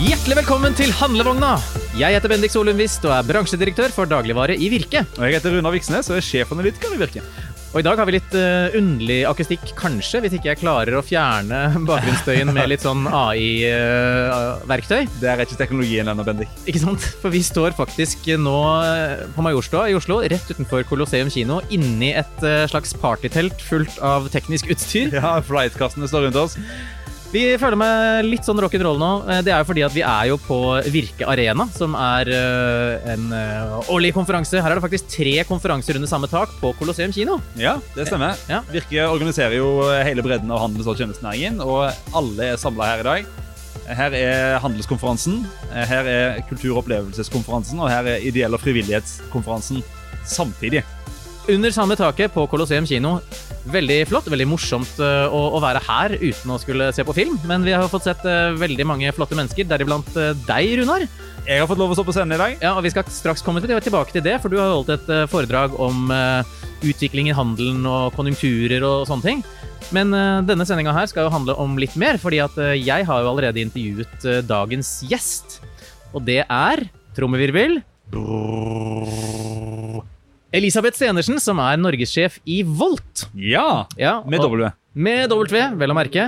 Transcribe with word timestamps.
Hjertelig 0.00 0.38
velkommen 0.38 0.72
til 0.72 0.88
Handlevogna! 0.96 1.58
Jeg 2.00 2.16
heter 2.16 2.32
Bendik 2.32 2.54
Solundvist 2.54 3.04
og 3.04 3.12
er 3.12 3.26
bransjedirektør 3.28 3.92
for 3.92 4.08
dagligvare 4.08 4.54
i 4.56 4.70
Virke. 4.72 5.02
Og 5.18 5.26
Jeg 5.26 5.36
heter 5.36 5.52
Runar 5.52 5.74
Viksnes 5.74 6.08
og 6.08 6.16
er 6.16 6.24
sjefanalytiker 6.24 6.94
i 6.96 7.00
Virke. 7.02 7.20
Og 7.70 7.82
I 7.82 7.84
dag 7.84 8.00
har 8.00 8.08
vi 8.08 8.14
litt 8.14 8.32
uh, 8.32 8.72
underlig 8.78 9.18
akustikk, 9.28 9.74
kanskje, 9.76 10.22
hvis 10.24 10.32
ikke 10.38 10.48
jeg 10.48 10.60
klarer 10.62 10.96
å 10.96 11.02
fjerne 11.04 11.58
bakgrunnsstøyen 11.90 12.48
med 12.56 12.70
litt 12.72 12.86
sånn 12.86 13.04
AI-verktøy. 13.04 15.04
Det 15.20 15.28
er 15.28 15.42
ikke 15.44 15.60
teknologien 15.60 16.08
ennå, 16.08 16.24
Bendik. 16.24 16.48
Ikke 16.64 16.80
sant? 16.82 17.04
For 17.20 17.28
vi 17.34 17.42
står 17.44 17.76
faktisk 17.76 18.24
nå 18.40 18.56
eh, 18.80 19.28
på 19.36 19.44
Majorstua 19.44 19.90
i 19.92 19.98
Oslo, 19.98 20.22
rett 20.24 20.48
utenfor 20.48 20.88
Colosseum 20.88 21.28
kino, 21.30 21.60
inni 21.68 22.14
et 22.16 22.40
uh, 22.40 22.64
slags 22.72 22.96
partytelt 23.04 23.60
fullt 23.68 24.00
av 24.00 24.32
teknisk 24.32 24.72
utstyr. 24.72 25.12
Ja, 25.20 25.36
Flightkassene 25.44 26.08
står 26.08 26.30
rundt 26.30 26.40
oss. 26.40 26.56
Vi 27.30 27.44
føler 27.62 27.78
meg 27.78 28.24
litt 28.26 28.42
sånn 28.46 28.58
rock'n'roll 28.58 28.98
nå. 28.98 29.08
Eh, 29.30 29.40
Det 29.46 29.52
er 29.54 29.60
jo 29.62 29.66
fordi 29.68 29.84
at 29.86 29.92
vi 29.94 30.02
er 30.02 30.30
jo 30.32 30.36
på 30.42 30.56
Virke 30.90 31.28
Arena, 31.30 31.68
som 31.70 31.94
er 31.94 32.26
eh, 32.34 33.12
en 33.12 33.28
eh, 33.36 33.76
årlig 33.94 34.10
konferanse. 34.16 34.58
Her 34.58 34.72
er 34.74 34.80
det 34.80 34.82
faktisk 34.82 35.12
tre 35.14 35.36
konferanser 35.46 35.94
under 36.00 36.10
samme 36.10 36.26
tak 36.30 36.56
på 36.58 36.72
Colosseum 36.80 37.14
kino. 37.14 37.38
Ja, 37.54 37.76
det 37.94 38.08
stemmer. 38.10 38.34
Ja. 38.50 38.64
Virke 38.74 39.06
organiserer 39.06 39.54
jo 39.60 39.68
hele 40.02 40.24
bredden 40.26 40.50
av 40.50 40.64
handels- 40.64 40.90
og 40.90 40.98
tjenestenæringen, 40.98 41.62
og 41.62 41.92
alle 42.18 42.50
er 42.50 42.58
samla 42.58 42.90
her 42.90 43.04
i 43.04 43.08
dag. 43.12 43.30
Her 43.90 44.14
er 44.14 44.58
handelskonferansen, 44.62 45.44
her 45.70 46.06
er 46.10 46.42
kultur- 46.50 46.74
og 46.76 46.82
opplevelseskonferansen, 46.82 47.78
og 47.78 47.90
her 47.90 48.10
er 48.10 48.26
ideell- 48.26 48.54
og 48.58 48.62
frivillighetskonferansen 48.62 49.84
samtidig. 50.26 50.82
Under 51.50 51.70
samme 51.74 51.94
taket 51.98 52.34
på 52.34 52.44
Colosseum 52.50 52.86
kino. 52.86 53.20
Veldig 53.68 53.98
flott, 54.08 54.28
veldig 54.32 54.46
morsomt 54.48 55.00
eh, 55.04 55.26
å, 55.28 55.40
å 55.52 55.58
være 55.60 55.82
her 55.84 56.14
uten 56.16 56.52
å 56.54 56.56
skulle 56.62 56.88
se 56.96 57.04
på 57.04 57.14
film. 57.16 57.36
Men 57.48 57.64
vi 57.66 57.74
har 57.76 57.90
fått 57.92 58.06
sett 58.08 58.24
eh, 58.24 58.54
veldig 58.56 58.86
mange 58.88 59.12
flotte 59.12 59.36
mennesker, 59.36 59.68
deriblant 59.68 60.08
eh, 60.16 60.32
deg, 60.46 60.78
Runar. 60.80 61.04
Jeg 61.44 61.60
har 61.60 61.68
fått 61.68 61.80
lov 61.80 61.92
å 61.92 61.98
stå 61.98 62.06
på 62.08 62.14
scenen 62.16 62.38
i 62.38 62.40
dag. 62.40 62.56
Ja, 62.62 62.72
og 62.78 62.84
Vi 62.86 62.92
skal 62.94 63.04
straks 63.12 63.44
komme 63.44 63.60
til, 63.60 63.74
tilbake 63.84 64.14
til 64.14 64.24
det, 64.24 64.38
for 64.40 64.52
du 64.52 64.56
har 64.60 64.72
holdt 64.72 64.92
et 64.94 65.08
foredrag 65.32 65.72
om 65.80 66.12
utvikling 66.84 67.30
i 67.30 67.34
handelen 67.34 67.88
og 67.88 68.14
konjunkturer 68.14 68.84
og 68.86 69.08
sånne 69.08 69.24
ting. 69.24 69.42
Men 69.90 70.12
denne 70.46 70.66
sendinga 70.68 70.92
her 70.94 71.08
skal 71.10 71.26
jo 71.26 71.32
handle 71.32 71.56
om 71.58 71.74
litt 71.80 71.96
mer, 71.98 72.20
fordi 72.20 72.42
at 72.44 72.60
jeg 72.76 73.08
har 73.08 73.24
jo 73.24 73.32
allerede 73.32 73.64
intervjuet 73.64 74.46
dagens 74.46 74.98
gjest. 75.08 75.58
Og 76.12 76.22
det 76.28 76.44
er 76.44 76.84
trommevirvel 77.16 77.80
Elisabeth 80.52 80.98
Stenersen, 80.98 81.38
som 81.38 81.60
er 81.62 81.78
norgessjef 81.78 82.40
i 82.50 82.60
Volt. 82.66 83.28
Ja, 83.38 83.86
Ja, 84.00 84.16
med 84.26 84.42
W. 84.42 84.70
med 84.98 85.30
W, 85.30 85.60
vel 85.78 85.92
å 85.92 85.94
merke. 85.94 86.24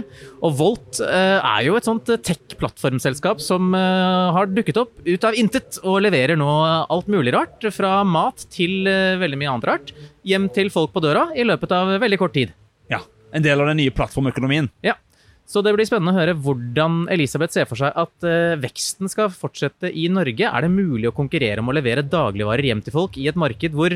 Og 0.46 0.54
Volt 0.60 1.00
eh, 1.02 1.38
er 1.42 1.64
jo 1.66 1.74
et 1.74 1.88
sånt 1.88 2.06
eh, 2.12 2.20
tech-plattformselskap 2.22 3.42
som 3.42 3.72
eh, 3.74 4.28
har 4.36 4.46
dukket 4.46 4.78
opp 4.78 4.92
ut 5.02 5.26
av 5.26 5.34
intet 5.34 5.80
og 5.82 5.98
leverer 6.06 6.38
nå 6.38 6.46
alt 6.86 7.10
mulig 7.10 7.34
rart, 7.34 7.66
fra 7.74 8.04
mat 8.06 8.46
til 8.54 8.86
eh, 8.86 9.16
veldig 9.18 9.40
mye 9.42 9.50
annet 9.56 9.66
rart, 9.72 9.90
hjem 10.22 10.46
til 10.54 10.70
folk 10.70 10.94
på 10.94 11.02
døra 11.02 11.26
i 11.34 11.42
løpet 11.48 11.74
av 11.74 11.96
veldig 12.02 12.20
kort 12.22 12.36
tid. 12.38 12.54
Ja, 12.92 13.02
En 13.34 13.42
del 13.42 13.58
av 13.58 13.66
den 13.72 13.80
nye 13.82 13.90
plattformøkonomien. 13.90 14.70
Ja. 14.86 14.94
Så 15.48 15.60
det 15.64 15.72
blir 15.74 15.84
spennende 15.88 16.14
å 16.14 16.20
høre 16.20 16.36
hvordan 16.38 17.02
Elisabeth 17.12 17.52
ser 17.56 17.66
for 17.68 17.76
seg 17.80 17.92
at 17.98 18.24
eh, 18.28 18.54
veksten 18.62 19.10
skal 19.10 19.32
fortsette 19.34 19.90
i 19.90 20.06
Norge. 20.08 20.46
Er 20.48 20.64
det 20.64 20.70
mulig 20.72 21.10
å 21.10 21.14
konkurrere 21.16 21.60
om 21.60 21.68
å 21.68 21.76
levere 21.76 22.04
dagligvarer 22.06 22.70
hjem 22.70 22.82
til 22.86 22.94
folk 22.94 23.18
i 23.20 23.26
et 23.28 23.38
marked 23.40 23.74
hvor 23.76 23.92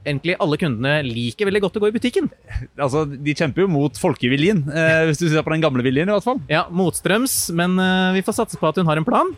egentlig 0.00 0.34
alle 0.40 0.56
kundene 0.60 1.04
liker 1.06 1.48
veldig 1.48 1.62
godt 1.66 1.78
å 1.78 1.82
gå 1.84 1.90
i 1.92 1.94
butikken? 1.96 2.28
Altså, 2.84 3.04
De 3.08 3.34
kjemper 3.36 3.64
jo 3.64 3.70
mot 3.72 3.96
folkeviljen, 4.00 4.64
eh, 4.72 5.04
hvis 5.08 5.22
du 5.22 5.28
ser 5.30 5.46
på 5.46 5.54
den 5.54 5.64
gamle 5.64 5.84
viljen. 5.86 6.10
i 6.10 6.16
hvert 6.16 6.26
fall. 6.26 6.42
Ja, 6.50 6.66
motstrøms, 6.72 7.38
men 7.56 7.78
eh, 7.80 8.16
vi 8.18 8.24
får 8.26 8.40
satse 8.42 8.60
på 8.60 8.68
at 8.68 8.80
hun 8.80 8.90
har 8.90 9.00
en 9.00 9.06
plan. 9.08 9.32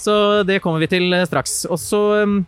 Så 0.00 0.42
det 0.48 0.58
kommer 0.64 0.82
vi 0.82 0.90
til 0.92 1.14
straks. 1.28 1.62
Og 1.72 1.78
så 1.80 2.00
um, 2.24 2.40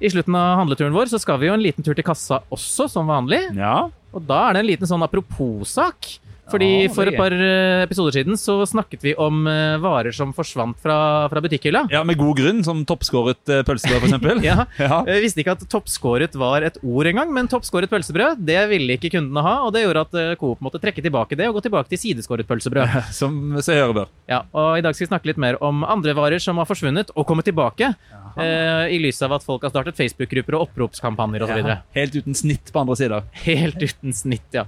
i 0.00 0.10
slutten 0.12 0.34
av 0.36 0.58
handleturen 0.60 0.92
vår 0.96 1.08
så 1.12 1.20
skal 1.22 1.38
vi 1.40 1.48
jo 1.48 1.54
en 1.56 1.62
liten 1.64 1.84
tur 1.84 1.96
til 1.96 2.04
kassa 2.04 2.42
også, 2.52 2.88
som 2.92 3.08
vanlig. 3.08 3.40
Ja, 3.56 3.86
Og 4.12 4.26
da 4.28 4.42
er 4.48 4.58
det 4.58 4.64
en 4.64 4.68
liten 4.68 4.90
sånn 4.90 5.04
apropos-sak. 5.06 6.10
Fordi 6.50 6.70
Ja, 6.84 6.92
for 6.94 7.10
et 7.10 7.18
par 7.18 7.34
eh, 7.34 7.84
episoder 7.84 8.16
siden 8.18 8.38
så 8.40 8.58
snakket 8.68 9.04
vi 9.04 9.14
om 9.20 9.44
eh, 9.50 9.76
varer 9.82 10.14
som 10.14 10.32
forsvant 10.36 10.78
fra, 10.82 11.28
fra 11.30 11.42
butikkhylla. 11.44 11.86
ja 11.92 12.02
Med 12.06 12.18
god 12.20 12.36
grunn, 12.40 12.62
som 12.66 12.82
toppskåret 12.88 13.40
uh, 13.50 13.62
pølsebrød, 13.66 14.08
f.eks. 14.10 14.44
Ja. 14.50 14.64
ja. 14.80 15.00
Jeg 15.08 15.24
visste 15.24 15.42
ikke 15.42 15.54
at 15.56 15.64
toppskåret 15.70 16.36
var 16.38 16.64
et 16.66 16.78
ord 16.82 17.10
engang, 17.10 17.32
men 17.34 17.48
toppskåret 17.50 17.90
pølsebrød 17.92 18.40
det 18.46 18.60
ville 18.70 18.96
ikke 18.96 19.12
kundene 19.14 19.44
ha, 19.44 19.56
og 19.66 19.74
det 19.74 19.84
gjorde 19.84 20.04
at 20.08 20.18
eh, 20.18 20.32
Coop 20.40 20.62
måtte 20.64 20.80
trekke 20.82 21.02
tilbake 21.04 21.38
det 21.38 21.48
og 21.50 21.58
gå 21.58 21.64
tilbake 21.68 21.92
til 21.92 22.00
sideskåret 22.02 22.48
pølsebrød. 22.48 22.98
Som 23.20 23.58
seg 23.64 23.80
høre 23.82 23.96
bør. 24.02 24.10
Ja, 24.30 24.42
og 24.56 24.78
I 24.78 24.84
dag 24.84 24.96
skal 24.96 25.06
vi 25.06 25.10
snakke 25.12 25.30
litt 25.32 25.40
mer 25.42 25.58
om 25.64 25.84
andre 25.86 26.14
varer 26.16 26.42
som 26.42 26.60
har 26.60 26.68
forsvunnet 26.68 27.12
og 27.14 27.26
kommet 27.28 27.48
tilbake. 27.48 27.92
Eh, 28.40 28.94
I 28.94 29.00
lys 29.02 29.20
av 29.26 29.34
at 29.36 29.46
folk 29.46 29.64
har 29.66 29.72
startet 29.72 29.98
Facebook-grupper 29.98 30.56
og 30.58 30.68
oppropskampanjer 30.68 31.46
osv. 31.46 31.62
Ja, 31.64 31.80
Helt 31.96 32.16
uten 32.16 32.38
snitt 32.38 32.72
på 32.72 32.82
andre 32.82 32.96
sider. 33.00 33.26
Helt 33.44 33.82
uten 33.82 34.14
snitt, 34.16 34.48
ja. 34.56 34.66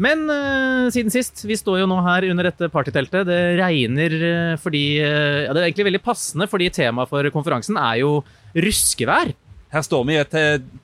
Men 0.00 0.24
uh, 0.32 0.88
siden 0.92 1.12
sist, 1.12 1.44
vi 1.44 1.58
står 1.58 1.82
jo 1.82 1.90
nå 1.90 2.00
her 2.06 2.30
under 2.30 2.48
dette 2.48 2.70
partyteltet. 2.72 3.28
Det 3.28 3.40
regner 3.60 4.16
uh, 4.22 4.56
fordi 4.60 4.84
uh, 5.04 5.44
Ja, 5.44 5.52
det 5.52 5.60
er 5.60 5.68
egentlig 5.68 5.90
veldig 5.90 6.02
passende, 6.04 6.48
fordi 6.50 6.70
temaet 6.72 7.12
for 7.12 7.28
konferansen 7.34 7.78
er 7.80 8.00
jo 8.00 8.18
ruskevær. 8.56 9.34
Her 9.70 9.84
står 9.86 10.02
vi 10.08 10.16
i 10.16 10.18
et 10.18 10.32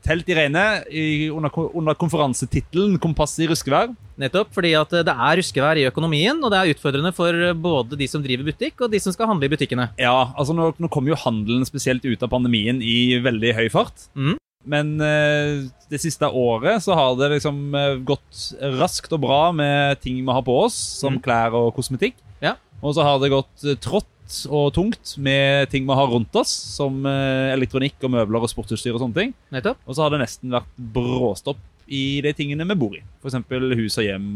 telt 0.06 0.28
i 0.30 0.34
regnet 0.38 0.84
i, 0.94 1.06
under, 1.34 1.50
under 1.74 1.96
konferansetittelen 1.98 3.00
'Kompass 3.02 3.34
i 3.42 3.48
ruskevær'. 3.50 3.96
Nettopp 4.22 4.52
fordi 4.54 4.76
at 4.78 4.94
det 5.08 5.10
er 5.10 5.40
ruskevær 5.40 5.80
i 5.80 5.88
økonomien, 5.88 6.38
og 6.38 6.52
det 6.52 6.60
er 6.60 6.70
utfordrende 6.70 7.10
for 7.16 7.34
både 7.58 7.98
de 7.98 8.06
som 8.06 8.22
driver 8.22 8.46
butikk, 8.46 8.84
og 8.86 8.92
de 8.92 9.00
som 9.02 9.10
skal 9.10 9.26
handle 9.32 9.48
i 9.48 9.50
butikkene. 9.50 9.88
Ja, 9.98 10.30
altså 10.38 10.54
nå, 10.54 10.70
nå 10.78 10.86
kommer 10.86 11.10
jo 11.10 11.18
handelen 11.18 11.66
spesielt 11.66 12.06
ut 12.06 12.22
av 12.22 12.30
pandemien 12.30 12.78
i 12.78 13.18
veldig 13.26 13.56
høy 13.58 13.66
fart. 13.74 14.06
Mhm. 14.14 14.38
Men 14.66 14.96
eh, 15.00 15.64
det 15.90 16.00
siste 16.02 16.28
året 16.28 16.82
så 16.82 16.96
har 16.98 17.14
det 17.20 17.30
liksom 17.36 17.74
eh, 17.78 17.94
gått 18.06 18.42
raskt 18.80 19.14
og 19.14 19.22
bra 19.22 19.40
med 19.54 20.00
ting 20.02 20.18
vi 20.24 20.34
har 20.34 20.44
på 20.46 20.58
oss, 20.64 20.76
som 21.00 21.16
mm. 21.16 21.22
klær 21.24 21.56
og 21.56 21.72
kosmetikk. 21.76 22.18
Ja. 22.42 22.56
Og 22.82 22.96
så 22.96 23.06
har 23.06 23.22
det 23.22 23.32
gått 23.32 23.64
eh, 23.64 23.78
trått 23.78 24.10
og 24.50 24.72
tungt 24.74 25.12
med 25.22 25.70
ting 25.70 25.84
vi 25.86 25.94
har 25.94 26.08
rundt 26.10 26.34
oss, 26.34 26.50
som 26.50 27.04
elektronikk 27.06 28.02
og 28.02 28.10
møbler 28.10 28.42
og 28.42 28.50
sportsutstyr 28.50 28.96
og 28.96 29.04
sånne 29.04 29.20
ting. 29.20 29.34
Nettopp. 29.54 29.78
Og 29.86 29.94
så 29.94 30.02
har 30.02 30.10
det 30.10 30.18
nesten 30.24 30.50
vært 30.50 30.72
bråstopp 30.96 31.60
i 31.86 32.18
de 32.26 32.32
tingene 32.34 32.66
vi 32.66 32.74
bor 32.80 32.96
i. 32.98 33.04
F.eks. 33.22 33.36
hus 33.46 34.00
og 34.02 34.08
hjem, 34.08 34.26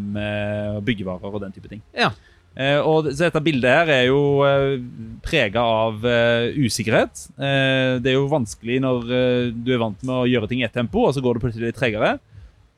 byggevarer 0.87 1.35
og 1.35 1.43
den 1.43 1.57
type 1.57 1.73
ting. 1.73 1.83
Ja. 1.91 2.13
Eh, 2.59 2.81
og 2.83 3.07
så 3.13 3.29
dette 3.29 3.43
bildet 3.45 3.71
her 3.71 3.91
er 3.95 4.09
jo 4.09 4.43
eh, 4.43 4.81
prega 5.23 5.63
av 5.63 6.03
eh, 6.07 6.57
usikkerhet. 6.59 7.29
Eh, 7.39 8.01
det 8.03 8.11
er 8.11 8.19
jo 8.19 8.27
vanskelig 8.31 8.81
når 8.83 9.15
eh, 9.15 9.53
du 9.55 9.71
er 9.75 9.83
vant 9.83 10.03
med 10.03 10.17
å 10.17 10.27
gjøre 10.29 10.51
ting 10.51 10.65
i 10.65 10.67
ett 10.67 10.75
tempo, 10.75 11.07
og 11.07 11.15
så 11.15 11.23
går 11.23 11.39
det 11.39 11.45
plutselig 11.47 11.71
litt 11.71 11.79
tregere. 11.79 12.17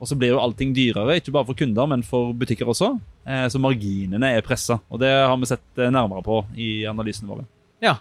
Og 0.03 0.11
så 0.11 0.19
blir 0.19 0.34
jo 0.34 0.43
allting 0.43 0.75
dyrere, 0.75 1.16
ikke 1.21 1.32
bare 1.34 1.47
for 1.49 1.56
kunder, 1.56 1.88
men 1.88 2.03
for 2.05 2.34
butikker 2.37 2.69
også. 2.69 2.93
Eh, 3.25 3.47
så 3.49 3.61
marginene 3.62 4.34
er 4.37 4.44
pressa, 4.44 4.81
og 4.93 5.00
det 5.03 5.12
har 5.15 5.37
vi 5.41 5.49
sett 5.55 5.65
eh, 5.81 5.93
nærmere 5.94 6.25
på 6.27 6.43
i 6.59 6.72
analysene 6.91 7.32
våre. 7.32 7.47
Ja. 7.82 7.97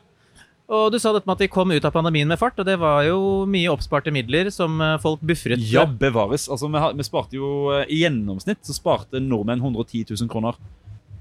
Og 0.72 0.88
du 0.94 1.00
sa 1.04 1.12
dette 1.12 1.28
med 1.28 1.36
at 1.36 1.42
de 1.44 1.50
kom 1.52 1.72
ut 1.72 1.88
av 1.88 1.92
pandemien 1.96 2.30
med 2.32 2.40
fart, 2.40 2.60
og 2.60 2.68
det 2.68 2.78
var 2.80 3.04
jo 3.04 3.46
mye 3.50 3.72
oppsparte 3.74 4.12
midler 4.16 4.48
som 4.56 4.80
folk 5.04 5.24
buffret. 5.24 5.60
Ja, 5.72 5.84
bevares. 5.84 6.46
Altså, 6.48 6.70
vi, 6.72 6.80
har, 6.80 6.96
vi 6.96 7.04
sparte 7.04 7.36
jo 7.36 7.50
I 7.84 8.06
gjennomsnitt 8.06 8.64
så 8.64 8.76
sparte 8.78 9.20
nordmenn 9.20 9.60
110 9.60 10.14
000 10.14 10.32
kroner 10.32 10.56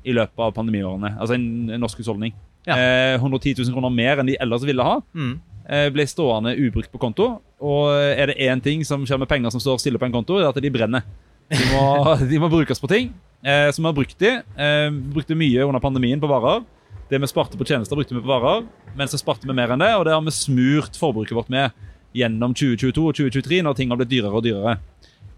i 0.04 0.14
løpet 0.16 0.40
av 0.40 0.54
pandemiårene. 0.56 1.14
Altså 1.20 1.36
en, 1.36 1.46
en 1.70 1.82
norsk 1.82 2.00
husholdning. 2.02 2.34
Ja. 2.68 2.76
Eh, 2.76 3.14
110 3.18 3.56
000 3.62 3.74
kroner 3.74 3.92
mer 3.94 4.20
enn 4.20 4.30
de 4.30 4.36
ellers 4.40 4.66
ville 4.68 4.84
ha. 4.84 4.98
Mm. 5.14 5.32
Eh, 5.70 5.88
ble 5.94 6.06
stående 6.08 6.56
ubrukt 6.58 6.92
på 6.92 7.00
konto. 7.02 7.30
Og 7.60 7.90
er 7.92 8.32
det 8.32 8.40
én 8.42 8.62
ting 8.64 8.84
som 8.86 9.04
skjer 9.06 9.20
med 9.20 9.30
penger 9.30 9.52
som 9.54 9.62
står 9.62 9.80
stille 9.82 10.00
på 10.00 10.08
en 10.08 10.14
konto, 10.14 10.38
er 10.40 10.48
at 10.50 10.60
de 10.60 10.72
brenner. 10.72 11.04
De 11.50 11.60
må, 11.72 11.84
de 12.30 12.40
må 12.42 12.50
brukes 12.52 12.80
på 12.80 12.90
ting. 12.90 13.12
Eh, 13.42 13.68
så 13.72 13.82
vi 13.82 13.88
har 13.88 13.96
brukt 13.96 14.18
de. 14.18 14.34
Eh, 14.40 14.88
brukte 15.14 15.38
mye 15.38 15.64
under 15.64 15.82
pandemien 15.82 16.20
på 16.20 16.30
varer. 16.30 16.64
Det 17.10 17.18
vi 17.18 17.26
sparte 17.30 17.58
på 17.58 17.66
tjenester, 17.66 17.96
brukte 17.98 18.14
vi 18.14 18.22
på 18.22 18.30
varer. 18.30 18.66
Men 18.96 19.08
så 19.08 19.18
sparte 19.18 19.48
vi 19.48 19.56
mer 19.56 19.72
enn 19.74 19.82
det, 19.82 19.92
og 19.96 20.06
det 20.06 20.14
har 20.14 20.24
vi 20.26 20.34
smurt 20.34 20.98
forbruket 20.98 21.36
vårt 21.36 21.50
med 21.52 21.74
gjennom 22.16 22.54
2022 22.54 23.06
og 23.06 23.16
2023, 23.16 23.62
når 23.62 23.76
ting 23.78 23.92
har 23.92 23.98
blitt 24.00 24.10
dyrere 24.12 24.34
og 24.34 24.44
dyrere. 24.46 24.78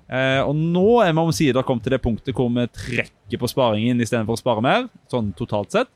Eh, 0.09 0.41
og 0.43 0.55
nå 0.59 0.87
er 1.05 1.13
vi 1.15 1.25
omsider 1.25 1.67
kommet 1.67 1.87
til 1.87 1.95
det 1.95 2.03
punktet 2.05 2.37
hvor 2.37 2.51
vi 2.53 2.67
trekker 2.69 3.41
på 3.41 3.51
sparingen 3.51 4.01
istedenfor 4.03 4.37
å 4.37 4.41
spare 4.41 4.65
mer, 4.65 4.89
sånn 5.13 5.33
totalt 5.39 5.75
sett. 5.75 5.93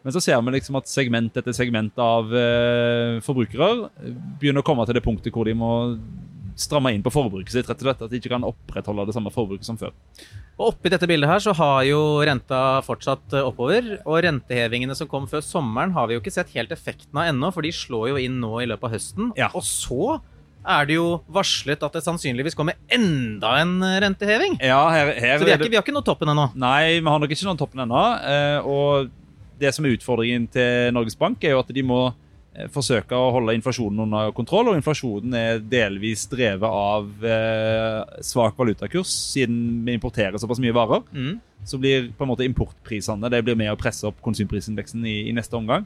Men 0.00 0.14
så 0.16 0.22
ser 0.24 0.40
vi 0.40 0.54
liksom 0.54 0.78
at 0.80 0.88
segment 0.88 1.34
etter 1.36 1.52
segment 1.56 1.98
av 2.00 2.30
eh, 2.32 3.20
forbrukere 3.24 3.90
begynner 4.40 4.64
å 4.64 4.66
komme 4.66 4.86
til 4.88 4.96
det 4.96 5.04
punktet 5.04 5.34
hvor 5.34 5.48
de 5.48 5.56
må 5.56 5.72
stramme 6.60 6.92
inn 6.94 7.04
på 7.04 7.12
forbruket 7.12 7.52
sitt. 7.52 7.68
rett 7.68 7.80
og 7.80 7.88
slett, 7.88 8.02
At 8.04 8.12
de 8.12 8.20
ikke 8.20 8.32
kan 8.32 8.46
opprettholde 8.46 9.06
det 9.08 9.16
samme 9.16 9.32
forbruket 9.32 9.66
som 9.66 9.78
før. 9.80 9.92
Og 10.58 10.72
oppi 10.72 10.92
dette 10.92 11.08
bildet 11.08 11.30
her 11.30 11.42
så 11.42 11.54
har 11.56 11.84
jo 11.88 12.00
renta 12.26 12.80
fortsatt 12.86 13.36
eh, 13.36 13.46
oppover. 13.46 13.96
Og 14.04 14.20
rentehevingene 14.26 14.96
som 14.96 15.08
kom 15.10 15.28
før 15.30 15.44
sommeren, 15.44 15.94
har 15.96 16.08
vi 16.08 16.16
jo 16.16 16.24
ikke 16.24 16.34
sett 16.34 16.52
helt 16.56 16.72
effekten 16.74 17.16
av 17.20 17.30
ennå, 17.30 17.52
for 17.54 17.66
de 17.66 17.72
slår 17.74 18.12
jo 18.12 18.20
inn 18.20 18.40
nå 18.42 18.60
i 18.60 18.68
løpet 18.68 18.88
av 18.88 18.96
høsten. 18.96 19.32
Ja. 19.40 19.50
Og 19.54 19.64
så 19.66 20.18
er 20.66 20.86
det 20.88 20.96
jo 20.98 21.06
varslet 21.32 21.82
at 21.86 21.94
det 21.96 22.02
sannsynligvis 22.04 22.56
kommer 22.58 22.76
enda 22.92 23.54
en 23.62 23.78
renteheving. 24.04 24.58
Ja, 24.60 24.82
her, 24.92 25.12
her 25.16 25.38
Så 25.40 25.46
vi, 25.48 25.54
ikke, 25.56 25.70
vi 25.72 25.78
har 25.78 25.84
ikke 25.86 25.94
nådd 25.96 26.08
toppen 26.10 26.28
ennå. 26.32 26.50
Nei, 26.60 26.98
vi 27.00 27.06
har 27.08 27.22
nok 27.22 27.32
ikke 27.32 27.48
nådd 27.48 27.62
toppen 27.62 27.84
ennå. 27.86 28.02
eh, 28.28 28.66
Og 28.68 29.10
det 29.60 29.72
som 29.76 29.84
er 29.84 29.96
utfordringen 29.96 30.48
til 30.52 30.90
Norges 30.96 31.16
Bank, 31.20 31.42
er 31.44 31.54
jo 31.56 31.60
at 31.62 31.72
de 31.72 31.82
må 31.84 32.00
eh, 32.56 32.68
forsøke 32.72 33.16
å 33.16 33.30
holde 33.36 33.54
inflasjonen 33.56 34.04
under 34.06 34.32
kontroll. 34.36 34.68
Og 34.72 34.76
inflasjonen 34.80 35.36
er 35.36 35.60
delvis 35.64 36.26
drevet 36.32 36.64
av 36.68 37.24
eh, 37.24 38.20
svak 38.24 38.56
valutakurs, 38.60 39.12
siden 39.32 39.80
vi 39.86 39.96
importerer 39.96 40.40
såpass 40.40 40.60
mye 40.60 40.76
varer. 40.76 41.04
Mm. 41.12 41.38
Så 41.64 41.80
blir 41.80 42.10
på 42.16 42.24
en 42.24 42.30
måte 42.32 42.44
importprisene 42.48 43.28
det 43.32 43.42
blir 43.44 43.56
med 43.56 43.72
å 43.72 43.76
presse 43.80 44.06
opp 44.08 44.20
konsumprisindeksen 44.24 45.04
i, 45.08 45.22
i 45.28 45.34
neste 45.36 45.56
omgang. 45.56 45.84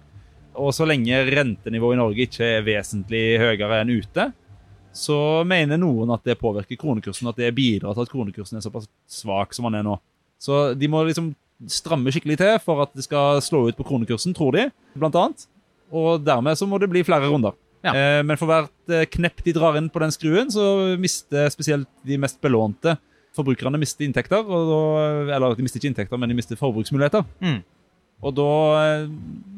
Og 0.54 0.70
så 0.70 0.86
lenge 0.86 1.18
rentenivået 1.34 1.96
i 1.96 1.98
Norge 1.98 2.26
ikke 2.28 2.46
er 2.60 2.66
vesentlig 2.66 3.24
høyere 3.42 3.80
enn 3.82 3.90
ute, 3.90 4.28
så 4.94 5.18
mener 5.48 5.80
noen 5.80 6.12
at 6.14 6.22
det 6.26 6.38
påvirker 6.38 6.78
kronekursen, 6.78 7.28
at 7.30 7.40
det 7.40 7.54
bidrar 7.56 7.96
til 7.96 8.06
at 8.06 8.12
kronekursen 8.12 8.60
er 8.60 8.64
såpass 8.64 8.86
svak 9.10 9.56
som 9.56 9.66
den 9.68 9.80
er 9.80 9.86
nå. 9.86 9.96
Så 10.42 10.68
de 10.78 10.90
må 10.90 11.02
liksom 11.06 11.32
stramme 11.70 12.12
skikkelig 12.14 12.38
til 12.40 12.54
for 12.62 12.84
at 12.84 12.94
det 12.94 13.06
skal 13.06 13.40
slå 13.42 13.66
ut 13.68 13.78
på 13.78 13.86
kronekursen, 13.88 14.34
tror 14.36 14.54
de, 14.56 14.68
blant 14.94 15.18
annet. 15.18 15.46
Og 15.94 16.22
dermed 16.24 16.58
så 16.58 16.68
må 16.68 16.78
det 16.82 16.90
bli 16.92 17.04
flere 17.06 17.30
runder. 17.30 17.56
Ja. 17.84 17.92
Eh, 17.92 18.20
men 18.24 18.38
for 18.40 18.48
hvert 18.48 18.92
eh, 18.92 19.06
knepp 19.12 19.42
de 19.44 19.54
drar 19.56 19.76
inn 19.78 19.90
på 19.92 20.00
den 20.02 20.14
skruen, 20.14 20.50
så 20.52 20.96
mister 21.00 21.50
spesielt 21.52 21.90
de 22.06 22.18
mest 22.20 22.40
belånte 22.44 22.96
forbrukerne 23.34 23.80
mister 23.80 24.06
inntekter. 24.06 24.44
Og 24.46 24.70
da, 24.70 24.82
eller 25.36 25.56
de 25.58 25.66
mister 25.66 25.80
ikke 25.80 25.92
inntekter, 25.92 26.20
men 26.20 26.32
de 26.32 26.38
mister 26.38 26.60
forbruksmuligheter. 26.60 27.26
Mm. 27.44 27.60
Og 28.24 28.36
da 28.38 28.50
eh, 28.80 29.08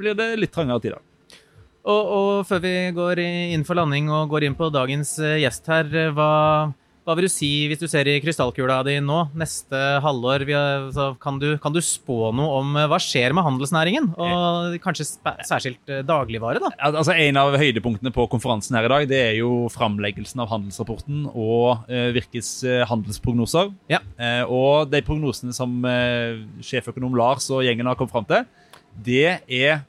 blir 0.00 0.16
det 0.18 0.32
litt 0.40 0.54
trangere 0.54 0.82
tider. 0.82 1.02
Og, 1.86 2.08
og 2.18 2.32
før 2.48 2.64
vi 2.64 2.74
går 2.96 3.22
inn 3.22 3.62
for 3.66 3.78
landing 3.78 4.10
og 4.10 4.32
går 4.32 4.48
inn 4.48 4.58
på 4.58 4.72
dagens 4.74 5.16
eh, 5.22 5.38
gjest 5.44 5.70
her, 5.70 5.86
eh, 5.94 6.10
hva, 6.14 6.72
hva 7.06 7.14
vil 7.14 7.28
du 7.28 7.30
si 7.30 7.50
hvis 7.70 7.78
du 7.78 7.86
ser 7.86 8.10
i 8.10 8.16
krystallkula 8.24 8.80
di 8.88 8.96
nå, 8.98 9.20
neste 9.38 9.82
halvår? 10.02 10.44
Kan, 11.22 11.38
du, 11.38 11.52
kan 11.62 11.76
du 11.76 11.78
spå 11.84 12.32
noe 12.34 12.58
om 12.58 12.74
eh, 12.74 12.88
hva 12.90 12.98
skjer 13.02 13.36
med 13.38 13.46
handelsnæringen? 13.46 14.10
Og 14.18 14.76
kanskje 14.82 15.06
særskilt 15.46 15.94
dagligvare, 16.08 16.64
da? 16.64 16.74
Altså 16.90 17.14
En 17.14 17.38
av 17.38 17.54
høydepunktene 17.54 18.10
på 18.10 18.26
konferansen 18.34 18.74
her 18.74 18.90
i 18.90 18.94
dag 18.96 19.10
det 19.14 19.22
er 19.30 19.34
jo 19.38 19.68
framleggelsen 19.70 20.42
av 20.42 20.50
handelsrapporten 20.56 21.28
og 21.30 21.86
Virkes 22.16 22.56
handelsprognoser. 22.90 23.70
Ja. 23.92 24.02
Og 24.50 24.90
de 24.90 25.06
prognosene 25.06 25.54
som 25.54 25.84
sjeføkonom 26.66 27.14
Lars 27.14 27.46
og 27.54 27.62
gjengen 27.62 27.86
har 27.86 27.98
kommet 27.98 28.16
fram 28.16 28.26
til, 28.26 28.48
det 29.06 29.36
er 29.46 29.84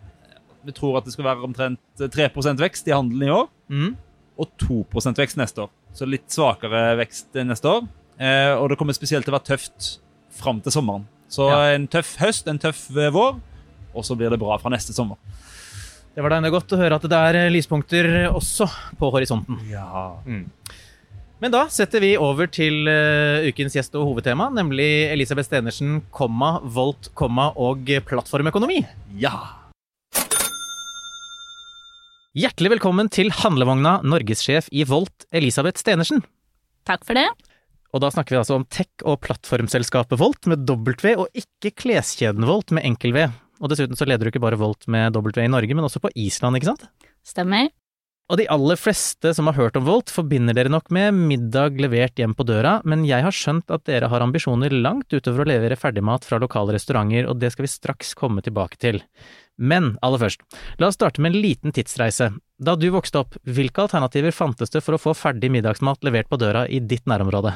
Vi 0.67 0.75
tror 0.75 0.97
at 0.99 1.07
det 1.07 1.13
skal 1.15 1.27
være 1.29 1.45
omtrent 1.47 1.79
3% 2.01 2.59
vekst 2.59 2.89
i 2.91 2.95
handelen 2.95 3.27
i 3.29 3.33
år. 3.33 3.47
Mm. 3.71 3.95
og 4.37 4.51
2 4.61 4.83
vekst 5.17 5.37
neste 5.39 5.63
år. 5.65 5.69
Så 5.97 6.05
litt 6.05 6.29
svakere 6.29 6.91
vekst 6.99 7.33
neste 7.41 7.71
år. 7.71 7.87
Eh, 8.21 8.53
og 8.53 8.69
det 8.69 8.77
kommer 8.77 8.93
spesielt 8.93 9.25
til 9.25 9.33
å 9.33 9.37
være 9.39 9.57
tøft 9.57 9.97
fram 10.37 10.61
til 10.61 10.71
sommeren. 10.71 11.07
Så 11.29 11.49
Ja. 11.49 11.73
en 11.73 11.87
tøff 11.87 12.17
høst, 12.17 12.47
en 12.47 12.59
tøff 12.59 12.89
eh, 12.95 13.09
vår, 13.09 13.39
og 13.95 14.03
så 14.05 14.15
blir 14.15 14.29
det 14.29 14.39
bra 14.39 14.57
fra 14.57 14.69
neste 14.69 14.93
sommer. 14.93 15.17
Det 16.13 16.21
var 16.21 16.29
da 16.29 16.37
enda 16.37 16.49
godt 16.49 16.71
å 16.73 16.77
høre 16.77 16.95
at 16.95 17.01
det 17.01 17.17
er 17.17 17.35
eh, 17.35 17.49
lyspunkter 17.49 18.29
også 18.31 18.69
på 18.97 19.11
horisonten. 19.11 19.57
Ja. 19.69 20.17
Men 21.39 21.51
da 21.51 21.67
setter 21.69 21.99
vi 22.01 22.15
over 22.17 22.47
til 22.49 22.87
eh, 22.89 23.49
ukens 23.49 23.73
gjest 23.73 23.95
og 23.95 24.05
hovedtema, 24.09 24.49
nemlig 24.53 25.11
Elisabeth 25.11 25.47
Stenersen, 25.49 26.03
komma, 26.11 26.59
Volt, 26.63 27.09
komma 27.15 27.51
og 27.55 27.85
plattformøkonomi. 28.05 28.85
ja. 29.17 29.56
Hjertelig 32.38 32.69
velkommen 32.75 33.07
til 33.10 33.31
handlevogna, 33.34 33.95
norgessjef 34.06 34.68
i 34.69 34.84
Volt, 34.86 35.24
Elisabeth 35.34 35.81
Stenersen. 35.81 36.19
Takk 36.86 37.01
for 37.07 37.18
det. 37.18 37.24
Og 37.98 38.04
da 38.04 38.12
snakker 38.13 38.36
vi 38.36 38.38
altså 38.44 38.60
om 38.60 38.66
tech- 38.69 39.06
og 39.10 39.24
plattformselskapet 39.24 40.19
Volt 40.22 40.45
med 40.45 40.69
W, 40.69 41.16
og 41.18 41.34
ikke 41.34 41.72
kleskjeden 41.81 42.45
Volt 42.45 42.75
med 42.78 42.86
enkel 42.86 43.16
V. 43.16 43.24
Og 43.57 43.72
dessuten 43.74 43.98
så 43.98 44.06
leder 44.06 44.28
du 44.28 44.30
ikke 44.30 44.44
bare 44.44 44.60
Volt 44.62 44.86
med 44.86 45.18
W 45.18 45.34
i 45.34 45.50
Norge, 45.50 45.74
men 45.74 45.88
også 45.88 46.04
på 46.04 46.13
Island, 46.13 46.60
ikke 46.60 46.69
sant? 46.75 46.86
Stemmer. 47.25 47.72
Og 48.27 48.41
de 48.41 48.47
aller 48.51 48.75
fleste 48.75 49.31
som 49.31 49.47
har 49.47 49.56
hørt 49.56 49.77
om 49.79 49.85
Volt, 49.88 50.12
forbinder 50.12 50.56
dere 50.56 50.71
nok 50.71 50.89
med 50.91 51.15
middag 51.15 51.77
levert 51.79 52.19
hjem 52.19 52.33
på 52.35 52.44
døra, 52.44 52.81
men 52.83 53.06
jeg 53.07 53.24
har 53.24 53.35
skjønt 53.35 53.71
at 53.71 53.85
dere 53.88 54.09
har 54.12 54.24
ambisjoner 54.25 54.74
langt 54.75 55.13
utover 55.15 55.45
å 55.45 55.47
levere 55.47 55.77
ferdigmat 55.79 56.27
fra 56.27 56.39
lokale 56.44 56.75
restauranter, 56.75 57.29
og 57.31 57.39
det 57.39 57.53
skal 57.53 57.63
vi 57.63 57.71
straks 57.71 58.12
komme 58.19 58.44
tilbake 58.44 58.79
til. 58.83 59.00
Men 59.56 59.94
aller 60.03 60.19
først, 60.25 60.44
la 60.75 60.89
oss 60.91 61.00
starte 61.00 61.24
med 61.24 61.33
en 61.33 61.41
liten 61.45 61.75
tidsreise. 61.75 62.33
Da 62.59 62.75
du 62.75 62.89
vokste 62.91 63.24
opp, 63.24 63.39
hvilke 63.47 63.85
alternativer 63.85 64.35
fantes 64.35 64.75
det 64.75 64.83
for 64.83 64.97
å 64.97 65.01
få 65.01 65.15
ferdig 65.15 65.53
middagsmat 65.53 66.03
levert 66.03 66.27
på 66.27 66.41
døra 66.41 66.65
i 66.68 66.83
ditt 66.83 67.07
nærområde? 67.07 67.56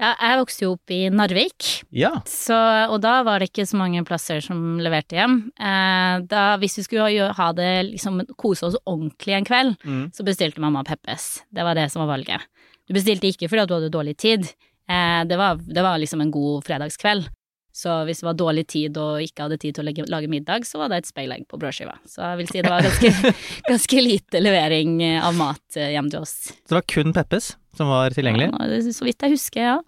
Ja, 0.00 0.10
jeg 0.18 0.38
vokste 0.40 0.64
jo 0.66 0.72
opp 0.74 0.90
i 0.90 1.04
Narvik, 1.14 1.68
Ja. 1.94 2.10
så, 2.26 2.56
og 2.90 2.96
da 3.04 3.22
var 3.22 3.38
det 3.38 3.52
ikke 3.52 3.66
så 3.70 3.76
mange 3.78 4.02
plasser 4.04 4.40
som 4.42 4.78
leverte 4.82 5.14
hjem. 5.14 5.36
Eh, 5.54 6.16
da, 6.26 6.56
hvis 6.58 6.78
vi 6.80 6.82
skulle 6.88 7.28
ha, 7.38 7.46
det 7.54 7.68
liksom 7.92 8.18
kose 8.36 8.66
oss 8.66 8.76
ordentlig 8.90 9.36
en 9.38 9.44
kveld, 9.46 9.76
Mm. 9.86 10.10
så 10.12 10.26
bestilte 10.26 10.58
mamma 10.60 10.82
Peppes. 10.84 11.44
Det 11.54 11.62
var 11.62 11.74
det 11.78 11.90
som 11.92 12.02
var 12.06 12.16
valget. 12.18 12.42
Du 12.88 12.92
bestilte 12.94 13.30
ikke 13.30 13.48
fordi 13.48 13.66
du 13.70 13.74
hadde 13.78 13.90
dårlig 13.94 14.16
tid. 14.18 14.50
Eh, 14.90 15.22
det, 15.24 15.38
var, 15.38 15.56
det 15.62 15.82
var 15.82 15.96
liksom 16.02 16.20
en 16.20 16.30
god 16.34 16.64
fredagskveld. 16.66 17.30
Så 17.74 18.04
hvis 18.06 18.20
det 18.20 18.26
var 18.28 18.34
dårlig 18.38 18.66
tid 18.70 18.96
og 18.98 19.22
ikke 19.22 19.42
hadde 19.46 19.56
tid 19.58 19.74
til 19.74 19.82
å 19.82 19.86
lage, 19.88 20.04
lage 20.10 20.28
middag, 20.30 20.62
så 20.66 20.78
var 20.78 20.88
det 20.92 20.98
et 21.02 21.08
speilegg 21.10 21.46
på 21.50 21.58
brødskiva. 21.58 21.96
Så 22.06 22.20
jeg 22.22 22.36
vil 22.38 22.46
si 22.52 22.60
det 22.62 22.70
var 22.70 22.82
ganske, 22.86 23.32
ganske 23.70 24.02
lite 24.04 24.42
levering 24.42 24.98
av 25.22 25.34
mat 25.34 25.78
eh, 25.78 25.90
hjem 25.94 26.10
til 26.10 26.20
oss. 26.26 26.34
Så 26.52 26.70
det 26.70 26.76
var 26.82 26.86
kun 26.86 27.12
Peppes 27.16 27.54
som 27.78 27.90
var 27.90 28.14
tilgjengelig? 28.16 28.50
Ja, 28.52 28.80
så 28.94 29.06
vidt 29.06 29.22
jeg 29.24 29.34
husker, 29.36 29.60
ja. 29.62 29.78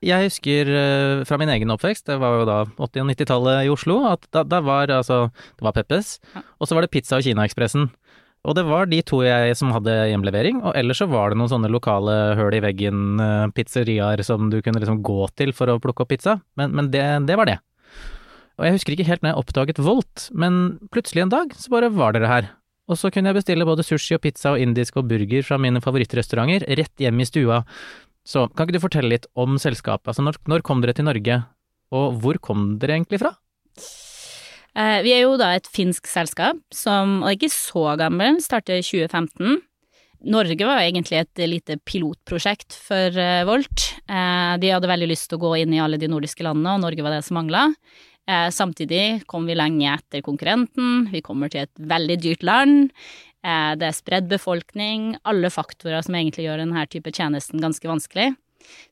Jeg 0.00 0.30
husker 0.30 0.68
eh, 0.72 1.22
fra 1.28 1.36
min 1.36 1.50
egen 1.52 1.68
oppvekst, 1.74 2.06
det 2.08 2.16
var 2.22 2.38
jo 2.38 2.46
da 2.48 2.58
80- 2.80 3.02
og 3.02 3.10
90-tallet 3.12 3.66
i 3.66 3.72
Oslo, 3.72 3.98
at 4.08 4.22
da, 4.32 4.42
da 4.48 4.62
var 4.64 4.88
altså 4.88 5.26
Det 5.58 5.66
var 5.66 5.74
Peppes, 5.76 6.14
Ja. 6.34 6.40
og 6.58 6.68
så 6.70 6.74
var 6.78 6.86
det 6.86 6.90
Pizza 6.94 7.18
og 7.18 7.26
Kinaekspressen. 7.26 7.90
Og 8.48 8.54
det 8.56 8.62
var 8.64 8.86
de 8.88 9.02
to 9.04 9.18
jeg 9.20 9.52
som 9.60 9.68
hadde 9.74 9.92
hjemlevering, 10.08 10.62
og 10.64 10.72
ellers 10.72 11.02
så 11.02 11.06
var 11.10 11.28
det 11.28 11.36
noen 11.36 11.50
sånne 11.52 11.68
lokale 11.68 12.14
høl 12.38 12.54
i 12.56 12.62
veggen-pizzeriaer 12.64 14.22
som 14.24 14.48
du 14.48 14.62
kunne 14.64 14.80
liksom 14.80 15.02
gå 15.04 15.26
til 15.36 15.52
for 15.56 15.68
å 15.68 15.76
plukke 15.82 16.06
opp 16.06 16.12
pizza, 16.14 16.38
men, 16.56 16.72
men 16.72 16.88
det, 16.94 17.02
det 17.28 17.36
var 17.36 17.50
det. 17.50 17.58
Og 18.60 18.64
jeg 18.64 18.76
husker 18.76 18.92
ikke 18.96 19.06
helt 19.08 19.22
når 19.24 19.32
jeg 19.34 19.40
oppdaget 19.42 19.78
Volt, 19.84 20.26
men 20.36 20.56
plutselig 20.92 21.26
en 21.26 21.32
dag 21.32 21.52
så 21.56 21.72
bare 21.72 21.92
var 21.92 22.16
dere 22.16 22.28
her. 22.32 22.48
Og 22.90 22.98
så 22.98 23.10
kunne 23.14 23.30
jeg 23.30 23.38
bestille 23.38 23.66
både 23.66 23.86
sushi 23.86 24.16
og 24.16 24.24
pizza 24.24 24.56
og 24.56 24.62
indisk 24.62 24.98
og 24.98 25.06
burger 25.10 25.46
fra 25.46 25.60
mine 25.62 25.82
favorittrestauranter 25.84 26.66
rett 26.80 27.02
hjem 27.02 27.22
i 27.22 27.28
stua. 27.28 27.62
Så 28.26 28.48
kan 28.50 28.66
ikke 28.66 28.78
du 28.78 28.82
fortelle 28.82 29.14
litt 29.14 29.30
om 29.38 29.56
selskapet? 29.62 30.10
Altså, 30.10 30.24
når, 30.26 30.40
når 30.50 30.66
kom 30.66 30.82
dere 30.82 30.96
til 30.96 31.06
Norge, 31.06 31.40
og 31.94 32.20
hvor 32.22 32.38
kom 32.42 32.74
dere 32.82 32.98
egentlig 32.98 33.22
fra? 33.22 33.32
Eh, 34.78 35.00
vi 35.06 35.14
er 35.14 35.24
jo 35.24 35.38
da 35.40 35.54
et 35.56 35.70
finsk 35.70 36.06
selskap 36.10 36.58
som 36.74 37.20
og 37.24 37.34
ikke 37.34 37.50
så 37.52 37.96
gammel, 37.98 38.38
startet 38.42 38.82
i 38.82 38.86
2015. 38.86 39.62
Norge 40.30 40.66
var 40.68 40.82
egentlig 40.82 41.22
et 41.22 41.40
lite 41.48 41.78
pilotprosjekt 41.88 42.76
for 42.76 43.16
eh, 43.16 43.46
Volt. 43.48 43.86
Eh, 44.04 44.54
de 44.60 44.74
hadde 44.74 44.90
veldig 44.90 45.08
lyst 45.10 45.30
til 45.30 45.40
å 45.40 45.44
gå 45.46 45.54
inn 45.62 45.74
i 45.74 45.80
alle 45.80 45.98
de 46.00 46.10
nordiske 46.10 46.44
landene, 46.44 46.76
og 46.76 46.84
Norge 46.84 47.06
var 47.06 47.16
det 47.16 47.24
som 47.26 47.38
mangla. 47.40 47.70
Eh, 48.28 48.50
samtidig 48.50 49.24
kom 49.26 49.46
vi 49.48 49.56
lenge 49.56 49.88
etter 49.94 50.22
konkurrenten, 50.22 51.08
vi 51.10 51.22
kommer 51.24 51.50
til 51.50 51.64
et 51.64 51.82
veldig 51.92 52.18
dyrt 52.22 52.44
land. 52.46 52.92
Eh, 53.42 53.72
det 53.80 53.88
er 53.88 53.96
spredd 53.96 54.28
befolkning, 54.30 55.14
alle 55.24 55.50
faktorer 55.50 56.04
som 56.04 56.18
egentlig 56.18 56.46
gjør 56.46 56.62
denne 56.62 56.84
type 56.92 57.12
tjenesten 57.16 57.62
ganske 57.62 57.88
vanskelig. 57.88 58.34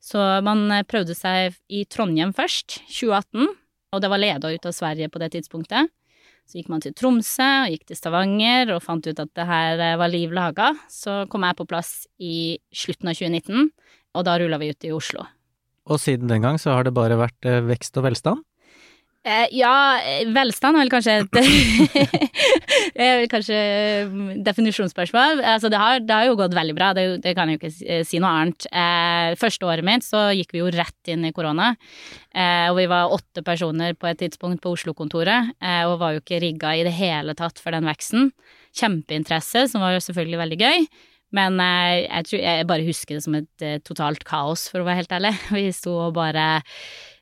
Så 0.03 0.19
man 0.45 0.65
eh, 0.73 0.83
prøvde 0.87 1.15
seg 1.15 1.55
i 1.69 1.85
Trondheim 1.85 2.33
først, 2.35 2.81
2018, 2.89 3.53
og 3.93 4.03
det 4.03 4.11
var 4.11 4.21
leda 4.21 4.51
ut 4.51 4.67
av 4.69 4.75
Sverige 4.75 5.11
på 5.13 5.21
det 5.21 5.31
tidspunktet. 5.37 5.93
Så 6.49 6.57
gikk 6.57 6.71
man 6.73 6.81
til 6.81 6.95
Tromsø 6.97 7.45
og 7.67 7.73
gikk 7.75 7.91
til 7.91 7.97
Stavanger 7.99 8.73
og 8.73 8.81
fant 8.81 9.05
ut 9.05 9.19
at 9.21 9.31
det 9.37 9.45
her 9.45 9.81
var 10.01 10.09
liv 10.09 10.33
laga. 10.33 10.71
Så 10.89 11.27
kom 11.29 11.45
jeg 11.45 11.57
på 11.59 11.67
plass 11.69 12.07
i 12.17 12.57
slutten 12.73 13.11
av 13.11 13.19
2019, 13.19 13.69
og 14.17 14.25
da 14.25 14.39
rulla 14.41 14.57
vi 14.57 14.71
ut 14.73 14.87
i 14.89 14.93
Oslo. 14.95 15.27
Og 15.89 16.01
siden 16.01 16.29
den 16.29 16.41
gang 16.41 16.57
så 16.57 16.73
har 16.73 16.89
det 16.89 16.95
bare 16.97 17.19
vært 17.21 17.45
vekst 17.69 18.01
og 18.01 18.07
velstand? 18.09 18.41
Eh, 19.27 19.49
ja, 19.51 19.99
eh, 19.99 20.29
velstand 20.31 20.77
er 20.77 20.85
vel 20.85 20.91
kanskje 20.93 21.15
et 21.19 21.33
kanskje 23.33 23.57
mm, 24.07 24.29
definisjonsspørsmål. 24.45 25.41
Altså, 25.43 25.67
det 25.71 25.81
har, 25.81 25.99
det 25.99 26.15
har 26.15 26.29
jo 26.29 26.37
gått 26.39 26.55
veldig 26.55 26.75
bra, 26.77 26.93
det, 26.95 27.03
det 27.25 27.33
kan 27.35 27.51
jeg 27.51 27.57
jo 27.57 27.59
ikke 27.59 27.73
si, 27.75 27.83
eh, 28.15 28.21
noe 28.23 28.31
annet. 28.31 28.69
Eh, 28.71 29.35
første 29.41 29.67
året 29.67 29.83
mitt 29.83 30.07
så 30.07 30.29
gikk 30.31 30.55
vi 30.55 30.63
jo 30.63 30.71
rett 30.71 31.11
inn 31.11 31.27
i 31.27 31.33
korona, 31.35 31.73
eh, 32.31 32.69
og 32.71 32.79
vi 32.79 32.87
var 32.91 33.11
åtte 33.11 33.43
personer 33.43 33.99
på 33.99 34.07
et 34.07 34.23
tidspunkt 34.23 34.63
på 34.63 34.71
Oslo-kontoret, 34.77 35.51
eh, 35.59 35.83
og 35.83 35.99
var 35.99 36.15
jo 36.15 36.23
ikke 36.23 36.39
rigga 36.45 36.73
i 36.79 36.87
det 36.87 36.95
hele 36.95 37.35
tatt 37.35 37.59
for 37.59 37.75
den 37.75 37.91
veksten. 37.91 38.31
Kjempeinteresse, 38.79 39.67
som 39.67 39.83
var 39.83 39.97
jo 39.97 40.03
selvfølgelig 40.07 40.43
veldig 40.45 40.63
gøy. 40.63 40.91
Men 41.35 41.59
jeg, 41.61 42.25
tror, 42.25 42.39
jeg 42.41 42.65
bare 42.71 42.85
husker 42.87 43.17
det 43.19 43.21
som 43.21 43.35
et 43.37 43.65
totalt 43.85 44.23
kaos, 44.25 44.63
for 44.71 44.81
å 44.81 44.87
være 44.87 45.03
helt 45.03 45.11
ærlig. 45.13 45.35
Vi 45.59 45.67
sto 45.75 45.93
og 46.07 46.15
bare 46.15 46.47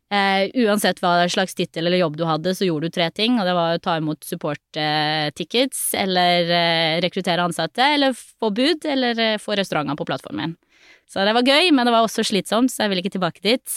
Eh, 0.07 0.47
uansett 0.63 1.01
hva 1.03 1.25
slags 1.27 1.55
tittel 1.57 1.89
eller 1.89 1.99
jobb 1.99 2.15
du 2.15 2.23
hadde, 2.23 2.53
så 2.55 2.67
gjorde 2.67 2.87
du 2.87 2.95
tre 2.95 3.09
ting, 3.11 3.35
og 3.41 3.47
det 3.47 3.55
var 3.57 3.75
å 3.75 3.81
ta 3.83 3.97
imot 3.99 4.23
support-tickets, 4.23 5.81
eller 5.99 6.47
eh, 6.47 6.99
rekruttere 7.03 7.43
ansatte, 7.43 7.83
eller 7.97 8.15
få 8.15 8.53
bud, 8.55 8.87
eller 8.87 9.19
eh, 9.19 9.41
få 9.41 9.57
restauranter 9.59 9.99
på 9.99 10.07
plattformen. 10.07 10.55
Så 11.11 11.25
det 11.27 11.35
var 11.35 11.47
gøy, 11.47 11.73
men 11.75 11.87
det 11.87 11.95
var 11.95 12.07
også 12.07 12.23
slitsomt, 12.27 12.71
så 12.71 12.85
jeg 12.85 12.93
vil 12.93 13.03
ikke 13.03 13.15
tilbake 13.17 13.43
dit. 13.43 13.75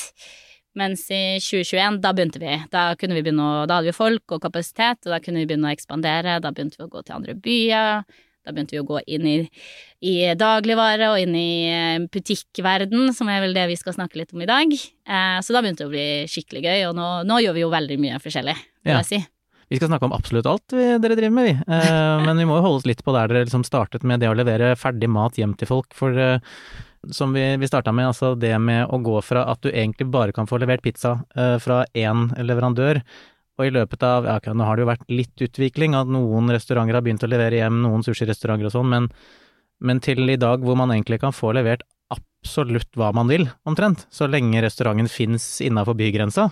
Mens 0.79 1.03
i 1.11 1.41
2021, 1.43 1.99
da 2.03 2.13
begynte 2.15 2.39
vi. 2.43 2.55
Da 2.71 2.93
kunne 2.99 3.17
vi 3.19 3.25
begynne 3.27 3.43
å, 3.43 3.67
da 3.67 3.81
hadde 3.81 3.91
vi 3.91 3.97
folk 3.97 4.37
og 4.37 4.43
kapasitet, 4.45 5.03
og 5.07 5.17
da 5.17 5.19
kunne 5.23 5.43
vi 5.43 5.51
begynne 5.51 5.71
å 5.71 5.75
ekspandere. 5.75 6.39
Da 6.43 6.53
begynte 6.55 6.79
vi 6.79 6.87
å 6.87 6.93
gå 6.93 7.03
til 7.03 7.17
andre 7.17 7.35
byer. 7.35 8.05
Da 8.47 8.55
begynte 8.57 8.73
vi 8.73 8.81
å 8.81 8.87
gå 8.89 9.01
inn 9.05 9.27
i, 9.29 9.35
i 10.09 10.15
dagligvare 10.39 11.11
og 11.13 11.19
inn 11.21 11.35
i 11.37 11.51
eh, 11.69 12.07
butikkverden, 12.09 13.11
som 13.17 13.29
er 13.29 13.43
vel 13.45 13.53
det 13.57 13.67
vi 13.69 13.77
skal 13.77 13.97
snakke 13.99 14.17
litt 14.23 14.33
om 14.33 14.41
i 14.45 14.49
dag. 14.49 14.73
Eh, 14.73 15.37
så 15.45 15.53
da 15.57 15.61
begynte 15.61 15.85
det 15.85 15.91
å 15.91 15.93
bli 15.93 16.07
skikkelig 16.31 16.63
gøy, 16.65 16.87
og 16.89 16.97
nå, 16.97 17.11
nå 17.29 17.41
gjør 17.45 17.59
vi 17.59 17.65
jo 17.67 17.71
veldig 17.75 18.01
mye 18.01 18.21
forskjellig, 18.25 18.57
vil 18.85 18.95
Ja. 18.95 19.03
jeg 19.03 19.11
si. 19.11 19.21
Vi 19.71 19.79
skal 19.79 19.87
snakke 19.93 20.09
om 20.09 20.15
absolutt 20.17 20.49
alt 20.51 20.73
vi, 20.75 20.87
dere 20.99 21.15
driver 21.15 21.31
med, 21.37 21.47
vi. 21.47 21.75
Eh, 21.77 22.23
men 22.27 22.41
vi 22.41 22.47
må 22.49 22.57
jo 22.59 22.65
holde 22.65 22.81
oss 22.81 22.89
litt 22.89 23.05
på 23.07 23.13
der 23.15 23.29
dere 23.31 23.45
liksom 23.47 23.63
startet 23.63 24.03
med 24.03 24.19
det 24.25 24.27
å 24.33 24.35
levere 24.35 24.73
ferdig 24.75 25.07
mat 25.13 25.37
hjem 25.39 25.53
til 25.61 25.69
folk. 25.71 25.93
For 25.95 26.17
eh, 26.19 26.41
som 27.15 27.31
vi, 27.33 27.45
vi 27.61 27.69
starta 27.71 27.93
med, 27.95 28.09
altså 28.11 28.33
det 28.41 28.57
med 28.61 28.89
å 28.91 28.99
gå 29.05 29.21
fra 29.23 29.45
at 29.53 29.63
du 29.63 29.71
egentlig 29.71 30.09
bare 30.11 30.35
kan 30.37 30.49
få 30.51 30.59
levert 30.61 30.83
pizza 30.83 31.21
eh, 31.37 31.55
fra 31.63 31.85
én 31.95 32.27
leverandør, 32.43 32.99
og 33.61 33.69
i 33.69 33.75
løpet 33.75 34.05
av 34.07 34.27
Ja, 34.27 34.41
nå 34.57 34.67
har 34.67 34.77
det 34.77 34.87
jo 34.87 34.91
vært 34.91 35.13
litt 35.13 35.45
utvikling, 35.45 35.95
at 35.99 36.11
noen 36.11 36.51
restauranter 36.53 36.97
har 36.97 37.05
begynt 37.05 37.25
å 37.27 37.31
levere 37.31 37.61
hjem, 37.61 37.83
noen 37.85 38.05
sushirestauranter 38.07 38.71
og 38.71 38.75
sånn, 38.75 38.91
men, 38.91 39.09
men 39.85 40.01
til 40.05 40.25
i 40.33 40.41
dag 40.41 40.65
hvor 40.65 40.79
man 40.81 40.93
egentlig 40.95 41.21
kan 41.23 41.37
få 41.37 41.53
levert 41.57 41.85
absolutt 42.11 42.97
hva 42.99 43.13
man 43.15 43.29
vil, 43.31 43.47
omtrent, 43.69 44.07
så 44.11 44.27
lenge 44.31 44.63
restauranten 44.65 45.11
fins 45.13 45.59
innafor 45.65 45.99
bygrensa. 45.99 46.49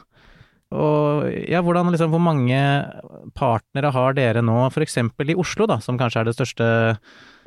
Og 0.68 1.24
ja, 1.48 1.62
hvordan 1.64 1.88
liksom, 1.94 2.12
hvor 2.12 2.20
mange 2.20 2.58
partnere 3.38 3.92
har 3.94 4.16
dere 4.18 4.42
nå, 4.44 4.66
eksempel 4.84 5.32
i 5.32 5.38
Oslo, 5.40 5.64
da, 5.70 5.78
som 5.80 5.96
kanskje 6.00 6.20
er 6.20 6.28
det 6.28 6.36
største 6.36 6.66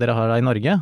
dere 0.02 0.16
har 0.18 0.34
i 0.40 0.46
Norge? 0.46 0.80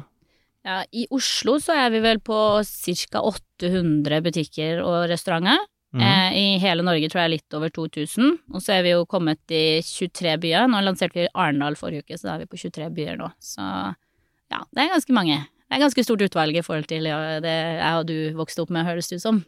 Ja, 0.68 0.84
I 0.92 1.06
Oslo 1.16 1.58
så 1.64 1.76
er 1.76 1.92
vi 1.92 2.02
vel 2.04 2.22
på 2.24 2.38
ca. 2.64 3.24
800 3.24 4.24
butikker 4.24 4.82
og 4.84 5.10
restauranter. 5.12 5.68
Mhm. 5.96 6.02
Eh, 6.06 6.34
I 6.38 6.58
hele 6.62 6.84
Norge 6.86 7.10
tror 7.10 7.24
jeg 7.24 7.36
litt 7.38 7.56
over 7.58 7.72
2000. 7.74 8.36
Og 8.54 8.62
så 8.62 8.78
er 8.78 8.84
vi 8.86 8.94
jo 8.94 9.08
kommet 9.10 9.42
i 9.50 9.82
23 9.82 10.38
byer. 10.44 10.68
Nå 10.70 10.84
lanserte 10.86 11.24
vi 11.24 11.30
Arendal 11.34 11.78
forrige 11.80 12.06
uke, 12.06 12.18
så 12.20 12.30
da 12.30 12.36
er 12.36 12.44
vi 12.46 12.52
på 12.52 12.62
23 12.62 12.90
byer 12.94 13.18
nå. 13.18 13.32
Så 13.42 13.64
ja, 13.64 14.64
det 14.74 14.84
er 14.84 14.94
ganske 14.94 15.16
mange. 15.18 15.40
Det 15.70 15.78
er 15.78 15.86
ganske 15.86 16.06
stort 16.06 16.22
utvalg 16.26 16.58
i 16.58 16.66
forhold 16.66 16.88
til 16.90 17.06
ja, 17.06 17.38
det 17.42 17.54
jeg 17.54 18.02
og 18.02 18.08
du 18.10 18.18
vokste 18.38 18.64
opp 18.66 18.74
med, 18.74 18.88
høres 18.88 19.10
det 19.10 19.20
ut 19.22 19.26
som. 19.26 19.44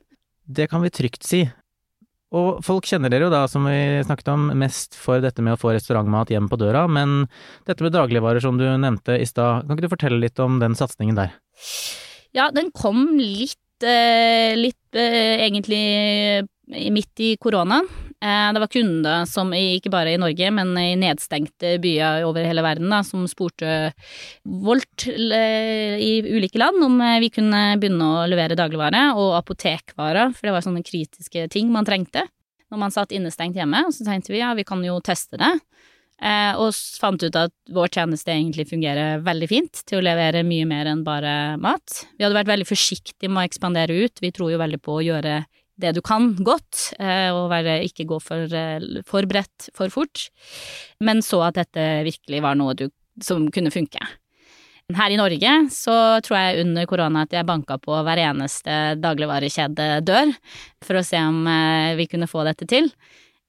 Det 0.46 0.68
kan 0.70 0.82
vi 0.84 0.94
trygt 0.94 1.26
si. 1.26 1.46
Og 2.32 2.62
folk 2.64 2.86
kjenner 2.88 3.12
dere 3.12 3.26
jo 3.28 3.32
da, 3.34 3.44
som 3.52 3.66
vi 3.68 4.02
snakket 4.06 4.30
om, 4.32 4.46
mest 4.56 4.96
for 4.96 5.20
dette 5.24 5.44
med 5.44 5.58
å 5.58 5.60
få 5.60 5.74
restaurantmat 5.76 6.32
hjem 6.32 6.48
på 6.48 6.60
døra, 6.62 6.86
men 6.88 7.26
dette 7.68 7.84
med 7.84 7.92
dagligvarer 7.92 8.40
som 8.44 8.56
du 8.60 8.64
nevnte 8.80 9.18
i 9.20 9.26
stad, 9.28 9.66
kan 9.68 9.76
ikke 9.76 9.90
du 9.90 9.92
fortelle 9.92 10.22
litt 10.22 10.40
om 10.40 10.62
den 10.62 10.78
satsingen 10.80 11.18
der? 11.20 11.34
Ja, 12.32 12.48
den 12.56 12.72
kom 12.72 13.18
litt, 13.20 13.60
litt 14.58 14.98
eh, 15.00 15.46
egentlig 15.48 15.84
eh, 15.98 16.90
midt 16.94 17.22
i 17.24 17.36
koronaen. 17.42 17.88
Eh, 18.22 18.54
det 18.54 18.62
var 18.62 18.70
kunder 18.70 19.26
som, 19.26 19.50
ikke 19.54 19.90
bare 19.90 20.14
i 20.14 20.20
Norge, 20.22 20.52
men 20.54 20.76
i 20.78 20.92
nedstengte 21.00 21.78
byer 21.82 22.28
over 22.28 22.46
hele 22.46 22.62
verden, 22.62 22.92
da, 22.94 23.00
som 23.06 23.24
spurte 23.30 23.94
Volt 24.46 25.08
eh, 25.10 25.98
i 25.98 26.12
ulike 26.30 26.62
land 26.62 26.86
om 26.86 27.00
eh, 27.02 27.18
vi 27.24 27.32
kunne 27.34 27.64
begynne 27.82 28.12
å 28.12 28.28
levere 28.30 28.58
dagligvare 28.60 29.08
og 29.16 29.40
apotekvarer, 29.40 30.36
for 30.38 30.48
det 30.48 30.54
var 30.54 30.68
sånne 30.68 30.86
kritiske 30.86 31.48
ting 31.50 31.74
man 31.74 31.88
trengte 31.88 32.28
når 32.72 32.80
man 32.86 32.94
satt 32.94 33.12
innestengt 33.12 33.58
hjemme. 33.58 33.84
Så 33.92 34.06
tenkte 34.08 34.36
vi 34.36 34.40
ja, 34.40 34.54
vi 34.56 34.68
kan 34.70 34.86
jo 34.86 35.02
teste 35.04 35.42
det. 35.42 35.52
Eh, 36.22 36.54
og 36.62 36.70
fant 37.02 37.24
ut 37.24 37.38
at 37.40 37.54
vår 37.74 37.90
tjeneste 37.96 38.30
egentlig 38.30 38.68
fungerer 38.70 39.24
veldig 39.26 39.48
fint 39.50 39.82
til 39.90 39.98
å 39.98 40.06
levere 40.06 40.44
mye 40.46 40.68
mer 40.70 40.92
enn 40.92 41.02
bare 41.06 41.58
mat. 41.62 42.04
Vi 42.18 42.26
hadde 42.26 42.38
vært 42.38 42.52
veldig 42.52 42.70
forsiktige 42.70 43.32
med 43.32 43.42
å 43.42 43.48
ekspandere 43.50 43.98
ut. 44.04 44.22
Vi 44.22 44.30
tror 44.36 44.54
jo 44.54 44.62
veldig 44.62 44.82
på 44.86 45.00
å 45.00 45.06
gjøre 45.06 45.42
det 45.82 45.96
du 45.98 46.02
kan 46.06 46.36
godt, 46.38 46.92
eh, 47.02 47.30
og 47.34 47.50
være, 47.50 47.80
ikke 47.88 48.06
gå 48.06 48.20
for, 48.22 48.46
eh, 48.54 49.02
for 49.08 49.26
bredt 49.26 49.72
for 49.74 49.90
fort. 49.90 50.30
Men 51.00 51.24
så 51.26 51.42
at 51.48 51.58
dette 51.58 52.06
virkelig 52.06 52.42
var 52.46 52.56
noe 52.60 52.76
du, 52.78 52.90
som 53.22 53.50
kunne 53.50 53.74
funke. 53.74 54.00
Her 54.92 55.14
i 55.14 55.18
Norge 55.18 55.52
så 55.72 56.20
tror 56.22 56.38
jeg 56.38 56.66
under 56.66 56.86
korona 56.90 57.24
at 57.24 57.32
jeg 57.32 57.48
banka 57.48 57.78
på 57.80 57.96
hver 58.04 58.20
eneste 58.20 59.00
dagligvarekjede 59.00 60.04
dør 60.04 60.34
for 60.84 61.00
å 61.00 61.06
se 61.06 61.18
om 61.18 61.46
eh, 61.48 61.96
vi 61.96 62.10
kunne 62.12 62.30
få 62.30 62.44
dette 62.46 62.68
til. 62.68 62.92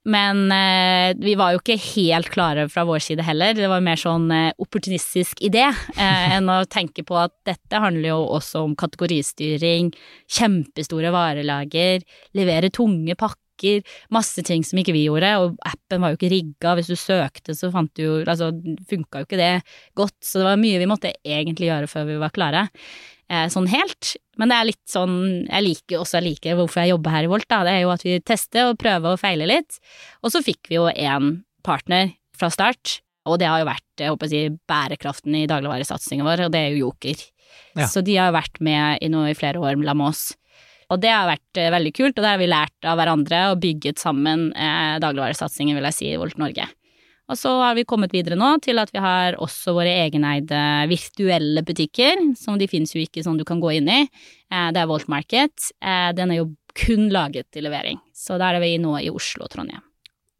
Men 0.04 0.50
eh, 0.50 1.14
vi 1.14 1.36
var 1.38 1.52
jo 1.54 1.60
ikke 1.60 1.76
helt 1.78 2.30
klare 2.34 2.64
fra 2.72 2.82
vår 2.88 3.02
side 3.04 3.22
heller. 3.22 3.54
Det 3.54 3.68
var 3.70 3.84
mer 3.84 4.00
sånn 4.00 4.26
eh, 4.34 4.50
opportunistisk 4.62 5.38
idé 5.46 5.68
eh, 5.68 6.34
enn 6.36 6.50
å 6.50 6.64
tenke 6.66 7.04
på 7.06 7.20
at 7.20 7.34
dette 7.46 7.82
handler 7.82 8.08
jo 8.10 8.18
også 8.38 8.64
om 8.66 8.74
kategoristyring, 8.78 9.92
kjempestore 10.26 11.12
varelager, 11.14 12.02
levere 12.34 12.72
tunge 12.74 13.14
pakker, 13.14 13.38
masse 14.14 14.42
ting 14.46 14.64
som 14.66 14.80
ikke 14.80 14.94
vi 14.96 15.06
gjorde, 15.06 15.30
og 15.40 15.56
appen 15.68 16.02
var 16.02 16.12
jo 16.12 16.18
ikke 16.18 16.32
rigga. 16.32 16.74
Hvis 16.78 16.90
du 16.92 16.96
søkte, 16.98 17.56
så 17.58 17.72
fant 17.74 17.92
du 17.98 18.04
jo 18.04 18.18
Altså, 18.22 18.50
funka 18.88 19.22
jo 19.22 19.26
ikke 19.26 19.40
det 19.40 19.52
godt, 19.98 20.16
så 20.24 20.40
det 20.40 20.46
var 20.46 20.60
mye 20.60 20.80
vi 20.80 20.88
måtte 20.90 21.12
egentlig 21.24 21.68
gjøre 21.68 21.90
før 21.90 22.06
vi 22.08 22.20
var 22.22 22.34
klare. 22.34 22.66
Eh, 23.32 23.46
sånn 23.52 23.68
helt. 23.72 24.16
Men 24.40 24.50
det 24.52 24.56
er 24.56 24.68
litt 24.68 24.82
sånn 24.88 25.16
Jeg 25.44 25.64
liker 25.66 26.00
også 26.00 26.18
jeg 26.18 26.30
liker 26.30 26.56
hvorfor 26.56 26.82
jeg 26.82 26.94
jobber 26.94 27.14
her 27.14 27.26
i 27.26 27.30
Volt, 27.32 27.48
da. 27.50 27.62
Det 27.66 27.76
er 27.76 27.84
jo 27.84 27.92
at 27.94 28.04
vi 28.06 28.18
tester 28.24 28.72
og 28.72 28.80
prøver 28.80 29.14
og 29.14 29.20
feiler 29.20 29.50
litt. 29.50 29.78
Og 30.22 30.34
så 30.34 30.42
fikk 30.44 30.70
vi 30.70 30.78
jo 30.78 30.88
én 30.90 31.38
partner 31.66 32.14
fra 32.38 32.50
start, 32.52 32.98
og 33.28 33.38
det 33.38 33.46
har 33.46 33.62
jo 33.62 33.68
vært 33.68 34.02
jeg 34.02 34.10
håper 34.10 34.26
å 34.26 34.32
si, 34.32 34.42
bærekraften 34.66 35.36
i 35.38 35.46
dagligvaresatsingen 35.50 36.26
vår, 36.26 36.46
og 36.46 36.54
det 36.54 36.62
er 36.62 36.72
jo 36.72 36.88
Joker. 36.88 37.20
Ja. 37.78 37.86
Så 37.86 38.02
de 38.04 38.16
har 38.18 38.32
vært 38.34 38.58
med 38.64 39.02
i, 39.04 39.10
noe, 39.12 39.30
i 39.30 39.38
flere 39.38 39.60
år 39.62 39.76
sammen 39.76 40.00
med 40.00 40.08
oss. 40.10 40.24
Og 40.92 41.00
det 41.00 41.12
har 41.12 41.30
vært 41.30 41.60
eh, 41.60 41.72
veldig 41.72 41.94
kult, 41.96 42.14
og 42.16 42.22
det 42.22 42.30
har 42.34 42.40
vi 42.40 42.50
lært 42.50 42.88
av 42.88 43.00
hverandre 43.00 43.42
og 43.52 43.60
bygget 43.62 44.02
sammen 44.02 44.50
eh, 44.52 45.00
dagligvaresatsingen, 45.02 45.78
vil 45.78 45.88
jeg 45.88 45.98
si, 45.98 46.12
i 46.12 46.20
Volt 46.20 46.38
Norge. 46.40 46.68
Og 47.32 47.38
så 47.38 47.52
har 47.62 47.76
vi 47.78 47.86
kommet 47.88 48.12
videre 48.12 48.36
nå 48.36 48.56
til 48.64 48.80
at 48.82 48.90
vi 48.92 49.00
har 49.00 49.38
også 49.40 49.72
våre 49.76 49.92
egeneide 50.02 50.58
virtuelle 50.90 51.62
butikker, 51.64 52.20
som 52.36 52.58
de 52.60 52.68
finnes 52.68 52.92
jo 52.92 53.00
ikke 53.00 53.22
sånn 53.24 53.38
du 53.40 53.46
kan 53.48 53.62
gå 53.62 53.76
inn 53.78 53.88
i. 53.88 54.00
Eh, 54.04 54.68
det 54.74 54.82
er 54.82 54.90
Volt 54.90 55.08
Market. 55.12 55.70
Eh, 55.80 56.10
den 56.18 56.34
er 56.34 56.42
jo 56.42 56.50
kun 56.76 57.08
laget 57.12 57.48
til 57.52 57.66
levering. 57.68 58.00
Så 58.16 58.36
der 58.40 58.58
er 58.58 58.64
vi 58.64 58.74
nå 58.80 58.96
i 59.00 59.12
Oslo 59.12 59.46
og 59.46 59.52
Trondheim. 59.54 59.84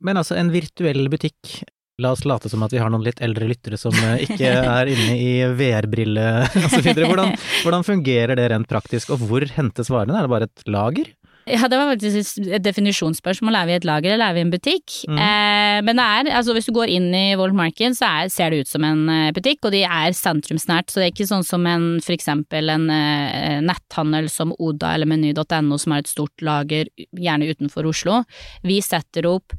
Men 0.02 0.18
altså, 0.18 0.34
en 0.36 0.50
virtuell 0.52 1.06
butikk, 1.12 1.62
la 2.02 2.12
oss 2.16 2.26
late 2.28 2.50
som 2.52 2.62
at 2.66 2.74
vi 2.74 2.80
har 2.82 2.92
noen 2.92 3.06
litt 3.06 3.22
eldre 3.24 3.48
lyttere 3.50 3.78
som 3.80 3.94
eh, 3.94 4.26
ikke 4.26 4.52
er 4.52 4.92
inne 4.92 5.16
i 5.16 5.32
VR-brille 5.58 6.28
osv. 6.66 6.92
Hvordan, 6.92 7.34
hvordan 7.62 7.86
fungerer 7.86 8.38
det 8.38 8.50
rent 8.52 8.70
praktisk, 8.70 9.14
og 9.14 9.26
hvor 9.26 9.46
hentes 9.56 9.92
varene? 9.92 10.18
Er 10.18 10.26
det 10.28 10.32
bare 10.36 10.50
et 10.50 10.70
lager? 10.70 11.12
Ja, 11.42 11.66
det 11.66 11.74
var 11.74 11.88
faktisk 11.90 12.38
et 12.54 12.62
definisjonsspørsmål. 12.62 13.56
Er 13.58 13.66
vi 13.66 13.74
et 13.74 13.86
lager, 13.86 14.12
eller 14.14 14.30
er 14.30 14.36
vi 14.36 14.42
en 14.44 14.52
butikk? 14.52 14.94
Mm. 15.10 15.16
Eh, 15.18 15.78
men 15.88 15.98
det 15.98 16.04
er, 16.06 16.30
altså 16.38 16.54
hvis 16.54 16.68
du 16.70 16.74
går 16.76 16.92
inn 16.94 17.08
i 17.18 17.24
World 17.38 17.56
Market, 17.58 17.96
så 17.98 18.10
er, 18.20 18.30
ser 18.30 18.54
det 18.54 18.62
ut 18.62 18.70
som 18.70 18.86
en 18.86 19.08
eh, 19.10 19.32
butikk, 19.34 19.64
og 19.66 19.74
de 19.74 19.82
er 19.82 20.14
sentrumsnært, 20.14 20.92
så 20.92 21.00
det 21.00 21.08
er 21.08 21.14
ikke 21.16 21.30
sånn 21.32 21.46
som 21.46 21.66
en, 21.66 21.88
for 22.04 22.14
eksempel 22.14 22.70
en 22.70 22.86
netthandel 23.66 24.30
som 24.30 24.54
Oda 24.62 24.94
eller 24.94 25.10
Meny.no, 25.10 25.80
som 25.82 25.96
har 25.96 26.04
et 26.04 26.12
stort 26.12 26.46
lager, 26.46 26.90
gjerne 27.10 27.50
utenfor 27.50 27.90
Oslo. 27.90 28.22
Vi 28.62 28.78
setter 28.84 29.26
opp 29.32 29.58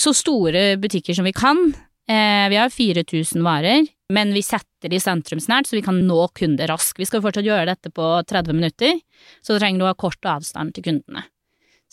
så 0.00 0.14
store 0.16 0.74
butikker 0.80 1.16
som 1.16 1.26
vi 1.26 1.34
kan. 1.36 1.74
Eh, 2.08 2.48
vi 2.52 2.56
har 2.60 2.72
4000 2.72 3.44
varer, 3.44 3.86
men 4.12 4.32
vi 4.36 4.42
setter 4.44 4.92
de 4.92 5.00
sentrumsnært, 5.00 5.68
så 5.68 5.78
vi 5.78 5.84
kan 5.84 6.02
nå 6.06 6.26
kunder 6.36 6.68
raskt. 6.68 6.98
Vi 7.00 7.08
skal 7.08 7.22
fortsatt 7.24 7.46
gjøre 7.46 7.70
dette 7.70 7.92
på 7.94 8.08
30 8.28 8.58
minutter, 8.58 8.98
så 9.40 9.56
trenger 9.58 9.80
du 9.80 9.86
å 9.86 9.92
ha 9.92 9.98
kort 9.98 10.28
avstand 10.28 10.74
til 10.76 10.84
kundene. 10.90 11.24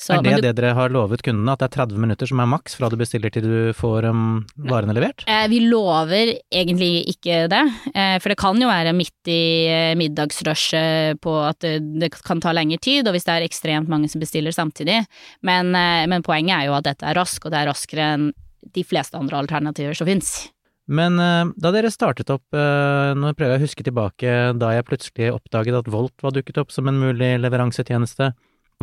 Så, 0.02 0.16
er 0.16 0.24
det 0.26 0.36
du- 0.40 0.42
det 0.48 0.56
dere 0.58 0.74
har 0.74 0.90
lovet 0.90 1.22
kundene, 1.22 1.52
at 1.54 1.60
det 1.62 1.68
er 1.68 1.86
30 1.86 1.98
minutter 2.02 2.26
som 2.26 2.40
er 2.42 2.48
maks 2.50 2.74
fra 2.76 2.90
du 2.90 2.96
bestiller 2.98 3.30
til 3.30 3.44
du 3.46 3.74
får 3.78 4.08
um, 4.10 4.46
varene 4.58 4.96
levert? 4.98 5.22
Eh, 5.30 5.48
vi 5.52 5.60
lover 5.68 6.32
egentlig 6.52 7.06
ikke 7.12 7.44
det, 7.52 7.62
eh, 7.94 8.18
for 8.18 8.30
det 8.34 8.38
kan 8.42 8.58
jo 8.58 8.68
være 8.72 8.96
midt 8.98 9.30
i 9.30 9.42
eh, 9.70 9.94
middagsrushet 10.00 11.20
på 11.22 11.36
at 11.46 11.60
det, 11.62 11.76
det 12.02 12.10
kan 12.26 12.42
ta 12.42 12.54
lengre 12.56 12.80
tid, 12.82 13.06
og 13.08 13.14
hvis 13.14 13.28
det 13.28 13.36
er 13.36 13.46
ekstremt 13.46 13.92
mange 13.92 14.10
som 14.10 14.22
bestiller 14.24 14.52
samtidig. 14.56 15.04
Men, 15.46 15.74
eh, 15.76 16.08
men 16.10 16.24
poenget 16.26 16.58
er 16.58 16.66
jo 16.72 16.78
at 16.80 16.88
dette 16.90 17.06
er 17.06 17.18
raskt, 17.20 17.46
og 17.46 17.52
det 17.54 17.62
er 17.62 17.70
raskere 17.72 18.10
enn 18.16 18.32
de 18.74 18.84
fleste 18.86 19.18
andre 19.18 19.40
alternativer 19.42 19.94
som 19.98 20.10
fins. 20.10 20.50
Men 20.92 21.20
eh, 21.22 21.52
da 21.62 21.72
dere 21.72 21.92
startet 21.94 22.30
opp, 22.34 22.44
eh, 22.58 23.14
nå 23.16 23.36
prøver 23.38 23.54
jeg 23.56 23.62
å 23.62 23.66
huske 23.68 23.86
tilbake 23.86 24.38
da 24.60 24.74
jeg 24.76 24.88
plutselig 24.90 25.30
oppdaget 25.38 25.78
at 25.78 25.92
Volt 25.94 26.18
var 26.26 26.34
dukket 26.36 26.58
opp 26.58 26.72
som 26.74 26.90
en 26.90 26.98
mulig 27.00 27.36
leveransetjeneste, 27.42 28.34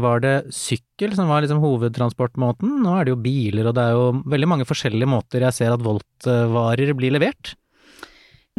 var 0.03 0.21
det 0.25 0.35
sykkel 0.55 1.15
som 1.17 1.31
var 1.31 1.45
liksom 1.45 1.61
hovedtransportmåten? 1.63 2.79
Nå 2.85 2.97
er 2.99 3.07
det 3.07 3.15
jo 3.15 3.23
biler, 3.23 3.71
og 3.71 3.77
det 3.79 3.85
er 3.85 3.97
jo 3.97 4.11
veldig 4.35 4.51
mange 4.51 4.67
forskjellige 4.69 5.11
måter 5.11 5.45
jeg 5.47 5.57
ser 5.57 5.75
at 5.75 5.85
Volt-varer 5.85 6.95
blir 6.99 7.15
levert. 7.17 7.55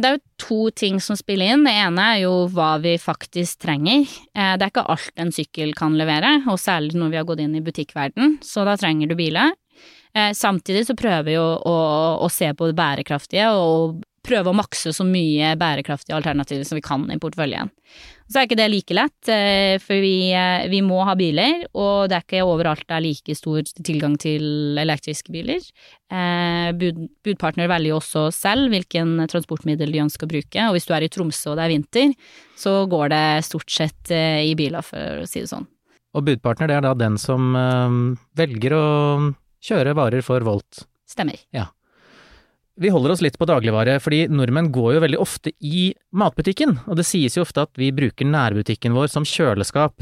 Det 0.00 0.08
er 0.08 0.14
jo 0.16 0.22
to 0.40 0.58
ting 0.72 0.96
som 1.04 1.16
spiller 1.18 1.52
inn. 1.52 1.64
Det 1.66 1.72
ene 1.76 2.04
er 2.14 2.20
jo 2.22 2.32
hva 2.54 2.70
vi 2.80 2.94
faktisk 3.00 3.60
trenger. 3.66 4.06
Eh, 4.32 4.54
Det 4.56 4.64
er 4.64 4.70
ikke 4.72 4.86
alt 4.88 5.20
en 5.20 5.32
sykkel 5.32 5.74
kan 5.76 5.96
levere, 5.98 6.38
og 6.48 6.56
særlig 6.60 6.96
når 6.96 7.10
vi 7.12 7.18
har 7.20 7.26
gått 7.28 7.42
inn 7.44 7.56
i 7.58 7.64
butikkverden, 7.64 8.38
så 8.40 8.64
da 8.64 8.78
trenger 8.80 9.10
du 9.10 9.14
biler. 9.18 9.52
Eh, 10.14 10.32
Samtidig 10.32 10.86
så 10.88 10.96
prøver 10.96 11.24
vi 11.28 11.36
jo 11.36 11.44
å, 11.44 11.76
å 12.24 12.30
se 12.32 12.48
på 12.56 12.70
det 12.70 12.78
bærekraftige 12.80 13.50
og 13.52 14.00
prøve 14.30 14.52
å 14.52 14.56
makse 14.56 14.92
så 14.94 15.04
mye 15.06 15.52
bærekraftige 15.60 16.16
alternativer 16.16 16.66
som 16.66 16.78
vi 16.78 16.84
kan 16.84 17.04
i 17.10 17.18
porteføljen. 17.20 17.70
Så 18.30 18.38
er 18.38 18.46
ikke 18.46 18.58
det 18.60 18.68
like 18.70 18.94
lett, 18.94 19.28
eh, 19.32 19.76
for 19.82 19.98
vi, 19.98 20.30
eh, 20.30 20.68
vi, 20.70 20.80
må 20.86 21.00
ha 21.06 21.16
biler, 21.18 21.64
og 21.74 22.10
det 22.10 22.16
er 22.16 22.22
ikke 22.24 22.44
overalt 22.46 22.86
det 22.86 22.94
er 22.94 23.02
like 23.02 23.34
stor 23.34 23.66
tilgang 23.82 24.14
til 24.22 24.78
elektriske 24.78 25.34
biler. 25.34 25.64
Eh, 26.14 26.70
bud, 26.78 27.00
budpartner 27.26 27.66
velger 27.70 27.90
jo 27.90 27.98
også 27.98 28.28
selv 28.34 28.70
hvilken 28.70 29.26
transportmiddel 29.30 29.90
de 29.90 30.04
ønsker 30.04 30.28
å 30.28 30.30
bruke, 30.30 30.68
og 30.68 30.78
hvis 30.78 30.86
du 30.86 30.94
er 30.94 31.08
i 31.08 31.10
Tromsø 31.10 31.50
og 31.50 31.58
det 31.58 31.66
er 31.66 31.74
vinter, 31.74 32.14
så 32.54 32.76
går 32.90 33.10
det 33.10 33.24
stort 33.48 33.74
sett 33.74 34.14
i 34.14 34.54
biler, 34.54 34.86
for 34.86 35.24
å 35.24 35.26
si 35.26 35.42
det 35.42 35.50
sånn. 35.50 35.66
Og 36.14 36.26
budpartner 36.26 36.70
det 36.70 36.78
er 36.78 36.86
da 36.86 36.94
den 36.98 37.18
som 37.18 37.54
velger 38.38 38.74
å 38.78 38.86
kjøre 39.62 39.94
varer 39.98 40.22
for 40.26 40.46
Volt? 40.46 40.84
Stemmer. 41.10 41.38
Ja. 41.54 41.66
Vi 42.80 42.88
holder 42.88 43.12
oss 43.12 43.20
litt 43.20 43.36
på 43.36 43.44
dagligvare, 43.44 43.98
fordi 44.00 44.22
nordmenn 44.32 44.70
går 44.72 44.94
jo 44.94 45.00
veldig 45.04 45.18
ofte 45.20 45.50
i 45.60 45.90
matbutikken, 46.16 46.78
og 46.88 46.96
det 46.96 47.04
sies 47.04 47.34
jo 47.36 47.44
ofte 47.44 47.66
at 47.66 47.76
vi 47.76 47.90
bruker 47.92 48.24
nærbutikken 48.24 48.94
vår 48.96 49.10
som 49.12 49.26
kjøleskap. 49.28 50.00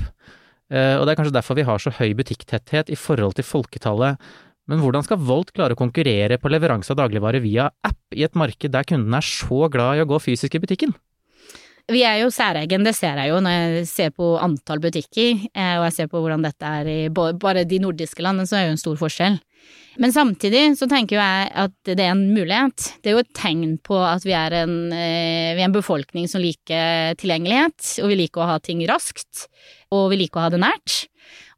Eh, 0.70 0.94
og 0.94 1.02
det 1.02 1.10
er 1.10 1.18
kanskje 1.18 1.34
derfor 1.34 1.58
vi 1.58 1.66
har 1.66 1.82
så 1.82 1.90
høy 1.96 2.12
butikktetthet 2.20 2.92
i 2.94 2.98
forhold 2.98 3.34
til 3.34 3.48
folketallet. 3.48 4.22
Men 4.70 4.84
hvordan 4.84 5.02
skal 5.02 5.18
Volt 5.26 5.50
klare 5.56 5.74
å 5.74 5.80
konkurrere 5.80 6.38
på 6.38 6.52
leveranse 6.52 6.92
av 6.94 7.00
dagligvare 7.00 7.40
via 7.42 7.66
app 7.66 8.14
i 8.14 8.22
et 8.22 8.38
marked 8.38 8.70
der 8.70 8.86
kundene 8.86 9.18
er 9.18 9.26
så 9.26 9.66
glad 9.72 9.98
i 9.98 10.04
å 10.04 10.08
gå 10.12 10.22
fysisk 10.22 10.54
i 10.54 10.62
butikken? 10.62 10.94
Vi 11.88 12.04
er 12.04 12.20
jo 12.20 12.30
særegen, 12.30 12.84
det 12.84 12.92
ser 12.94 13.16
jeg 13.16 13.32
jo 13.32 13.40
når 13.40 13.54
jeg 13.56 13.86
ser 13.88 14.10
på 14.14 14.34
antall 14.44 14.78
butikker, 14.84 15.48
eh, 15.50 15.76
og 15.80 15.88
jeg 15.88 15.96
ser 15.98 16.12
på 16.12 16.22
hvordan 16.22 16.46
dette 16.46 16.74
er 16.78 16.94
i 16.94 16.98
bare 17.10 17.66
de 17.66 17.82
nordiske 17.82 18.22
landene, 18.22 18.46
så 18.46 18.60
er 18.60 18.68
det 18.68 18.70
jo 18.70 18.76
en 18.76 18.84
stor 18.86 19.02
forskjell. 19.02 19.42
Men 19.98 20.12
samtidig 20.14 20.76
så 20.78 20.86
tenker 20.86 21.18
jeg 21.18 21.50
at 21.58 21.74
det 21.88 22.04
er 22.04 22.12
en 22.12 22.28
mulighet. 22.30 22.92
Det 23.02 23.10
er 23.10 23.16
jo 23.16 23.22
et 23.24 23.34
tegn 23.34 23.74
på 23.82 23.98
at 23.98 24.22
vi 24.26 24.34
er 24.36 24.54
en, 24.60 24.76
eh, 24.94 25.56
vi 25.58 25.62
er 25.62 25.66
en 25.66 25.74
befolkning 25.74 26.28
som 26.30 26.42
liker 26.42 27.16
tilgjengelighet, 27.18 27.96
og 28.04 28.12
vi 28.12 28.20
liker 28.20 28.44
å 28.44 28.50
ha 28.52 28.58
ting 28.62 28.84
raskt, 28.86 29.48
og 29.90 30.12
vi 30.12 30.20
liker 30.22 30.38
å 30.38 30.46
ha 30.46 30.52
det 30.54 30.62
nært. 30.62 31.00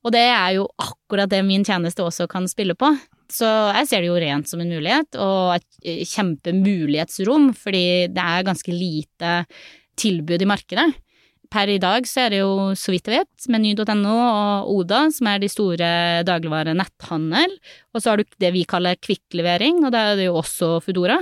Og 0.01 0.15
det 0.15 0.25
er 0.33 0.55
jo 0.57 0.65
akkurat 0.81 1.29
det 1.29 1.43
min 1.45 1.67
tjeneste 1.69 2.05
også 2.07 2.29
kan 2.33 2.49
spille 2.49 2.77
på. 2.79 2.89
Så 3.31 3.47
jeg 3.77 3.91
ser 3.91 4.01
det 4.03 4.09
jo 4.09 4.19
rent 4.19 4.49
som 4.49 4.63
en 4.63 4.73
mulighet, 4.73 5.21
og 5.21 5.59
et 5.59 6.09
kjempemulighetsrom, 6.09 7.53
fordi 7.55 8.09
det 8.09 8.25
er 8.25 8.49
ganske 8.49 8.73
lite 8.75 9.37
tilbud 10.01 10.41
i 10.41 10.49
markedet. 10.49 10.89
Per 11.51 11.71
i 11.73 11.81
dag 11.83 12.07
så 12.07 12.25
er 12.25 12.35
det 12.35 12.41
jo, 12.45 12.53
så 12.79 12.93
vidt 12.95 13.09
jeg 13.11 13.25
vet, 13.25 13.47
meny.no 13.51 14.15
og 14.15 14.71
Oda 14.71 15.03
som 15.11 15.27
er 15.33 15.41
de 15.43 15.49
store 15.51 15.91
dagligvare 16.27 16.77
netthandel, 16.79 17.57
og 17.91 18.03
så 18.03 18.13
har 18.13 18.21
du 18.21 18.37
det 18.39 18.53
vi 18.55 18.63
kaller 18.71 19.01
kvikklevering, 19.03 19.83
og 19.83 19.91
da 19.95 20.11
er 20.13 20.21
det 20.21 20.29
jo 20.29 20.39
også 20.39 20.77
Foodora. 20.85 21.19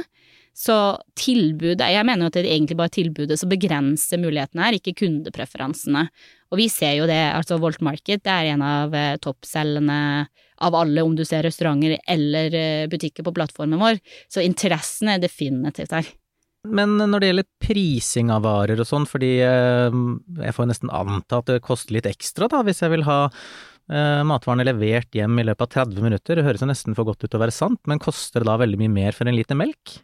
Så 0.58 0.74
tilbudet, 1.16 1.86
jeg 1.86 2.04
mener 2.04 2.26
jo 2.26 2.32
at 2.32 2.36
det 2.36 2.42
er 2.42 2.56
egentlig 2.56 2.76
bare 2.80 2.92
tilbudet 2.92 3.38
som 3.38 3.50
begrenser 3.52 4.18
mulighetene 4.18 4.64
her, 4.66 4.76
ikke 4.76 4.96
kundepreferansene. 4.98 6.08
Og 6.50 6.58
vi 6.58 6.66
ser 6.72 6.96
jo 6.98 7.06
det, 7.08 7.20
altså 7.30 7.60
Volt 7.62 7.80
Market 7.84 8.24
det 8.26 8.34
er 8.34 8.52
en 8.52 8.64
av 8.66 8.96
eh, 8.96 9.14
toppselgende 9.22 10.26
av 10.58 10.74
alle, 10.74 11.04
om 11.06 11.14
du 11.14 11.22
ser 11.24 11.46
restauranter 11.46 12.00
eller 12.10 12.58
eh, 12.58 12.88
butikker 12.90 13.24
på 13.24 13.36
plattformen 13.36 13.78
vår, 13.80 14.02
så 14.26 14.42
interessen 14.42 15.12
er 15.14 15.22
definitivt 15.22 15.94
her. 15.94 16.10
Men 16.66 16.96
når 16.98 17.22
det 17.22 17.30
gjelder 17.30 17.48
prising 17.62 18.32
av 18.34 18.42
varer 18.44 18.80
og 18.82 18.88
sånn, 18.88 19.06
fordi 19.08 19.38
eh, 19.46 19.98
jeg 20.42 20.56
får 20.56 20.68
nesten 20.70 20.90
anta 20.94 21.38
at 21.38 21.50
det 21.52 21.62
koster 21.64 21.94
litt 21.94 22.08
ekstra 22.10 22.48
da, 22.50 22.64
hvis 22.66 22.82
jeg 22.82 22.92
vil 22.96 23.06
ha 23.06 23.20
eh, 23.28 24.24
matvarene 24.26 24.66
levert 24.66 25.14
hjem 25.14 25.38
i 25.38 25.46
løpet 25.46 25.78
av 25.78 25.86
30 25.86 26.04
minutter. 26.04 26.38
Det 26.38 26.46
høres 26.48 26.64
jo 26.64 26.70
nesten 26.70 26.98
for 26.98 27.08
godt 27.08 27.22
ut 27.22 27.30
til 27.30 27.38
å 27.38 27.44
være 27.44 27.54
sant, 27.54 27.80
men 27.88 28.02
koster 28.02 28.42
det 28.42 28.50
da 28.50 28.58
veldig 28.60 28.80
mye 28.82 28.94
mer 28.96 29.16
for 29.16 29.30
en 29.30 29.38
liter 29.38 29.58
melk? 29.58 30.00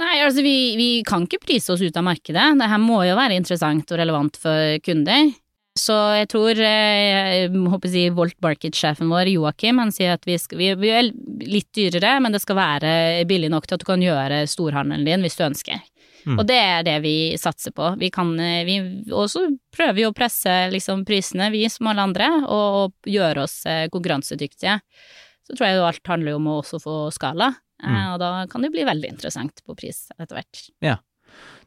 Nei, 0.00 0.16
altså 0.24 0.42
vi, 0.42 0.74
vi 0.74 0.88
kan 1.06 1.22
ikke 1.22 1.44
prise 1.44 1.70
oss 1.70 1.82
ut 1.84 1.96
av 1.96 2.06
markedet. 2.08 2.48
Det 2.58 2.70
her 2.70 2.82
må 2.82 2.98
jo 3.06 3.14
være 3.14 3.38
interessant 3.38 3.92
og 3.94 4.00
relevant 4.00 4.40
for 4.42 4.78
kunder. 4.82 5.30
Så 5.74 5.94
jeg 6.14 6.28
tror 6.30 6.58
eh, 6.62 6.98
jeg 7.10 7.48
håper 7.50 7.88
å 7.88 7.92
si 7.92 8.04
Volt 8.14 8.36
Market-sjefen 8.44 9.10
vår, 9.10 9.32
Joakim, 9.32 9.80
han 9.82 9.90
sier 9.94 10.12
at 10.14 10.26
vi, 10.28 10.36
skal, 10.38 10.60
vi, 10.60 10.68
vi, 10.78 10.92
er 10.94 11.08
litt 11.42 11.72
dyrere, 11.74 12.12
men 12.22 12.34
det 12.34 12.44
skal 12.44 12.60
være 12.60 12.92
billig 13.26 13.50
nok 13.50 13.66
til 13.66 13.74
at 13.74 13.82
du 13.82 13.88
kan 13.88 14.04
gjøre 14.04 14.44
storhandelen 14.50 15.06
din 15.08 15.26
hvis 15.26 15.34
du 15.40 15.42
ønsker. 15.48 15.82
Mm. 16.24 16.38
Og 16.38 16.46
det 16.48 16.56
er 16.56 16.84
det 16.86 16.94
vi 17.04 17.16
satser 17.36 17.74
på. 17.74 17.90
Vi 18.00 18.08
kan 18.14 18.30
eh, 18.40 18.62
vi, 18.64 18.78
Og 19.12 19.26
så 19.32 19.42
prøver 19.74 19.96
vi 19.98 20.06
å 20.06 20.14
presse 20.16 20.52
liksom, 20.72 21.02
prisene, 21.08 21.50
vi 21.52 21.66
som 21.72 21.90
alle 21.90 22.06
andre, 22.06 22.30
og, 22.46 22.78
og 22.78 23.10
gjøre 23.10 23.42
oss 23.48 23.58
eh, 23.66 23.88
konkurransedyktige. 23.92 24.78
Så 25.44 25.56
tror 25.56 25.68
jeg 25.68 25.80
jo 25.80 25.88
alt 25.88 26.08
handler 26.08 26.38
om 26.38 26.46
å 26.48 26.60
også 26.62 26.80
få 26.80 26.94
skala, 27.12 27.50
mm. 27.82 27.98
og 28.14 28.22
da 28.22 28.30
kan 28.48 28.62
det 28.64 28.70
bli 28.72 28.86
veldig 28.86 29.10
interessant 29.10 29.58
på 29.66 29.74
pris 29.76 30.06
etter 30.16 30.38
hvert. 30.38 30.62
Ja. 30.86 30.94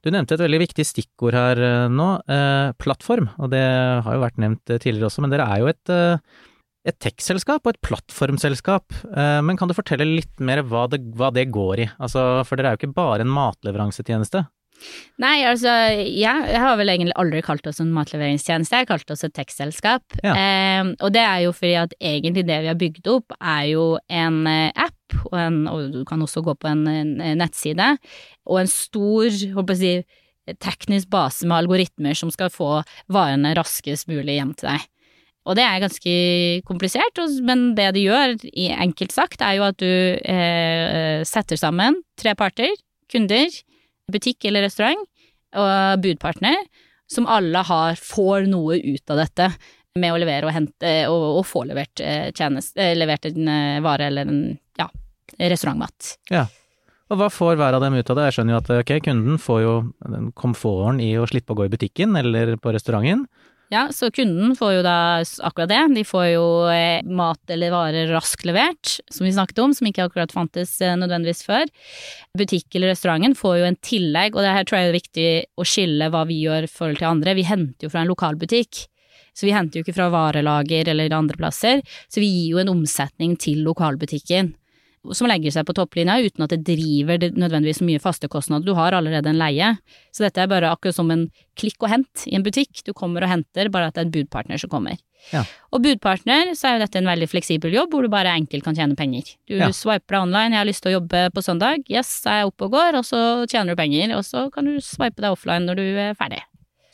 Du 0.06 0.12
nevnte 0.14 0.36
et 0.38 0.44
veldig 0.44 0.60
viktig 0.66 0.86
stikkord 0.88 1.38
her 1.38 1.62
eh, 1.64 1.88
nå, 1.92 2.10
eh, 2.32 2.74
plattform, 2.82 3.32
og 3.42 3.52
det 3.54 3.64
har 4.06 4.18
jo 4.18 4.24
vært 4.24 4.42
nevnt 4.44 4.74
eh, 4.74 4.82
tidligere 4.84 5.10
også, 5.10 5.24
men 5.26 5.34
dere 5.34 5.48
er 5.50 5.64
jo 5.64 5.72
et, 5.72 5.94
eh, 5.94 6.44
et 6.88 7.00
tech-selskap 7.04 7.66
og 7.66 7.74
et 7.74 7.82
plattformselskap. 7.86 9.00
Eh, 9.10 9.40
men 9.46 9.60
kan 9.60 9.70
du 9.70 9.76
fortelle 9.78 10.08
litt 10.08 10.44
mer 10.44 10.64
hva 10.68 10.86
det, 10.92 11.02
hva 11.18 11.32
det 11.36 11.50
går 11.56 11.84
i? 11.86 11.90
Altså, 11.98 12.28
for 12.48 12.60
dere 12.60 12.74
er 12.74 12.78
jo 12.78 12.84
ikke 12.84 12.98
bare 13.00 13.26
en 13.26 13.34
matleveransetjeneste? 13.34 14.46
Nei, 15.24 15.42
altså, 15.50 15.72
ja, 16.06 16.36
jeg 16.46 16.62
har 16.62 16.78
vel 16.80 16.92
egentlig 16.94 17.16
aldri 17.18 17.42
kalt 17.46 17.66
oss 17.70 17.82
en 17.82 17.94
matleveringstjeneste, 17.96 18.76
jeg 18.76 18.86
har 18.86 18.92
kalt 18.92 19.14
oss 19.14 19.26
et 19.26 19.34
tekstselskap. 19.38 20.20
Ja. 20.22 20.36
Eh, 20.36 20.92
og 21.02 21.16
det 21.16 21.24
er 21.24 21.42
jo 21.48 21.56
fordi 21.56 21.74
at 21.82 21.96
egentlig 21.98 22.46
det 22.48 22.62
vi 22.64 22.72
har 22.72 22.80
bygd 22.80 23.10
opp, 23.16 23.36
er 23.40 23.66
jo 23.72 23.88
en 24.08 24.44
app, 24.48 25.18
og, 25.32 25.36
en, 25.42 25.64
og 25.72 25.90
du 25.96 26.04
kan 26.08 26.22
også 26.22 26.46
gå 26.46 26.56
på 26.62 26.70
en, 26.70 26.86
en 26.92 27.18
nettside, 27.42 27.96
og 28.48 28.62
en 28.62 28.72
stor, 28.72 29.28
holdt 29.58 29.76
jeg 29.76 29.78
å 29.78 29.82
si, 29.82 30.24
teknisk 30.64 31.10
base 31.12 31.48
med 31.48 31.58
algoritmer 31.58 32.16
som 32.16 32.30
skal 32.32 32.52
få 32.54 32.78
varene 33.12 33.56
raskest 33.58 34.08
mulig 34.08 34.38
hjem 34.38 34.54
til 34.56 34.72
deg. 34.72 34.86
Og 35.48 35.56
det 35.56 35.64
er 35.64 35.80
ganske 35.80 36.14
komplisert, 36.68 37.22
men 37.48 37.70
det 37.78 37.94
de 37.96 38.04
gjør, 38.04 38.36
enkelt 38.84 39.16
sagt, 39.16 39.44
er 39.44 39.58
jo 39.60 39.68
at 39.70 39.80
du 39.80 39.88
eh, 39.88 41.24
setter 41.28 41.60
sammen 41.60 42.02
tre 42.20 42.34
parter, 42.36 42.74
kunder, 43.12 43.48
butikk 44.12 44.48
eller 44.48 44.66
restaurant 44.68 45.04
og 45.58 46.04
budpartner, 46.04 46.60
som 47.12 47.28
alle 47.32 47.64
har, 47.64 47.96
får 48.00 48.48
noe 48.52 48.78
ut 48.84 49.14
av 49.14 49.22
dette 49.24 49.52
med 49.98 50.14
å 50.14 50.20
levere 50.22 50.48
og 50.48 50.54
hente 50.54 50.94
og, 51.10 51.26
og 51.40 51.44
få 51.48 51.64
levert, 51.68 52.02
eh, 52.04 52.30
tjeneste, 52.36 52.80
eh, 52.84 52.96
levert 52.98 53.26
en 53.30 53.52
eh, 53.52 53.82
vare 53.84 54.10
eller 54.12 54.30
en 54.30 54.42
ja, 54.80 54.88
restaurantmat. 55.40 56.18
Ja. 56.34 56.46
Og 57.08 57.22
hva 57.22 57.30
får 57.32 57.56
hver 57.56 57.78
av 57.78 57.84
dem 57.84 57.96
ut 57.96 58.10
av 58.12 58.20
det? 58.20 58.28
Jeg 58.28 58.38
skjønner 58.38 58.58
jo 58.58 58.60
at 58.60 58.72
ok, 58.82 58.94
kunden 59.06 59.40
får 59.40 59.62
jo 59.64 59.76
komforten 60.36 61.00
i 61.00 61.14
å 61.16 61.28
slippe 61.30 61.56
å 61.56 61.60
gå 61.60 61.70
i 61.70 61.72
butikken 61.72 62.20
eller 62.20 62.58
på 62.60 62.74
restauranten. 62.76 63.24
Ja, 63.70 63.90
så 63.92 64.08
kunden 64.16 64.54
får 64.56 64.78
jo 64.78 64.84
da 64.86 64.98
akkurat 65.44 65.68
det. 65.68 65.80
De 65.98 66.04
får 66.08 66.28
jo 66.32 66.44
eh, 66.72 67.04
mat 67.04 67.52
eller 67.52 67.74
varer 67.74 68.12
raskt 68.16 68.46
levert, 68.48 68.94
som 69.12 69.28
vi 69.28 69.34
snakket 69.36 69.60
om, 69.60 69.74
som 69.76 69.90
ikke 69.90 70.06
akkurat 70.08 70.32
fantes 70.32 70.78
eh, 70.80 70.96
nødvendigvis 70.96 71.44
før. 71.44 71.68
Butikk 72.40 72.78
eller 72.78 72.94
restauranten 72.94 73.36
får 73.36 73.58
jo 73.60 73.66
en 73.68 73.80
tillegg, 73.84 74.38
og 74.38 74.46
det 74.46 74.54
her 74.56 74.68
tror 74.68 74.80
jeg 74.80 74.88
er 74.88 74.96
viktig 74.96 75.32
å 75.60 75.68
skille 75.68 76.08
hva 76.14 76.24
vi 76.30 76.40
gjør 76.46 76.68
i 76.68 76.72
forhold 76.72 77.02
til 77.02 77.10
andre. 77.10 77.36
Vi 77.36 77.48
henter 77.50 77.90
jo 77.90 77.92
fra 77.92 78.06
en 78.06 78.14
lokalbutikk. 78.14 78.86
Så 79.38 79.46
vi 79.46 79.54
henter 79.54 79.78
jo 79.78 79.86
ikke 79.86 79.98
fra 80.00 80.08
varelager 80.10 80.88
eller 80.90 81.14
andre 81.14 81.38
plasser, 81.38 81.84
så 82.10 82.24
vi 82.24 82.32
gir 82.32 82.56
jo 82.56 82.64
en 82.64 82.72
omsetning 82.72 83.36
til 83.38 83.60
lokalbutikken 83.68 84.56
som 85.16 85.30
legger 85.30 85.54
seg 85.54 85.68
på 85.68 85.76
topplinja 85.78 86.18
uten 86.26 86.44
at 86.46 86.54
det 86.54 86.64
driver 86.68 87.22
nødvendigvis 87.32 87.84
mye 87.86 88.02
faste 88.04 88.30
kostnader. 88.32 88.66
Du 88.68 88.78
har 88.78 88.96
allerede 88.98 89.32
en 89.32 89.40
leie. 89.40 89.74
Så 90.16 90.26
dette 90.26 90.42
er 90.44 90.50
bare 90.52 90.72
akkurat 90.74 90.98
som 90.98 91.12
en 91.14 91.28
klikk 91.60 91.80
og 91.86 91.92
hent 91.94 92.26
i 92.28 92.36
en 92.38 92.46
butikk. 92.46 92.84
Du 92.88 92.94
kommer 92.98 93.24
og 93.24 93.32
henter, 93.32 93.72
bare 93.74 93.90
at 93.90 93.96
det 93.96 94.04
er 94.04 94.10
en 94.10 94.16
budpartner 94.18 94.62
som 94.62 94.72
kommer. 94.74 95.00
Ja. 95.32 95.44
Og 95.76 95.82
budpartner, 95.84 96.54
så 96.56 96.70
er 96.70 96.76
jo 96.78 96.84
dette 96.86 97.00
en 97.02 97.10
veldig 97.10 97.30
fleksibel 97.32 97.74
jobb 97.74 97.96
hvor 97.96 98.06
du 98.06 98.12
bare 98.12 98.36
enkelt 98.38 98.66
kan 98.68 98.78
tjene 98.78 98.98
penger. 99.00 99.34
Du 99.50 99.58
ja. 99.58 99.72
swiper 99.76 100.18
deg 100.18 100.28
online, 100.28 100.54
jeg 100.56 100.62
har 100.62 100.70
lyst 100.70 100.86
til 100.86 100.94
å 100.94 100.98
jobbe 101.00 101.24
på 101.36 101.44
søndag, 101.46 101.88
yes, 101.92 102.12
er 102.28 102.44
jeg 102.44 102.52
oppe 102.52 102.70
og 102.70 102.78
går, 102.78 103.00
og 103.00 103.08
så 103.08 103.24
tjener 103.50 103.74
du 103.74 103.80
penger, 103.80 104.14
og 104.18 104.24
så 104.28 104.48
kan 104.54 104.70
du 104.70 104.78
swipe 104.84 105.20
deg 105.24 105.34
offline 105.34 105.68
når 105.68 105.82
du 105.82 105.88
er 106.08 106.20
ferdig. 106.20 106.44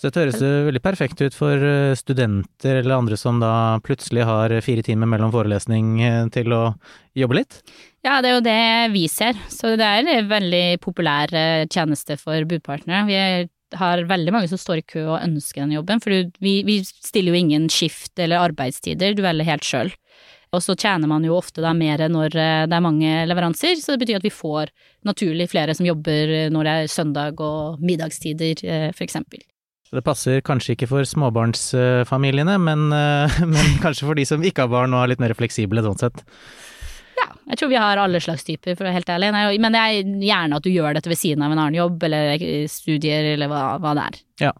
Dette 0.03 0.19
høres 0.19 0.41
veldig 0.43 0.81
perfekt 0.83 1.21
ut 1.23 1.35
for 1.37 1.61
eh, 1.63 1.93
studenter 1.95 2.81
eller 2.81 2.97
andre 2.97 3.15
som 3.19 3.37
da 3.39 3.79
plutselig 3.85 4.25
har 4.27 4.51
fire 4.65 4.83
timer 4.83 5.07
mellom 5.07 5.31
forelesning 5.31 5.93
eh, 6.03 6.25
til 6.33 6.51
å 6.51 6.63
jobbe 7.15 7.37
litt? 7.37 7.61
Ja, 8.03 8.17
det 8.19 8.33
er 8.33 8.35
jo 8.35 8.43
det 8.43 8.63
vi 8.91 9.05
ser. 9.07 9.39
Så 9.47 9.77
det 9.79 9.87
er 9.87 10.03
en 10.03 10.27
veldig 10.27 10.65
populær 10.83 11.31
eh, 11.31 11.63
tjeneste 11.71 12.17
for 12.19 12.43
budpartnere. 12.49 13.05
Vi 13.07 13.77
har 13.79 14.03
veldig 14.09 14.33
mange 14.35 14.49
som 14.51 14.59
står 14.59 14.81
i 14.81 14.85
kø 14.91 15.05
og 15.05 15.21
ønsker 15.21 15.63
den 15.63 15.77
jobben, 15.77 16.03
for 16.03 16.11
vi, 16.43 16.57
vi 16.67 16.77
stiller 16.83 17.31
jo 17.31 17.39
ingen 17.39 17.69
skift 17.71 18.19
eller 18.19 18.43
arbeidstider, 18.43 19.15
du 19.15 19.23
velger 19.23 19.47
helt 19.53 19.69
sjøl. 19.69 19.93
Og 20.53 20.61
så 20.61 20.75
tjener 20.75 21.09
man 21.09 21.23
jo 21.25 21.39
ofte 21.39 21.63
da 21.63 21.71
mer 21.73 22.03
når 22.11 22.35
det 22.35 22.75
er 22.75 22.83
mange 22.85 23.23
leveranser, 23.25 23.79
så 23.81 23.95
det 23.95 24.03
betyr 24.03 24.19
at 24.19 24.27
vi 24.27 24.35
får 24.35 24.69
naturlig 25.07 25.47
flere 25.55 25.73
som 25.73 25.87
jobber 25.87 26.51
når 26.53 26.67
det 26.67 26.75
er 26.75 26.93
søndag 26.93 27.41
og 27.41 27.81
middagstider, 27.81 28.61
for 28.93 29.07
eksempel. 29.07 29.41
Så 29.93 29.99
det 29.99 30.07
passer 30.07 30.39
kanskje 30.41 30.73
ikke 30.73 30.87
for 30.89 31.05
småbarnsfamiliene, 31.05 32.55
men, 32.57 32.87
eh, 32.97 33.33
men 33.53 33.75
kanskje 33.83 34.07
for 34.07 34.17
de 34.17 34.23
som 34.25 34.41
ikke 34.41 34.65
har 34.65 34.71
barn 34.71 34.95
og 34.97 35.03
er 35.03 35.11
litt 35.11 35.21
mer 35.21 35.35
fleksible 35.37 35.83
sånn 35.85 35.99
sett. 36.01 36.23
Ja, 37.13 37.27
jeg 37.51 37.59
tror 37.61 37.69
vi 37.69 37.77
har 37.77 38.01
alle 38.01 38.17
slags 38.17 38.41
typer, 38.47 38.73
for 38.73 38.81
å 38.81 38.89
være 38.89 38.97
helt 38.97 39.11
ærlig. 39.13 39.29
Nei, 39.37 39.43
men 39.61 39.77
det 39.77 39.83
er 39.83 40.15
gjerne 40.25 40.57
at 40.57 40.65
du 40.65 40.71
gjør 40.73 40.97
dette 40.97 41.13
ved 41.13 41.21
siden 41.21 41.45
av 41.45 41.53
en 41.53 41.61
annen 41.61 41.77
jobb, 41.77 42.07
eller 42.09 42.41
studier, 42.73 43.35
eller 43.35 43.53
hva, 43.53 43.61
hva 43.85 43.93
det 43.93 44.07
er. 44.07 44.19
Ja. 44.47 44.51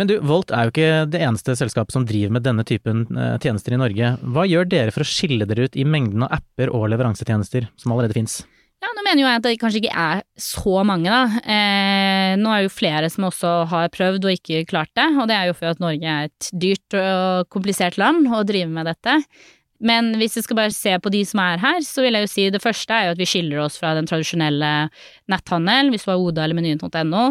Men 0.00 0.08
du, 0.08 0.16
Volt 0.24 0.56
er 0.56 0.64
jo 0.64 0.72
ikke 0.72 0.90
det 1.12 1.20
eneste 1.28 1.52
selskapet 1.60 1.92
som 1.92 2.08
driver 2.08 2.38
med 2.38 2.48
denne 2.48 2.64
typen 2.64 3.04
eh, 3.12 3.36
tjenester 3.44 3.76
i 3.76 3.84
Norge. 3.84 4.16
Hva 4.24 4.48
gjør 4.48 4.72
dere 4.72 4.96
for 4.96 5.04
å 5.04 5.10
skille 5.12 5.44
dere 5.52 5.68
ut 5.68 5.76
i 5.76 5.84
mengden 5.84 6.24
av 6.24 6.38
apper 6.40 6.72
og 6.72 6.88
leveransetjenester 6.94 7.68
som 7.76 7.92
allerede 7.92 8.16
fins? 8.16 8.40
Ja, 8.84 8.90
nå 8.92 9.02
mener 9.06 9.22
jo 9.22 9.26
jeg 9.26 9.40
at 9.40 9.44
det 9.46 9.54
kanskje 9.60 9.80
ikke 9.80 10.02
er 10.02 10.22
så 10.38 10.82
mange, 10.86 11.08
da. 11.08 11.40
Eh, 11.42 12.34
nå 12.38 12.50
er 12.52 12.60
det 12.60 12.68
jo 12.68 12.74
flere 12.76 13.08
som 13.12 13.26
også 13.30 13.52
har 13.70 13.92
prøvd 13.94 14.28
og 14.28 14.36
ikke 14.36 14.66
klart 14.68 14.92
det, 14.98 15.06
og 15.16 15.30
det 15.30 15.36
er 15.38 15.48
jo 15.48 15.56
for 15.56 15.72
at 15.72 15.80
Norge 15.82 16.12
er 16.12 16.28
et 16.28 16.50
dyrt 16.52 16.98
og 17.00 17.48
komplisert 17.52 17.96
land 18.00 18.28
å 18.28 18.44
drive 18.46 18.68
med 18.70 18.90
dette. 18.90 19.16
Men 19.84 20.14
hvis 20.20 20.36
jeg 20.38 20.46
skal 20.46 20.58
bare 20.58 20.74
se 20.74 20.92
på 21.02 21.10
de 21.12 21.20
som 21.28 21.40
er 21.42 21.60
her, 21.60 21.80
så 21.84 22.04
vil 22.04 22.16
jeg 22.16 22.26
jo 22.26 22.30
si 22.30 22.44
det 22.52 22.62
første 22.62 22.94
er 22.94 23.08
jo 23.08 23.14
at 23.16 23.20
vi 23.20 23.28
skiller 23.28 23.60
oss 23.64 23.76
fra 23.80 23.92
den 23.96 24.08
tradisjonelle 24.08 24.70
netthandel, 25.32 25.90
hvis 25.92 26.06
du 26.06 26.12
har 26.12 26.22
Oda 26.22 26.44
eller 26.46 26.56
menyen.no, 26.58 27.24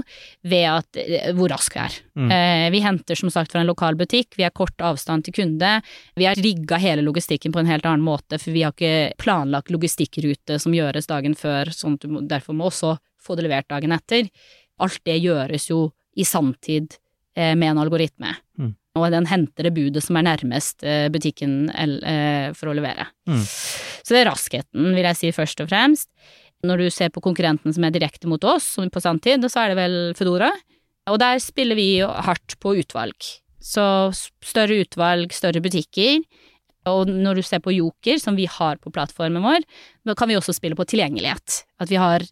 ved 0.45 0.67
at, 0.69 0.99
eh, 1.01 1.31
hvor 1.37 1.49
rask 1.53 1.75
vi 1.75 1.81
er. 1.81 1.97
Mm. 2.19 2.29
Eh, 2.37 2.67
vi 2.75 2.83
henter 2.85 3.19
som 3.19 3.31
sagt 3.33 3.55
fra 3.55 3.63
en 3.63 3.71
lokal 3.71 3.97
butikk, 3.99 4.37
vi 4.37 4.45
har 4.45 4.53
kort 4.55 4.85
avstand 4.85 5.25
til 5.25 5.37
kunde, 5.39 5.73
vi 6.15 6.29
har 6.29 6.39
rigga 6.39 6.79
hele 6.81 7.05
logistikken 7.05 7.55
på 7.55 7.63
en 7.63 7.71
helt 7.71 7.87
annen 7.89 8.05
måte, 8.05 8.39
for 8.41 8.53
vi 8.55 8.65
har 8.65 8.75
ikke 8.75 9.17
planlagt 9.21 9.73
logistikkrute 9.73 10.59
som 10.61 10.75
gjøres 10.75 11.09
dagen 11.11 11.37
før, 11.39 11.73
sånn 11.73 11.97
at 11.97 12.05
du 12.05 12.21
derfor 12.29 12.57
må 12.57 12.69
også 12.69 12.95
få 13.25 13.37
det 13.37 13.47
levert 13.47 13.69
dagen 13.71 13.95
etter. 13.95 14.29
Alt 14.83 15.01
det 15.07 15.17
gjøres 15.23 15.69
jo 15.71 15.87
i 16.15 16.25
sanntid 16.27 16.99
eh, 17.35 17.55
med 17.57 17.73
en 17.73 17.85
algoritme. 17.85 18.37
Mm 18.59 18.75
og 18.95 19.11
den 19.11 19.27
henter 19.27 19.67
det 19.67 19.73
budet 19.75 20.03
som 20.03 20.17
er 20.19 20.27
nærmest 20.29 20.85
eh, 20.87 21.07
butikken 21.11 21.67
eh, 21.75 22.51
for 22.55 22.71
å 22.71 22.75
levere. 22.77 23.09
Mm. 23.27 23.43
Så 23.43 24.15
det 24.15 24.21
er 24.21 24.29
raskheten, 24.29 24.93
vil 24.95 25.07
jeg 25.09 25.19
si 25.19 25.31
først 25.35 25.63
og 25.63 25.69
fremst. 25.71 26.09
Når 26.65 26.81
du 26.81 26.87
ser 26.93 27.11
på 27.13 27.23
konkurrenten 27.23 27.75
som 27.75 27.85
er 27.85 27.93
direkte 27.93 28.29
mot 28.31 28.43
oss, 28.47 28.75
som 28.77 28.87
på 28.89 29.03
sanntid, 29.03 29.43
så 29.51 29.65
er 29.65 29.73
det 29.73 29.79
vel 29.81 29.97
Foodora. 30.17 30.49
Og 31.11 31.19
der 31.21 31.41
spiller 31.43 31.77
vi 31.77 31.89
hardt 32.01 32.55
på 32.63 32.77
utvalg. 32.79 33.27
Så 33.61 33.83
større 34.45 34.79
utvalg, 34.85 35.33
større 35.35 35.61
butikker. 35.61 36.23
Og 36.89 37.09
når 37.09 37.39
du 37.39 37.45
ser 37.45 37.61
på 37.65 37.73
Joker, 37.73 38.17
som 38.21 38.37
vi 38.37 38.47
har 38.49 38.79
på 38.81 38.93
plattformen 38.93 39.43
vår, 39.45 39.65
da 40.05 40.15
kan 40.17 40.29
vi 40.29 40.37
også 40.37 40.55
spille 40.55 40.77
på 40.77 40.85
tilgjengelighet. 40.89 41.63
At 41.81 41.91
vi 41.91 41.99
har 41.99 42.25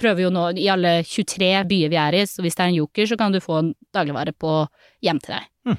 prøver 0.00 0.24
jo 0.26 0.32
nå 0.34 0.48
i 0.58 0.66
alle 0.72 0.98
23 1.06 1.52
byer 1.68 1.92
vi 1.92 2.00
er 2.00 2.16
i, 2.18 2.24
så 2.26 2.44
hvis 2.44 2.58
det 2.58 2.64
er 2.64 2.72
en 2.72 2.80
joker, 2.80 3.08
så 3.10 3.18
kan 3.20 3.34
du 3.34 3.40
få 3.44 3.60
en 3.60 3.72
dagligvare 3.94 4.34
på 4.34 4.60
hjem 5.04 5.20
til 5.24 5.36
deg. 5.36 5.48
Mm. 5.68 5.78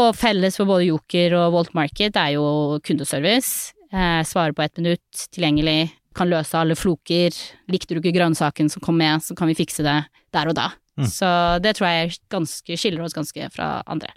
Og 0.00 0.10
felles 0.14 0.58
for 0.58 0.70
både 0.70 0.86
Joker 0.86 1.34
og 1.40 1.56
Walt 1.56 1.72
Market 1.74 2.18
er 2.20 2.36
jo 2.36 2.44
kundeservice. 2.86 3.72
Eh, 3.90 4.20
svare 4.26 4.54
på 4.54 4.62
ett 4.62 4.76
minutt, 4.78 5.24
tilgjengelig, 5.34 5.90
kan 6.14 6.30
løse 6.30 6.58
alle 6.58 6.76
floker. 6.78 7.34
Likte 7.70 7.96
du 7.96 8.02
ikke 8.02 8.14
grønnsaken 8.14 8.70
som 8.70 8.84
kom 8.84 9.00
med, 9.00 9.24
så 9.24 9.34
kan 9.38 9.50
vi 9.50 9.58
fikse 9.58 9.86
det 9.86 9.98
der 10.34 10.52
og 10.52 10.58
da. 10.58 10.70
Mm. 11.00 11.08
Så 11.10 11.28
det 11.64 11.74
tror 11.78 11.90
jeg 11.90 12.18
ganske, 12.30 12.78
skiller 12.78 13.02
oss 13.02 13.16
ganske 13.16 13.50
fra 13.54 13.80
andre. 13.90 14.12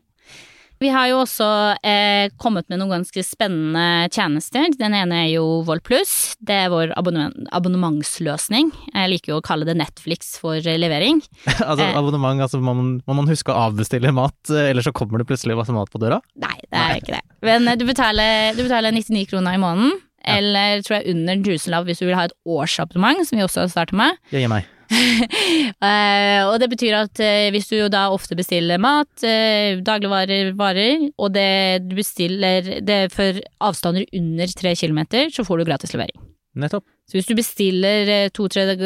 Vi 0.82 0.90
har 0.92 1.08
jo 1.12 1.22
også 1.22 1.48
eh, 1.86 2.32
kommet 2.42 2.68
med 2.72 2.82
noen 2.82 2.98
ganske 2.98 3.24
spennende 3.26 4.10
tjenester. 4.14 4.72
Den 4.80 4.96
ene 4.98 5.24
er 5.24 5.30
jo 5.36 5.62
Volplus. 5.68 6.36
Det 6.44 6.58
er 6.66 6.72
vår 6.74 6.94
abonnement, 7.00 7.48
abonnementsløsning. 7.56 8.72
Jeg 8.92 9.12
liker 9.14 9.34
jo 9.34 9.40
å 9.40 9.46
kalle 9.46 9.68
det 9.70 9.78
Netflix 9.80 10.36
for 10.42 10.60
levering. 10.60 11.22
altså 11.70 11.86
eh, 11.86 11.98
abonnement, 12.00 12.44
altså 12.44 12.60
må 12.60 12.76
man, 12.78 12.94
må 13.08 13.18
man, 13.22 13.30
huske 13.32 13.54
å 13.54 13.70
avbestille 13.70 14.12
mat, 14.16 14.40
eh, 14.52 14.72
eller 14.74 14.86
så 14.86 14.96
kommer 14.96 15.22
det 15.22 15.30
plutselig 15.30 15.58
masse 15.60 15.76
mat 15.76 15.92
på 15.94 16.02
døra? 16.04 16.20
Nei, 16.42 16.58
det 16.66 16.80
er 16.80 16.90
Nei. 16.90 17.02
ikke 17.04 17.16
det. 17.16 17.24
Men 17.48 17.70
eh, 17.70 17.80
du 17.80 17.88
betaler, 17.88 18.58
du 18.58 18.66
betaler 18.66 18.96
99 18.96 19.30
kroner 19.32 19.56
i 19.56 19.64
måneden. 19.64 20.02
Ja. 20.24 20.38
Eller 20.40 20.84
tror 20.84 21.02
jeg 21.02 21.16
under 21.16 21.36
1000 21.36 21.74
lav 21.74 21.88
hvis 21.88 22.00
du 22.00 22.08
vil 22.08 22.16
ha 22.16 22.30
et 22.30 22.38
årsabonnement, 22.48 23.26
som 23.28 23.40
vi 23.40 23.44
også 23.44 23.66
har 23.66 23.74
startet 23.74 24.00
med. 24.00 24.20
Det 24.32 24.44
gir 24.44 24.52
meg. 24.52 24.68
Uh, 24.94 26.42
og 26.50 26.56
det 26.62 26.70
betyr 26.72 26.98
at 26.98 27.22
uh, 27.24 27.50
hvis 27.54 27.70
du 27.72 27.78
da 27.92 28.06
ofte 28.14 28.38
bestiller 28.40 28.82
mat, 28.82 29.12
uh, 29.26 29.80
dagligvarer, 29.86 30.54
varer, 30.60 31.08
og 31.18 31.34
det 31.36 31.84
du 31.88 31.96
bestiller 31.98 32.70
det 32.86 33.02
for 33.14 33.42
avstander 33.64 34.06
under 34.14 34.56
tre 34.60 34.76
kilometer, 34.80 35.34
så 35.34 35.46
får 35.48 35.62
du 35.62 35.68
gratis 35.72 35.96
levering. 35.96 36.18
Nettopp. 36.60 36.86
Så 37.10 37.18
hvis 37.18 37.28
du 37.28 37.36
bestiller 37.36 38.30
to-tre 38.32 38.78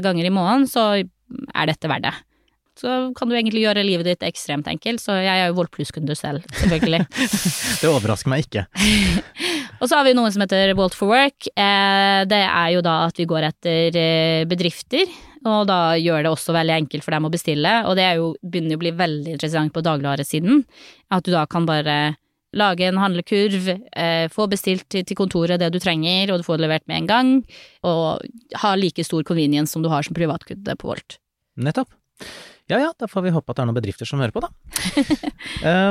ganger 0.00 0.24
i 0.24 0.32
måneden, 0.32 0.68
så 0.70 0.92
er 1.02 1.68
dette 1.68 1.90
verdt 1.90 2.06
det. 2.06 2.14
Så 2.78 3.12
kan 3.18 3.26
du 3.26 3.34
egentlig 3.34 3.64
gjøre 3.64 3.82
livet 3.82 4.06
ditt 4.06 4.22
ekstremt 4.26 4.68
enkelt, 4.70 5.02
så 5.02 5.16
jeg 5.18 5.34
er 5.34 5.50
jo 5.50 5.56
Volt 5.58 5.72
Pluss-kunde 5.74 6.14
selv, 6.14 6.44
selvfølgelig. 6.60 7.08
det 7.82 7.90
overrasker 7.90 8.30
meg 8.30 8.46
ikke. 8.46 8.68
Og 9.78 9.86
så 9.86 9.94
har 9.94 10.06
vi 10.06 10.14
noe 10.18 10.30
som 10.34 10.42
heter 10.42 10.74
Walt 10.78 10.96
for 10.98 11.12
Work. 11.12 11.48
Det 11.54 12.42
er 12.42 12.68
jo 12.74 12.82
da 12.82 13.00
at 13.06 13.18
vi 13.20 13.28
går 13.30 13.46
etter 13.52 13.98
bedrifter 14.50 15.06
og 15.46 15.66
da 15.68 15.96
gjør 15.98 16.24
det 16.24 16.30
også 16.32 16.54
veldig 16.56 16.74
enkelt 16.82 17.04
for 17.04 17.14
dem 17.14 17.28
å 17.28 17.32
bestille, 17.32 17.74
og 17.86 17.96
det 17.98 18.06
jo, 18.18 18.32
begynner 18.42 18.78
å 18.78 18.82
bli 18.82 18.94
veldig 18.98 19.36
interessant 19.36 19.74
på 19.74 19.84
dagligvaresiden. 19.86 20.64
At 21.14 21.26
du 21.26 21.32
da 21.34 21.44
kan 21.50 21.68
bare 21.68 22.16
lage 22.56 22.86
en 22.88 22.98
handlekurv, 22.98 23.68
eh, 23.92 24.26
få 24.32 24.48
bestilt 24.48 24.88
til, 24.88 25.04
til, 25.04 25.18
kontoret 25.18 25.60
det 25.60 25.70
du 25.74 25.78
trenger, 25.82 26.32
og 26.32 26.40
du 26.40 26.46
får 26.46 26.58
det 26.58 26.64
levert 26.64 26.86
med 26.88 27.02
en 27.02 27.10
gang, 27.10 27.32
og 27.86 28.24
ha 28.62 28.74
like 28.74 29.04
stor 29.04 29.22
convenience 29.28 29.74
som 29.74 29.84
du 29.84 29.90
har 29.92 30.06
som 30.06 30.16
privatkunde 30.16 30.78
på 30.80 30.90
Volt. 30.90 31.18
Nettopp. 31.60 31.92
Ja 32.68 32.80
ja, 32.82 32.90
da 33.00 33.08
får 33.08 33.24
vi 33.24 33.32
håpe 33.32 33.52
at 33.52 33.56
det 33.56 33.62
er 33.62 33.68
noen 33.70 33.78
bedrifter 33.78 34.08
som 34.08 34.20
hører 34.20 34.34
på, 34.34 34.42
da. 34.44 34.50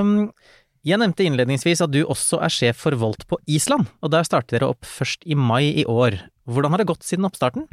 um, 0.02 0.28
jeg 0.88 1.02
nevnte 1.02 1.26
innledningsvis 1.28 1.84
at 1.84 1.92
du 1.94 2.02
også 2.06 2.40
er 2.46 2.54
sjef 2.54 2.80
for 2.86 2.96
Volt 3.00 3.28
på 3.28 3.40
Island, 3.50 3.90
og 4.02 4.14
der 4.14 4.28
starter 4.28 4.58
dere 4.58 4.72
opp 4.74 4.88
først 4.88 5.28
i 5.28 5.36
mai 5.36 5.74
i 5.84 5.86
år. 5.88 6.20
Hvordan 6.48 6.74
har 6.74 6.82
det 6.82 6.90
gått 6.90 7.06
siden 7.08 7.28
oppstarten? 7.28 7.68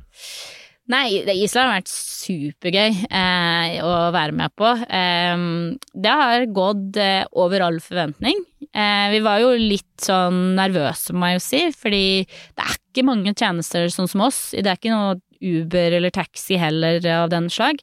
Nei, 0.92 1.22
Island 1.32 1.70
har 1.70 1.78
vært 1.78 1.88
supergøy 1.88 2.98
eh, 3.08 3.76
å 3.80 3.92
være 4.12 4.34
med 4.36 4.52
på. 4.58 4.68
Eh, 4.84 5.44
det 5.96 6.16
har 6.20 6.44
gått 6.52 6.98
eh, 7.00 7.22
over 7.40 7.64
all 7.64 7.78
forventning. 7.80 8.42
Eh, 8.68 9.06
vi 9.14 9.22
var 9.24 9.40
jo 9.40 9.54
litt 9.56 10.04
sånn 10.04 10.58
nervøse, 10.58 11.16
må 11.16 11.30
jeg 11.30 11.38
jo 11.38 11.44
si, 11.46 11.62
fordi 11.78 12.04
det 12.26 12.66
er 12.66 12.76
ikke 12.76 13.06
mange 13.08 13.32
tjenester 13.32 13.88
sånn 13.94 14.10
som 14.10 14.26
oss. 14.26 14.50
Det 14.52 14.66
er 14.66 14.76
ikke 14.76 14.92
noe 14.92 15.16
Uber 15.44 15.96
eller 15.98 16.12
taxi 16.14 16.58
heller 16.60 17.00
av 17.16 17.30
den 17.32 17.48
slag. 17.52 17.80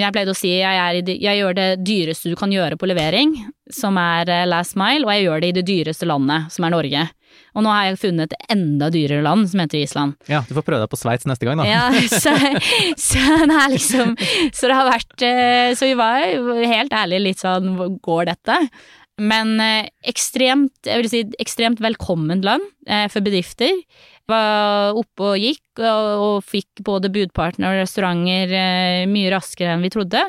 Jeg 0.00 0.14
pleide 0.14 0.34
å 0.34 0.38
si 0.38 0.52
jeg, 0.56 1.00
i, 1.00 1.16
jeg 1.22 1.40
gjør 1.40 1.56
det 1.56 1.68
dyreste 1.84 2.32
du 2.32 2.36
kan 2.38 2.52
gjøre 2.52 2.78
på 2.80 2.88
levering, 2.88 3.34
som 3.72 3.98
er 4.00 4.30
eh, 4.30 4.48
last 4.48 4.76
mile, 4.80 5.06
og 5.06 5.14
jeg 5.14 5.26
gjør 5.26 5.42
det 5.42 5.50
i 5.50 5.56
det 5.60 5.66
dyreste 5.68 6.08
landet, 6.08 6.50
som 6.54 6.66
er 6.66 6.74
Norge. 6.74 7.08
Og 7.54 7.64
nå 7.64 7.70
har 7.70 7.88
jeg 7.88 7.98
funnet 8.00 8.32
et 8.34 8.52
enda 8.54 8.88
dyrere 8.94 9.22
land 9.26 9.48
som 9.50 9.62
heter 9.62 9.80
Island. 9.80 10.16
Ja, 10.30 10.42
du 10.46 10.54
får 10.56 10.64
prøve 10.66 10.82
deg 10.84 10.90
på 10.92 10.98
Sveits 10.98 11.26
neste 11.28 11.46
gang, 11.46 11.60
da. 11.60 11.66
Ja, 11.66 11.84
så, 12.24 12.34
så, 12.98 13.22
det 13.50 13.60
liksom 13.74 14.14
Så 14.54 14.70
det 14.70 14.76
har 14.76 14.90
vært 14.90 15.26
eh, 15.26 15.72
Så 15.78 15.90
vi 15.90 15.96
var 15.98 16.24
helt 16.70 16.94
ærlig 16.94 17.20
litt 17.24 17.42
sånn 17.42 17.98
Går 18.02 18.30
dette? 18.30 18.58
Men 19.20 19.56
eh, 19.60 19.90
ekstremt, 20.08 20.74
jeg 20.86 21.02
vil 21.02 21.10
si 21.12 21.24
ekstremt 21.42 21.82
velkommen 21.84 22.44
land 22.46 22.64
eh, 22.88 23.06
for 23.12 23.24
bedrifter. 23.24 23.82
Var 24.30 24.96
oppe 24.96 25.32
og 25.32 25.40
gikk, 25.42 25.82
og, 25.82 26.44
fikk 26.46 26.84
både 26.86 27.10
budpartner 27.12 27.72
og 27.72 27.80
restauranter 27.82 28.52
mye 29.10 29.32
raskere 29.32 29.74
enn 29.74 29.82
vi 29.82 29.90
trodde. 29.92 30.22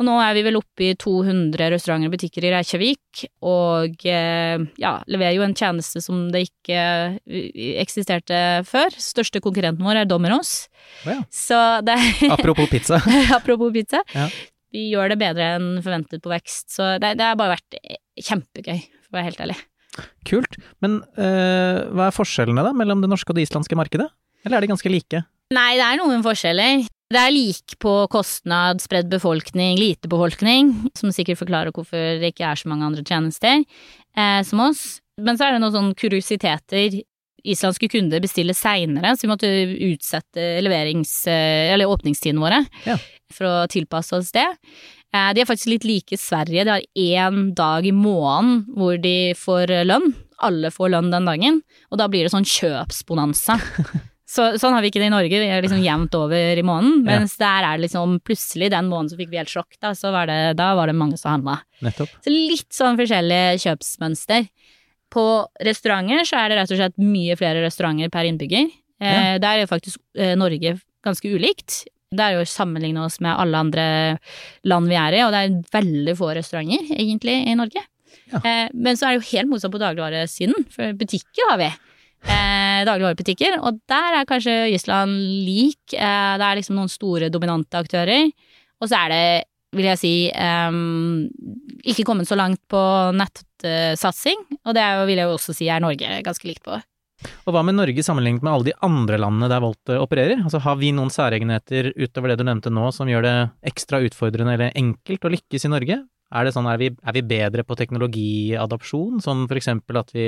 Og 0.00 0.06
nå 0.08 0.14
er 0.24 0.32
vi 0.32 0.42
vel 0.46 0.56
oppe 0.56 0.86
i 0.86 0.94
200 0.96 1.66
restauranter 1.74 2.08
og 2.08 2.14
butikker 2.14 2.46
i 2.48 2.52
Reykjavik, 2.54 3.24
og 3.44 4.06
eh, 4.08 4.62
ja, 4.80 4.92
leverer 5.12 5.36
jo 5.36 5.44
en 5.44 5.52
tjeneste 5.56 6.00
som 6.00 6.22
det 6.32 6.46
ikke 6.46 6.78
eh, 7.20 7.50
eksisterte 7.82 8.38
før. 8.64 8.96
Største 8.96 9.42
konkurrenten 9.44 9.84
vår 9.84 10.00
er 10.00 10.08
Domino's. 10.08 10.70
Oh 11.04 11.12
ja. 11.12 11.18
Så 11.28 11.58
det 11.84 11.98
Apropos 12.32 12.72
pizza. 12.72 13.02
Apropos 13.36 13.74
pizza. 13.76 14.00
Ja. 14.16 14.30
Vi 14.72 14.86
gjør 14.94 15.12
det 15.12 15.20
bedre 15.20 15.52
enn 15.58 15.70
forventet 15.84 16.24
på 16.24 16.32
vekst, 16.32 16.70
så 16.72 16.94
det, 17.02 17.18
det 17.20 17.26
har 17.26 17.36
bare 17.36 17.58
vært 17.58 17.80
kjempegøy, 18.26 18.80
for 19.04 19.12
å 19.12 19.18
være 19.18 19.28
helt 19.30 19.44
ærlig. 19.46 19.58
Kult. 20.28 20.56
Men 20.84 21.00
øh, 21.18 21.82
hva 21.96 22.08
er 22.08 22.16
forskjellene 22.16 22.64
da, 22.64 22.72
mellom 22.76 23.02
det 23.02 23.10
norske 23.10 23.32
og 23.32 23.38
det 23.38 23.48
islandske 23.48 23.78
markedet? 23.78 24.08
Eller 24.44 24.58
er 24.58 24.64
de 24.64 24.72
ganske 24.72 24.92
like? 24.92 25.24
Nei, 25.50 25.70
det 25.76 25.84
er 25.84 25.98
noen 25.98 26.22
forskjeller. 26.24 26.86
Det 27.10 27.18
er 27.18 27.32
lik 27.34 27.74
på 27.82 27.92
kostnad, 28.12 28.78
spredd 28.82 29.08
befolkning, 29.10 29.74
lite 29.80 30.06
befolkning, 30.10 30.70
som 30.98 31.10
sikkert 31.14 31.40
forklarer 31.40 31.74
hvorfor 31.74 32.20
det 32.22 32.30
ikke 32.30 32.46
er 32.52 32.60
så 32.60 32.70
mange 32.70 32.86
andre 32.86 33.02
tjenester 33.02 33.64
eh, 33.64 34.42
som 34.46 34.62
oss. 34.68 35.00
Men 35.20 35.36
så 35.36 35.48
er 35.48 35.56
det 35.56 35.64
noen 35.64 35.74
sånne 35.74 35.98
kuriositeter. 35.98 37.00
Islandske 37.50 37.88
kunder 37.90 38.22
bestiller 38.22 38.54
seinere, 38.54 39.16
så 39.16 39.26
vi 39.26 39.32
måtte 39.32 39.50
utsette 39.88 40.46
leverings- 40.62 41.24
eh, 41.32 41.72
eller 41.74 41.90
åpningstidene 41.90 42.44
våre 42.44 42.62
ja. 42.86 42.94
for 43.32 43.48
å 43.48 43.54
tilpasse 43.72 44.14
oss 44.14 44.30
det. 44.36 44.46
Eh, 45.14 45.30
de 45.34 45.42
er 45.42 45.48
faktisk 45.48 45.72
litt 45.72 45.86
like 45.88 46.18
Sverige. 46.20 46.66
De 46.66 46.74
har 46.76 46.84
én 46.94 47.54
dag 47.58 47.86
i 47.86 47.94
måneden 47.94 48.64
hvor 48.76 49.00
de 49.02 49.32
får 49.38 49.72
lønn. 49.88 50.12
Alle 50.40 50.70
får 50.72 50.94
lønn 50.94 51.10
den 51.12 51.26
dagen, 51.28 51.58
og 51.92 52.00
da 52.00 52.06
blir 52.08 52.24
det 52.24 52.32
sånn 52.32 52.48
kjøpsbonanza. 52.48 53.58
Så, 54.30 54.44
sånn 54.62 54.76
har 54.76 54.84
vi 54.84 54.92
ikke 54.92 55.00
det 55.02 55.08
i 55.08 55.12
Norge, 55.12 55.38
vi 55.42 55.46
er 55.50 55.64
liksom 55.64 55.80
jevnt 55.82 56.14
over 56.14 56.58
i 56.60 56.62
måneden. 56.62 57.00
Mens 57.02 57.32
ja. 57.34 57.48
der 57.48 57.66
er 57.66 57.78
det 57.78 57.88
liksom 57.88 58.12
plutselig 58.22 58.68
den 58.70 58.86
måneden 58.86 59.10
så 59.10 59.16
fikk 59.18 59.32
vi 59.32 59.40
helt 59.40 59.50
sjokk, 59.50 59.74
da, 59.82 59.90
så 59.98 60.12
var 60.14 60.30
det, 60.30 60.36
da 60.60 60.68
var 60.78 60.86
det 60.86 60.94
mange 60.94 61.18
som 61.18 61.32
handla. 61.32 61.56
Så 62.22 62.30
litt 62.30 62.68
sånn 62.76 63.00
forskjellige 63.00 63.58
kjøpsmønster. 63.64 64.46
På 65.10 65.24
restauranter 65.66 66.22
så 66.28 66.38
er 66.38 66.52
det 66.52 66.60
rett 66.60 66.74
og 66.76 66.78
slett 66.78 67.02
mye 67.02 67.34
flere 67.40 67.64
restauranter 67.64 68.12
per 68.14 68.28
innbygger. 68.30 68.70
Eh, 69.02 69.34
Der 69.42 69.50
er 69.50 69.64
jo 69.64 69.72
faktisk 69.72 69.98
eh, 70.14 70.36
Norge 70.38 70.76
ganske 71.02 71.34
ulikt. 71.34 71.82
Det 72.10 72.24
er 72.24 72.34
jo 72.34 72.42
å 72.42 72.48
sammenligne 72.50 73.04
oss 73.06 73.20
med 73.22 73.38
alle 73.38 73.58
andre 73.62 73.84
land 74.66 74.90
vi 74.90 74.96
er 74.98 75.14
i, 75.14 75.22
og 75.22 75.30
det 75.30 75.42
er 75.44 75.60
veldig 75.76 76.14
få 76.18 76.32
restauranter 76.34 76.88
egentlig 76.96 77.36
i 77.46 77.54
Norge. 77.58 77.84
Ja. 78.32 78.40
Eh, 78.42 78.66
men 78.74 78.98
så 78.98 79.06
er 79.06 79.14
det 79.14 79.20
jo 79.20 79.28
helt 79.28 79.50
motsatt 79.52 79.70
på 79.70 79.78
dagligvaresiden, 79.78 80.66
for 80.74 80.98
butikker 80.98 81.52
har 81.52 81.60
vi. 81.62 81.70
Eh, 82.20 82.80
dagligvarebutikker, 82.88 83.60
og 83.62 83.78
der 83.88 84.18
er 84.18 84.26
kanskje 84.28 84.56
Island 84.74 85.14
lik. 85.46 85.78
Eh, 85.94 86.34
det 86.42 86.48
er 86.48 86.58
liksom 86.58 86.80
noen 86.80 86.90
store, 86.90 87.30
dominante 87.30 87.78
aktører. 87.78 88.26
Og 88.82 88.90
så 88.90 89.04
er 89.04 89.14
det, 89.14 89.24
vil 89.78 89.88
jeg 89.92 90.02
si, 90.02 90.14
eh, 90.34 90.80
ikke 91.94 92.08
kommet 92.10 92.26
så 92.26 92.34
langt 92.34 92.60
på 92.66 92.82
nettsatsing. 93.14 94.48
Og 94.64 94.74
det 94.74 94.82
jo, 94.82 95.06
vil 95.06 95.22
jeg 95.22 95.30
jo 95.30 95.38
også 95.38 95.54
si 95.54 95.70
er 95.70 95.86
Norge 95.86 96.22
ganske 96.26 96.50
likt 96.50 96.66
på. 96.66 96.82
Og 97.46 97.54
hva 97.54 97.64
med 97.66 97.76
Norge 97.76 98.04
sammenlignet 98.04 98.44
med 98.44 98.52
alle 98.52 98.70
de 98.70 98.76
andre 98.86 99.18
landene 99.20 99.50
der 99.52 99.64
Volt 99.64 99.92
eh, 99.92 100.00
opererer? 100.00 100.40
Altså 100.44 100.62
Har 100.64 100.78
vi 100.80 100.92
noen 100.96 101.12
særegenheter 101.12 101.92
utover 101.96 102.32
det 102.32 102.40
du 102.40 102.46
nevnte 102.48 102.72
nå 102.72 102.88
som 102.96 103.10
gjør 103.10 103.26
det 103.26 103.36
ekstra 103.72 104.00
utfordrende 104.06 104.56
eller 104.56 104.78
enkelt 104.78 105.26
å 105.26 105.34
lykkes 105.34 105.68
i 105.68 105.72
Norge? 105.74 106.00
Er 106.30 106.46
det 106.46 106.52
sånn, 106.54 106.68
er 106.70 106.78
vi, 106.78 106.92
er 106.94 107.14
vi 107.16 107.24
bedre 107.26 107.64
på 107.66 107.74
teknologiadopsjon, 107.74 109.18
sånn 109.24 109.48
for 109.50 109.58
eksempel 109.58 109.98
at 109.98 110.12
vi 110.14 110.26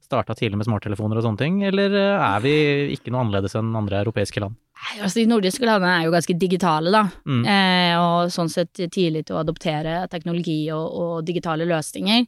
starta 0.00 0.32
tidlig 0.36 0.62
med 0.62 0.68
smarttelefoner 0.68 1.20
og 1.20 1.26
sånne 1.26 1.42
ting, 1.42 1.58
eller 1.68 1.92
eh, 1.92 2.24
er 2.24 2.44
vi 2.44 2.54
ikke 2.94 3.12
noe 3.12 3.26
annerledes 3.26 3.58
enn 3.60 3.74
andre 3.76 4.00
europeiske 4.00 4.40
land? 4.40 4.56
Altså, 4.96 5.20
de 5.20 5.28
nordiske 5.28 5.66
landene 5.68 5.92
er 5.98 6.06
jo 6.08 6.14
ganske 6.14 6.38
digitale, 6.40 6.90
da. 6.94 7.04
Mm. 7.28 7.42
Eh, 7.52 7.92
og 8.00 8.32
sånn 8.32 8.50
sett 8.50 8.80
tidlig 8.80 9.26
til 9.28 9.36
å 9.36 9.42
adoptere 9.44 10.06
teknologi 10.10 10.62
og, 10.74 10.86
og 10.88 11.26
digitale 11.28 11.68
løsninger. 11.68 12.24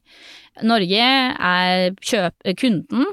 Norge 0.68 1.09
er 1.09 1.96
kjøp, 2.05 2.53
Kunden 2.61 3.09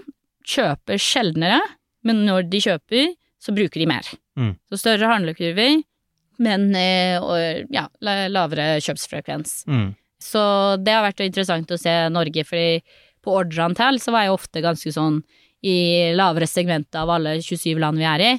kjøper 0.47 1.01
sjeldnere, 1.01 1.62
men 2.08 2.25
når 2.27 2.49
de 2.51 2.62
kjøper, 2.63 3.13
så 3.41 3.54
bruker 3.56 3.82
de 3.82 3.89
mer. 3.89 4.08
Mm. 4.39 4.54
Så 4.71 4.82
større 4.82 5.10
handlekurver, 5.12 5.82
men 6.41 6.69
eh, 6.77 7.17
og, 7.21 7.67
ja, 7.73 7.88
lavere 8.01 8.75
kjøpsfrekvens. 8.82 9.62
Mm. 9.69 9.91
Så 10.21 10.41
det 10.82 10.93
har 10.93 11.06
vært 11.06 11.23
interessant 11.25 11.71
å 11.73 11.80
se 11.82 11.93
Norge, 12.13 12.45
fordi 12.45 12.82
på 13.21 13.38
ordreantall 13.38 13.99
så 14.01 14.13
var 14.13 14.25
jeg 14.25 14.36
ofte 14.36 14.63
ganske 14.63 14.93
sånn 14.93 15.21
i 15.62 16.10
lavere 16.17 16.47
segment 16.49 16.95
av 16.97 17.10
alle 17.13 17.36
27 17.41 17.77
land 17.82 18.01
vi 18.01 18.06
er 18.10 18.23
i, 18.25 18.30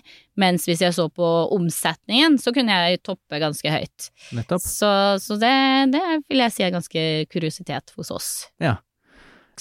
mens 0.43 0.65
hvis 0.67 0.83
jeg 0.83 0.95
så 0.97 1.07
på 1.13 1.29
omsetningen, 1.55 2.39
så 2.43 2.51
kunne 2.55 2.75
jeg 2.75 3.03
toppe 3.07 3.39
ganske 3.43 3.75
høyt. 3.75 4.09
Nettopp. 4.35 4.65
Så, 4.65 4.91
så 5.23 5.37
det, 5.39 5.53
det 5.95 6.03
vil 6.27 6.43
jeg 6.43 6.55
si 6.55 6.67
er 6.67 6.75
ganske 6.75 7.05
kuriositet 7.31 7.95
hos 7.95 8.11
oss. 8.15 8.33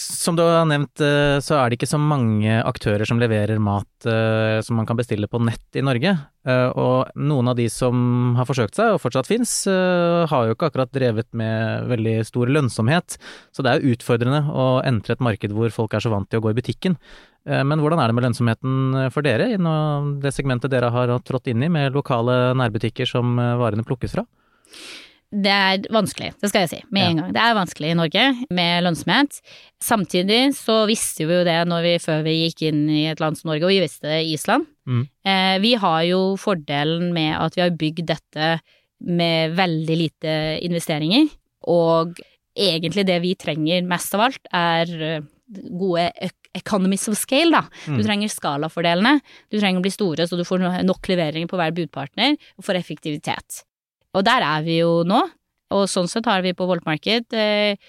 Som 0.02 0.36
du 0.38 0.42
har 0.42 0.66
nevnt, 0.66 1.02
eh, 1.04 1.38
så 1.44 1.60
er 1.60 1.70
det 1.70 1.78
ikke 1.78 1.90
så 1.92 2.00
mange 2.02 2.56
aktører 2.66 3.06
som 3.06 3.20
leverer 3.22 3.60
mat 3.62 4.08
eh, 4.10 4.58
som 4.66 4.80
man 4.80 4.88
kan 4.90 4.98
bestille 4.98 5.30
på 5.30 5.42
nett 5.44 5.78
i 5.78 5.84
Norge. 5.86 6.16
Eh, 6.48 6.70
Og 6.74 7.12
noen 7.22 7.52
av 7.52 7.58
de 7.60 7.68
som 7.70 8.34
har 8.40 8.48
forsøkt 8.50 8.80
seg, 8.80 8.96
og 8.96 9.02
fortsatt 9.04 9.30
fins, 9.30 9.52
har 9.68 10.48
jo 10.48 10.56
ikke 10.56 10.72
akkurat 10.72 10.94
drevet 10.96 11.30
med 11.38 11.86
veldig 11.92 12.16
stor 12.26 12.50
lønnsomhet. 12.50 13.20
Så 13.54 13.62
det 13.62 13.72
er 13.72 13.82
jo 13.82 13.94
utfordrende 13.94 14.42
å 14.50 14.82
entre 14.88 15.14
et 15.18 15.24
marked 15.24 15.54
hvor 15.54 15.70
folk 15.76 15.94
er 15.94 16.04
så 16.04 16.14
vant 16.14 16.30
til 16.32 16.42
å 16.42 16.46
gå 16.48 16.54
i 16.54 16.58
butikken. 16.58 16.98
Men 17.46 17.82
hvordan 17.82 18.00
er 18.02 18.10
det 18.10 18.16
med 18.18 18.26
lønnsomheten 18.28 18.98
for 19.14 19.26
dere 19.26 19.48
i 19.54 19.60
det 20.22 20.34
segmentet 20.34 20.70
dere 20.74 20.92
har 20.94 21.14
trådt 21.26 21.50
inn 21.50 21.64
i, 21.66 21.72
med 21.74 21.94
lokale 21.98 22.54
nærbutikker 22.58 23.10
som 23.10 23.34
varene 23.38 23.86
plukkes 23.86 24.18
fra? 24.18 24.26
Det 25.32 25.48
er 25.52 25.78
vanskelig, 25.96 26.34
det 26.42 26.50
skal 26.52 26.66
jeg 26.66 26.70
si 26.70 26.80
med 26.92 27.02
Ja. 27.02 27.10
en 27.10 27.18
gang. 27.22 27.34
Det 27.34 27.42
er 27.42 27.54
vanskelig 27.56 27.92
i 27.92 27.96
Norge 27.96 28.24
med 28.52 28.84
lønnsomhet. 28.84 29.38
Samtidig 29.82 30.54
så 30.58 30.86
visste 30.90 31.26
vi 31.26 31.34
jo 31.38 31.44
det 31.48 31.56
når 31.70 31.82
vi, 31.86 31.94
før 32.04 32.24
vi 32.26 32.34
gikk 32.50 32.64
inn 32.68 32.90
i 32.90 33.06
et 33.08 33.20
land 33.24 33.38
som 33.40 33.48
Norge, 33.50 33.64
og 33.64 33.70
vi 33.72 33.80
visste 33.80 34.10
det 34.12 34.26
i 34.26 34.34
Island. 34.36 34.66
Mm. 34.86 35.08
Eh, 35.26 35.58
vi 35.64 35.74
har 35.76 36.02
jo 36.04 36.36
fordelen 36.36 37.14
med 37.14 37.36
at 37.40 37.56
vi 37.56 37.62
har 37.62 37.72
bygd 37.72 38.06
dette 38.12 38.60
med 39.02 39.56
veldig 39.56 39.98
lite 39.98 40.36
investeringer, 40.62 41.30
og 41.68 42.20
egentlig 42.58 43.06
det 43.08 43.22
vi 43.24 43.34
trenger 43.36 43.88
mest 43.88 44.14
av 44.14 44.28
alt 44.28 44.52
er 44.54 45.02
eh, 45.02 45.22
gode 45.80 46.12
economies 46.54 47.08
of 47.08 47.16
scale, 47.18 47.52
da. 47.52 47.62
Du 47.86 47.98
Mm. 48.02 48.04
trenger 48.06 48.28
skalafordelene. 48.30 49.22
Du 49.50 49.60
trenger 49.60 49.80
å 49.80 49.82
bli 49.84 49.92
store 49.92 50.28
så 50.28 50.36
du 50.38 50.44
får 50.44 50.84
nok 50.84 51.08
leveringer 51.08 51.48
på 51.48 51.56
hver 51.56 51.72
budpartner, 51.72 52.36
og 52.58 52.64
får 52.66 52.76
effektivitet. 52.84 53.64
Og 54.18 54.26
der 54.28 54.44
er 54.44 54.64
vi 54.66 54.82
jo 54.82 55.02
nå, 55.08 55.22
og 55.72 55.90
sånn 55.90 56.10
sett 56.12 56.28
har 56.28 56.44
vi 56.44 56.56
på 56.58 56.68
Volt 56.68 56.84
Market 56.88 57.32
eh, 57.38 57.80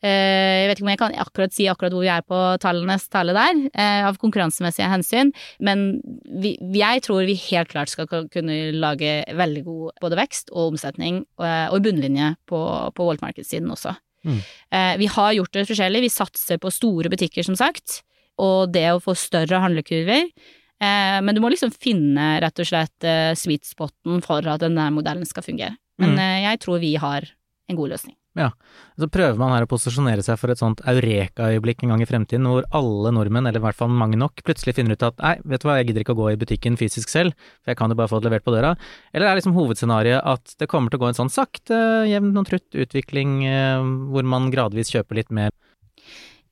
eh, 0.00 0.56
Jeg 0.62 0.68
vet 0.70 0.78
ikke 0.78 0.86
om 0.86 0.92
jeg 0.92 1.00
kan 1.02 1.16
akkurat 1.24 1.54
si 1.54 1.66
akkurat 1.68 1.94
hvor 1.94 2.04
vi 2.04 2.12
er 2.12 2.24
på 2.24 2.38
tallenes 2.62 3.06
tale 3.12 3.34
der, 3.36 3.64
eh, 3.74 4.06
av 4.08 4.18
konkurransemessige 4.22 4.88
hensyn, 4.90 5.32
men 5.60 6.00
vi, 6.24 6.54
jeg 6.76 7.04
tror 7.04 7.26
vi 7.28 7.36
helt 7.50 7.72
klart 7.72 7.92
skal 7.92 8.08
kunne 8.08 8.60
lage 8.76 9.20
veldig 9.36 9.64
god 9.66 10.04
både 10.04 10.20
vekst 10.22 10.54
og 10.54 10.74
omsetning, 10.74 11.24
eh, 11.42 11.66
og 11.68 11.82
bunnlinje 11.84 12.34
på, 12.48 12.62
på 12.96 13.10
Volt 13.10 13.24
Market-siden 13.24 13.70
også. 13.72 13.96
Mm. 14.20 14.40
Vi 15.00 15.06
har 15.08 15.30
gjort 15.32 15.54
det 15.56 15.62
forskjellig, 15.64 16.02
vi 16.04 16.10
satser 16.12 16.58
på 16.60 16.68
store 16.68 17.08
butikker, 17.08 17.40
som 17.40 17.54
sagt, 17.56 18.02
og 18.36 18.68
det 18.74 18.84
å 18.92 18.98
få 19.00 19.14
større 19.16 19.62
handlekurver. 19.62 20.26
Eh, 20.80 21.18
men 21.20 21.34
du 21.36 21.42
må 21.44 21.50
liksom 21.52 21.72
finne 21.76 22.38
rett 22.40 22.58
og 22.62 22.66
slett 22.66 23.04
eh, 23.04 23.34
sweet 23.36 23.68
spoten 23.68 24.22
for 24.24 24.46
at 24.48 24.62
denne 24.64 24.88
modellen 24.94 25.26
skal 25.28 25.44
fungere. 25.44 25.76
Men 26.00 26.16
Mm. 26.16 26.18
eh, 26.18 26.40
jeg 26.48 26.60
tror 26.60 26.80
vi 26.80 26.94
har 26.96 27.28
en 27.68 27.76
god 27.76 27.90
løsning. 27.90 28.16
Ja, 28.36 28.52
Så 28.96 29.08
prøver 29.10 29.36
man 29.36 29.50
her 29.50 29.64
å 29.66 29.68
posisjonere 29.68 30.22
seg 30.22 30.38
for 30.38 30.50
et 30.52 30.58
sånt 30.58 30.78
eureka-øyeblikk 30.86 31.82
en 31.82 31.90
gang 31.90 32.00
i 32.00 32.06
fremtiden, 32.06 32.46
hvor 32.46 32.62
alle 32.70 33.10
nordmenn, 33.10 33.48
eller 33.48 33.58
i 33.58 33.64
hvert 33.64 33.74
fall 33.74 33.88
mange 33.90 34.16
nok, 34.16 34.42
plutselig 34.46 34.76
finner 34.76 34.92
ut 34.94 35.02
at 35.02 35.18
nei, 35.18 35.34
vet 35.44 35.60
du 35.60 35.66
hva, 35.66 35.74
jeg 35.80 35.88
gidder 35.88 36.04
ikke 36.04 36.14
å 36.14 36.20
gå 36.20 36.28
i 36.32 36.38
butikken 36.38 36.78
fysisk 36.78 37.10
selv, 37.10 37.34
for 37.64 37.72
jeg 37.72 37.76
kan 37.80 37.90
jo 37.90 37.96
bare 37.98 38.08
få 38.08 38.20
det 38.22 38.30
levert 38.30 38.44
på 38.46 38.54
døra. 38.54 38.76
Eller 39.12 39.26
er 39.26 39.40
liksom 39.40 39.56
hovedscenarioet 39.58 40.22
at 40.24 40.54
det 40.62 40.68
kommer 40.70 40.90
til 40.90 41.00
å 41.00 41.02
gå 41.02 41.08
en 41.10 41.18
sånn 41.18 41.32
sakte, 41.34 42.06
jevn 42.06 42.38
og 42.38 42.46
trutt 42.46 42.70
utvikling, 42.70 43.44
eh, 43.50 43.82
hvor 44.14 44.22
man 44.24 44.50
gradvis 44.54 44.94
kjøper 44.94 45.16
litt 45.16 45.30
mer? 45.34 45.50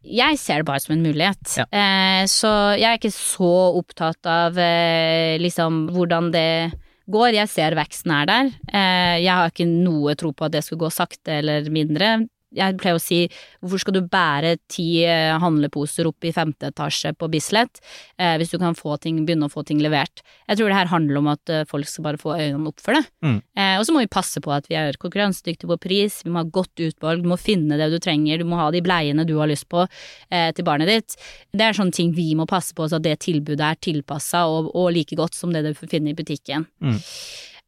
Jeg 0.05 0.39
ser 0.39 0.63
det 0.63 0.69
bare 0.69 0.83
som 0.83 0.95
en 0.95 1.05
mulighet. 1.05 1.55
Ja. 1.59 1.65
Eh, 1.69 2.25
så 2.31 2.51
jeg 2.79 2.87
er 2.87 3.01
ikke 3.01 3.15
så 3.15 3.53
opptatt 3.81 4.29
av 4.31 4.59
eh, 4.63 5.37
liksom 5.43 5.89
hvordan 5.95 6.31
det 6.35 6.51
går. 7.11 7.33
Jeg 7.35 7.51
ser 7.51 7.77
veksten 7.79 8.15
er 8.15 8.29
der. 8.31 8.51
Eh, 8.71 9.17
jeg 9.25 9.33
har 9.33 9.51
ikke 9.51 9.69
noe 9.69 10.15
tro 10.19 10.33
på 10.33 10.47
at 10.47 10.55
det 10.55 10.65
skulle 10.65 10.87
gå 10.87 10.93
sakte 10.95 11.41
eller 11.41 11.69
mindre. 11.75 12.15
Jeg 12.57 12.79
pleier 12.81 12.97
å 12.97 13.03
si 13.03 13.21
hvorfor 13.61 13.83
skal 13.83 13.97
du 13.99 14.01
bære 14.09 14.55
ti 14.73 15.03
eh, 15.05 15.35
handleposer 15.41 16.09
opp 16.09 16.25
i 16.25 16.33
femte 16.33 16.71
etasje 16.71 17.13
på 17.19 17.29
Bislett 17.33 17.81
eh, 18.17 18.37
hvis 18.41 18.55
du 18.55 18.59
kan 18.61 18.77
få 18.79 18.97
ting, 19.03 19.21
begynne 19.27 19.49
å 19.49 19.53
få 19.53 19.65
ting 19.69 19.83
levert. 19.85 20.23
Jeg 20.49 20.61
tror 20.61 20.73
det 20.73 20.79
her 20.79 20.93
handler 20.93 21.21
om 21.21 21.29
at 21.35 21.53
eh, 21.53 21.67
folk 21.69 21.89
skal 21.91 22.07
bare 22.07 22.21
få 22.21 22.37
øynene 22.39 22.73
opp 22.73 22.81
for 22.81 22.97
det. 22.97 23.05
Mm. 23.25 23.37
Eh, 23.59 23.75
og 23.77 23.85
så 23.85 23.95
må 23.95 24.05
vi 24.05 24.13
passe 24.13 24.41
på 24.45 24.55
at 24.55 24.69
vi 24.71 24.79
er 24.81 24.97
konkurransedyktige 25.01 25.71
på 25.75 25.81
pris, 25.89 26.23
vi 26.25 26.33
må 26.33 26.43
ha 26.43 26.53
godt 26.59 26.85
utvalg, 26.89 27.25
du 27.25 27.33
må 27.33 27.41
finne 27.41 27.81
det 27.81 27.91
du 27.93 27.99
trenger, 28.03 28.41
du 28.41 28.49
må 28.49 28.61
ha 28.61 28.71
de 28.75 28.83
bleiene 28.85 29.27
du 29.29 29.37
har 29.41 29.51
lyst 29.51 29.69
på 29.69 29.85
eh, 29.85 30.49
til 30.57 30.67
barnet 30.67 30.89
ditt. 30.89 31.19
Det 31.53 31.69
er 31.69 31.77
sånne 31.77 31.95
ting 31.95 32.15
vi 32.17 32.31
må 32.39 32.49
passe 32.49 32.77
på, 32.77 32.89
så 32.89 32.97
at 32.97 33.05
det 33.05 33.19
tilbudet 33.27 33.65
er 33.65 33.83
tilpassa 33.91 34.47
og, 34.49 34.73
og 34.73 34.91
like 34.97 35.19
godt 35.19 35.37
som 35.37 35.53
det 35.53 35.67
du 35.67 35.75
finner 35.85 36.15
i 36.15 36.19
butikken. 36.19 36.65
Mm. 36.81 36.97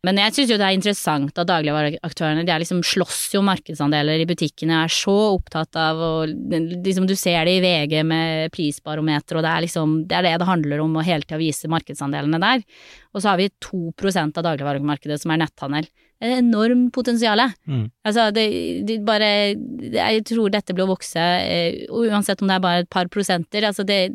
Men 0.06 0.16
jeg 0.16 0.32
syns 0.32 0.50
jo 0.54 0.56
det 0.56 0.64
er 0.64 0.76
interessant 0.78 1.38
at 1.42 1.48
dagligvareaktørene 1.50 2.46
de 2.48 2.54
liksom 2.62 2.78
slåss 2.86 3.34
jo 3.34 3.42
markedsandeler 3.44 4.22
i 4.22 4.28
butikkene, 4.28 4.78
er 4.86 4.92
så 4.92 5.12
opptatt 5.34 5.76
av 5.76 6.00
å 6.00 6.12
liksom 6.24 7.08
Du 7.10 7.12
ser 7.18 7.44
det 7.44 7.58
i 7.58 7.64
VG 7.64 7.98
med 8.08 8.54
prisbarometer, 8.54 9.36
og 9.36 9.44
det 9.44 9.52
er 9.52 9.66
liksom 9.66 9.98
det 10.08 10.16
er 10.16 10.24
det 10.24 10.38
det 10.40 10.48
handler 10.48 10.80
om 10.86 10.96
å 10.96 11.04
hele 11.04 11.26
tida 11.26 11.40
vise 11.40 11.68
markedsandelene 11.68 12.40
der. 12.40 12.64
Og 13.12 13.20
så 13.20 13.32
har 13.32 13.42
vi 13.42 13.50
2% 13.60 14.40
av 14.40 14.46
dagligvaremarkedet 14.48 15.20
som 15.20 15.34
er 15.34 15.44
netthandel. 15.44 15.90
Et 16.20 16.34
enormt 16.36 16.90
potensial. 16.92 17.40
Mm. 17.64 17.86
Altså, 18.04 18.26
det, 18.36 18.44
det 18.84 18.98
bare 19.08 19.30
Jeg 19.54 20.24
tror 20.28 20.52
dette 20.52 20.74
blir 20.76 20.84
å 20.84 20.92
vokse, 20.92 21.20
eh, 21.20 21.86
uansett 21.88 22.42
om 22.42 22.50
det 22.50 22.58
er 22.58 22.64
bare 22.66 22.82
et 22.84 22.90
par 22.92 23.08
prosenter. 23.08 23.64
Altså, 23.64 23.86
det 23.88 24.12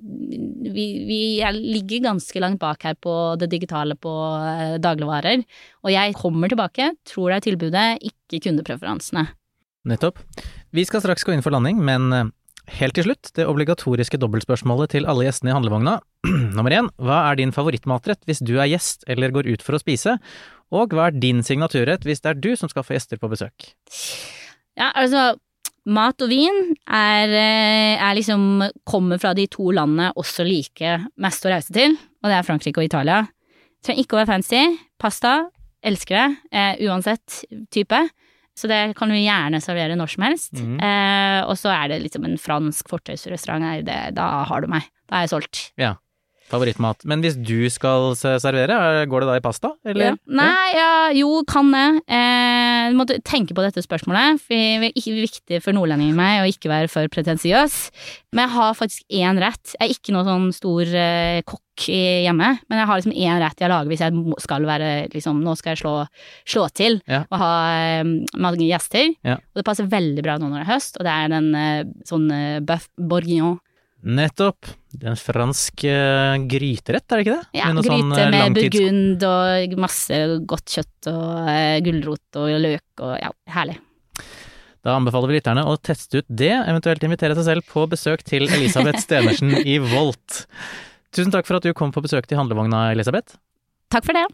Vi, 0.75 0.85
vi 1.07 1.19
er, 1.45 1.55
ligger 1.55 2.05
ganske 2.11 2.41
langt 2.41 2.59
bak 2.61 2.83
her 2.85 2.97
på 3.01 3.35
det 3.41 3.49
digitale 3.53 3.97
på 3.97 4.13
eh, 4.37 4.77
dagligvarer. 4.81 5.41
Og 5.85 5.93
jeg 5.93 6.17
kommer 6.19 6.51
tilbake, 6.51 6.91
tror 7.09 7.31
det 7.31 7.37
er 7.39 7.47
tilbudet, 7.49 7.87
ikke 8.13 8.43
kundepreferansene. 8.49 9.27
Nettopp. 9.85 10.21
Vi 10.73 10.85
skal 10.85 11.01
straks 11.03 11.25
gå 11.25 11.33
inn 11.33 11.45
for 11.45 11.53
landing, 11.53 11.77
men 11.85 12.13
eh, 12.13 12.29
helt 12.79 12.97
til 12.97 13.05
slutt, 13.07 13.29
det 13.37 13.45
obligatoriske 13.49 14.17
dobbeltspørsmålet 14.21 14.95
til 14.95 15.05
alle 15.09 15.27
gjestene 15.27 15.53
i 15.53 15.55
handlevogna. 15.55 15.99
Nummer 16.57 16.73
én, 16.73 16.89
hva 16.97 17.21
er 17.29 17.39
din 17.39 17.53
favorittmatrett 17.55 18.25
hvis 18.29 18.41
du 18.45 18.55
er 18.57 18.69
gjest 18.71 19.05
eller 19.11 19.33
går 19.35 19.49
ut 19.53 19.65
for 19.65 19.77
å 19.77 19.81
spise? 19.81 20.17
Og 20.73 20.93
hva 20.95 21.09
er 21.09 21.17
din 21.21 21.43
signaturrett 21.45 22.05
hvis 22.07 22.23
det 22.23 22.31
er 22.31 22.41
du 22.41 22.53
som 22.57 22.71
skal 22.71 22.85
få 22.85 22.95
gjester 22.97 23.21
på 23.21 23.29
besøk? 23.31 23.73
Ja, 24.75 24.91
altså 24.93 25.35
Mat 25.85 26.17
og 26.25 26.31
vin 26.31 26.55
er, 26.89 27.29
eh, 27.29 28.01
er 28.01 28.15
liksom 28.17 28.63
kommer 28.89 29.19
fra 29.21 29.35
de 29.37 29.45
to 29.45 29.69
landene 29.69 30.09
også 30.17 30.41
like 30.47 30.95
mest 31.21 31.45
å 31.45 31.51
reise 31.53 31.73
til, 31.73 31.93
og 32.23 32.31
det 32.31 32.39
er 32.39 32.47
Frankrike 32.47 32.81
og 32.81 32.87
Italia. 32.87 33.19
Trenger 33.85 34.01
ikke 34.01 34.17
å 34.17 34.21
være 34.23 34.31
fancy. 34.31 34.63
Pasta, 34.97 35.51
elsker 35.85 36.17
det, 36.17 36.37
eh, 36.51 36.87
uansett 36.89 37.45
type. 37.69 38.09
Så 38.57 38.67
det 38.67 38.95
kan 38.95 39.09
du 39.09 39.15
gjerne 39.15 39.61
servere 39.61 39.95
når 39.99 40.15
som 40.15 40.23
helst. 40.23 40.53
Mm. 40.53 40.79
Eh, 40.81 41.41
og 41.45 41.53
så 41.59 41.69
er 41.69 41.89
det 41.89 42.01
liksom 42.01 42.25
en 42.25 42.37
fransk 42.37 42.87
fortausrestaurant 42.89 43.85
da 43.85 44.43
har 44.45 44.61
du 44.61 44.67
meg. 44.67 44.89
Da 45.07 45.17
er 45.17 45.27
jeg 45.27 45.35
solgt. 45.35 45.71
Favorittmat. 46.51 47.01
Men 47.09 47.23
hvis 47.25 47.35
du 47.41 47.69
skal 47.73 48.13
servere, 48.15 48.69
er- 48.75 49.07
går 49.09 49.23
det 49.23 49.27
da 49.31 49.35
i 49.39 49.43
pasta? 49.43 49.71
Eller? 49.85 50.11
Ja. 50.11 50.15
Nei, 50.27 50.67
ja, 50.77 51.09
jo, 51.17 51.43
kan 51.49 51.71
det. 51.73 52.03
Eh, 52.07 52.89
du 52.91 52.97
måtte 52.99 53.17
tenke 53.25 53.55
på 53.57 53.63
dette 53.65 53.81
spørsmålet, 53.81 54.39
for 54.43 54.53
det 54.53 54.91
er 54.91 54.93
ikke 54.99 55.15
viktig 55.25 55.61
for 55.65 55.73
nordlendingen 55.73 56.13
i 56.13 56.19
meg 56.19 56.43
å 56.43 56.49
ikke 56.51 56.69
være 56.69 56.89
for 56.91 57.07
pretensiøs. 57.09 57.89
Men 58.35 58.45
jeg 58.47 58.53
har 58.57 58.73
faktisk 58.77 59.01
én 59.09 59.39
rett. 59.41 59.73
Jeg 59.79 59.89
er 59.89 59.93
ikke 59.95 60.13
noen 60.13 60.29
sånn 60.29 60.53
stor 60.53 60.85
eh, 60.95 61.41
kokk 61.49 61.61
hjemme, 61.89 62.51
men 62.69 62.77
jeg 62.79 62.87
har 62.87 63.01
liksom 63.01 63.17
én 63.17 63.41
rett 63.41 63.59
jeg 63.59 63.67
lager 63.69 63.89
hvis 63.91 63.99
jeg 64.05 64.39
skal 64.45 64.63
være 64.63 64.91
liksom 65.11 65.41
Nå 65.43 65.57
skal 65.57 65.73
jeg 65.73 65.81
slå, 65.81 65.95
slå 66.47 66.69
til 66.73 67.01
Ja. 67.09 67.25
og 67.31 67.37
ha 67.41 67.51
eh, 67.99 68.03
mange 68.37 68.63
gjester. 68.69 69.09
Ja. 69.25 69.35
Og 69.41 69.59
det 69.59 69.65
passer 69.65 69.89
veldig 69.89 70.23
bra 70.23 70.37
nå 70.37 70.47
når 70.53 70.61
det 70.61 70.67
er 70.69 70.73
høst, 70.75 70.97
og 71.01 71.03
det 71.09 71.11
er 71.17 71.27
den 71.33 71.49
eh, 71.55 71.83
sånn 72.07 72.29
eh, 72.31 72.59
bœuf 72.61 72.85
bourguignon. 73.01 73.57
Nettopp. 74.05 74.67
Det 74.93 75.07
er 75.07 75.15
en 75.15 75.17
fransk 75.17 75.83
eh, 75.89 76.35
gryterett, 76.45 77.05
er 77.09 77.17
det 77.17 77.23
ikke 77.25 77.37
det? 77.39 77.57
Ja, 77.57 77.71
gryte 77.73 77.89
sånn, 77.89 78.11
gryte 78.13 78.21
eh, 78.21 78.33
med 78.35 78.57
burgund 78.59 79.25
og 79.25 79.75
masse 79.81 80.19
godt 80.45 80.75
kjøtt 80.77 81.09
og 81.09 81.49
uh, 81.49 81.77
gulrot 81.85 82.39
og 82.39 82.51
løk 82.61 83.01
og 83.01 83.15
ja, 83.17 83.31
herlig. 83.55 83.79
Da 84.85 84.93
anbefaler 84.99 85.31
vi 85.31 85.39
lytterne 85.39 85.63
å 85.65 85.73
teste 85.81 86.21
ut 86.21 86.27
det, 86.29 86.53
eventuelt 86.53 87.01
invitere 87.07 87.33
seg 87.39 87.47
selv 87.47 87.65
på 87.71 87.87
besøk 87.89 88.21
til 88.29 88.45
Elisabeth 88.45 89.01
Stenersen 89.01 89.55
i 89.65 89.79
Volt. 89.81 90.43
Tusen 91.09 91.33
takk 91.33 91.49
for 91.49 91.57
at 91.57 91.65
du 91.65 91.73
kom 91.73 91.89
på 91.95 92.03
besøk 92.05 92.29
til 92.29 92.37
handlevogna, 92.37 92.91
Elisabeth. 92.93 93.39
Takk 93.89 94.05
for 94.05 94.13
det. 94.13 94.27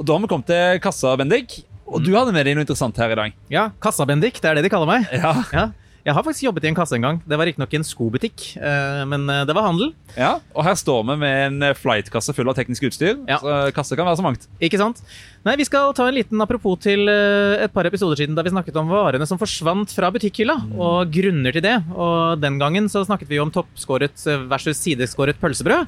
Og 0.00 0.08
Da 0.08 0.16
har 0.16 0.24
vi 0.24 0.32
kommet 0.32 0.50
til 0.50 0.82
kassa, 0.82 1.14
Bendik. 1.20 1.60
Og 1.86 2.02
du 2.02 2.10
hadde 2.16 2.34
med 2.34 2.48
deg 2.48 2.56
noe 2.56 2.66
interessant 2.66 2.98
her 2.98 3.14
i 3.14 3.18
dag. 3.20 3.38
Ja, 3.52 3.68
kassa-Bendik, 3.84 4.40
det 4.42 4.50
er 4.50 4.58
det 4.58 4.66
de 4.66 4.72
kaller 4.72 4.90
meg. 4.90 5.06
Ja, 5.14 5.36
Ja. 5.54 5.68
Jeg 6.02 6.16
har 6.16 6.24
faktisk 6.26 6.48
jobbet 6.48 6.64
i 6.66 6.70
en 6.72 6.74
kasse 6.74 6.96
en 6.96 7.04
gang. 7.04 7.18
Det 7.22 7.36
var 7.38 7.46
riktignok 7.46 7.74
en 7.78 7.84
skobutikk, 7.86 8.42
eh, 8.58 9.02
men 9.06 9.28
eh, 9.30 9.44
det 9.46 9.54
var 9.54 9.68
handel. 9.68 9.92
ja. 10.16 10.32
Og 10.50 10.64
her 10.66 10.74
står 10.78 11.04
vi 11.06 11.14
med 11.20 11.34
en 11.46 11.66
eh, 11.68 11.76
flightkasse 11.78 12.34
full 12.34 12.48
av 12.50 12.56
teknisk 12.58 12.88
utstyr. 12.88 13.20
Ja. 13.30 13.36
Så 13.38 13.58
kasse 13.76 13.98
kan 13.98 14.08
være 14.08 14.18
så 14.18 14.24
mangt. 14.26 14.48
Ikke 14.58 14.80
sant? 14.80 14.98
Nei, 15.46 15.54
vi 15.60 15.66
skal 15.68 15.94
ta 15.94 16.08
en 16.08 16.16
liten 16.16 16.42
apropos 16.42 16.80
til 16.82 17.06
et 17.10 17.70
par 17.74 17.86
episoder 17.86 18.18
siden 18.18 18.34
da 18.34 18.42
vi 18.42 18.50
snakket 18.50 18.78
om 18.78 18.90
varene 18.90 19.26
som 19.30 19.38
forsvant 19.38 19.94
fra 19.94 20.10
butikkhylla, 20.14 20.56
og 20.74 21.12
grunner 21.14 21.54
til 21.54 21.64
det. 21.64 21.76
Og 21.94 22.42
den 22.42 22.58
gangen 22.62 22.88
så 22.90 23.04
snakket 23.06 23.30
vi 23.30 23.40
om 23.42 23.50
toppskåret 23.54 24.26
versus 24.50 24.82
sideskåret 24.82 25.38
pølsebrød. 25.42 25.86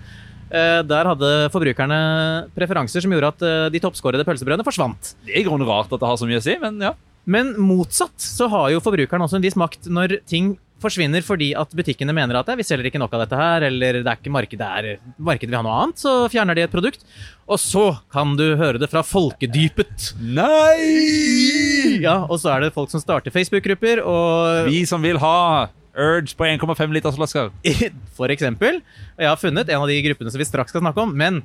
Der 0.90 1.10
hadde 1.10 1.32
forbrukerne 1.54 1.98
preferanser 2.54 3.02
som 3.02 3.14
gjorde 3.14 3.32
at 3.34 3.72
de 3.74 3.82
toppskårede 3.82 4.26
pølsebrødene 4.26 4.66
forsvant. 4.66 5.14
Det 5.26 5.34
er 5.34 5.42
i 5.42 5.46
grunnen 5.46 5.70
rart 5.70 5.90
at 5.90 6.02
det 6.02 6.10
har 6.10 6.18
så 6.18 6.30
mye 6.30 6.42
å 6.42 6.46
si, 6.46 6.58
men 6.62 6.82
ja. 6.90 6.94
Men 7.24 7.54
motsatt 7.60 8.20
så 8.20 8.48
har 8.52 8.70
jo 8.74 8.82
forbrukeren 8.84 9.24
også 9.24 9.38
en 9.38 9.44
viss 9.44 9.58
makt 9.58 9.88
når 9.92 10.18
ting 10.28 10.54
forsvinner 10.84 11.24
fordi 11.24 11.52
at 11.56 11.72
butikkene 11.76 12.14
mener 12.16 12.36
at 12.38 12.50
«Nei, 12.50 12.58
vi 12.60 12.66
selger 12.66 12.90
ikke 12.90 13.00
nok 13.00 13.14
av 13.16 13.24
dette 13.24 13.38
her, 13.38 13.64
eller 13.70 14.00
det 14.02 14.10
er 14.10 14.18
ikke 14.18 14.34
markedet, 14.34 14.60
det 14.60 14.90
er, 14.94 15.14
markedet 15.16 15.50
vil 15.50 15.58
ha 15.58 15.64
noe 15.64 15.78
annet, 15.84 16.02
så 16.02 16.12
fjerner 16.32 16.58
de 16.58 16.66
et 16.66 16.74
produkt. 16.74 17.06
Og 17.48 17.60
så 17.62 17.86
kan 18.12 18.34
du 18.38 18.44
høre 18.60 18.80
det 18.82 18.90
fra 18.92 19.04
folkedypet. 19.06 20.12
Nei! 20.20 22.02
Ja, 22.04 22.22
og 22.28 22.36
så 22.42 22.54
er 22.54 22.66
det 22.66 22.74
folk 22.76 22.92
som 22.92 23.02
starter 23.02 23.34
Facebook-grupper, 23.34 24.04
og 24.04 24.68
Vi 24.68 24.84
som 24.88 25.04
vil 25.04 25.20
ha 25.22 25.70
Urge 25.94 26.34
på 26.34 26.46
1,5 26.48 26.90
liters 26.90 27.14
flasker. 27.14 27.52
for 28.18 28.32
eksempel, 28.34 28.80
jeg 29.14 29.30
har 29.30 29.38
funnet 29.38 29.70
en 29.70 29.84
av 29.84 29.90
de 29.90 30.00
gruppene 30.08 30.32
som 30.34 30.42
vi 30.42 30.48
straks 30.48 30.74
skal 30.74 30.82
snakke 30.82 31.04
om, 31.04 31.14
men 31.14 31.44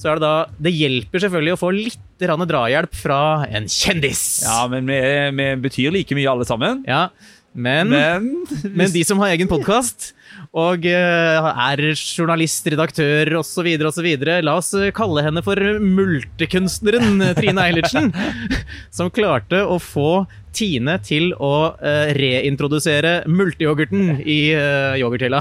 så 0.00 0.08
er 0.08 0.16
det 0.16 0.24
da 0.24 0.34
Det 0.56 0.72
hjelper 0.72 1.22
selvfølgelig 1.24 1.56
å 1.56 1.60
få 1.60 1.72
litt 1.76 2.06
drahjelp 2.20 2.96
fra 2.96 3.20
en 3.48 3.68
kjendis. 3.68 4.22
Ja, 4.44 4.64
men 4.68 4.88
vi, 4.88 5.00
vi 5.36 5.50
betyr 5.66 5.92
like 5.94 6.16
mye 6.16 6.30
alle 6.32 6.48
sammen. 6.48 6.82
Ja, 6.88 7.08
men, 7.52 7.90
men, 7.90 8.26
Men, 8.62 8.90
de 8.92 9.02
som 9.02 9.18
har 9.18 9.32
egen 9.34 9.50
podkast 9.50 10.12
og 10.50 10.86
eh, 10.86 11.48
er 11.48 11.80
journalist, 11.94 12.66
redaktør 12.72 13.36
osv., 13.38 13.66
osv. 13.86 14.08
La 14.42 14.56
oss 14.58 14.70
kalle 14.96 15.24
henne 15.26 15.42
for 15.46 15.58
multekunstneren 15.82 17.22
Trine 17.38 17.66
Eilertsen, 17.68 18.10
som 18.96 19.12
klarte 19.14 19.62
å 19.62 19.78
få 19.82 20.24
Tine 20.56 20.96
til 21.06 21.30
å 21.38 21.54
eh, 21.78 22.10
reintrodusere 22.16 23.20
multeyoghurten 23.30 24.20
i 24.24 24.38
uh, 24.56 24.96
yoghurthylla. 24.98 25.40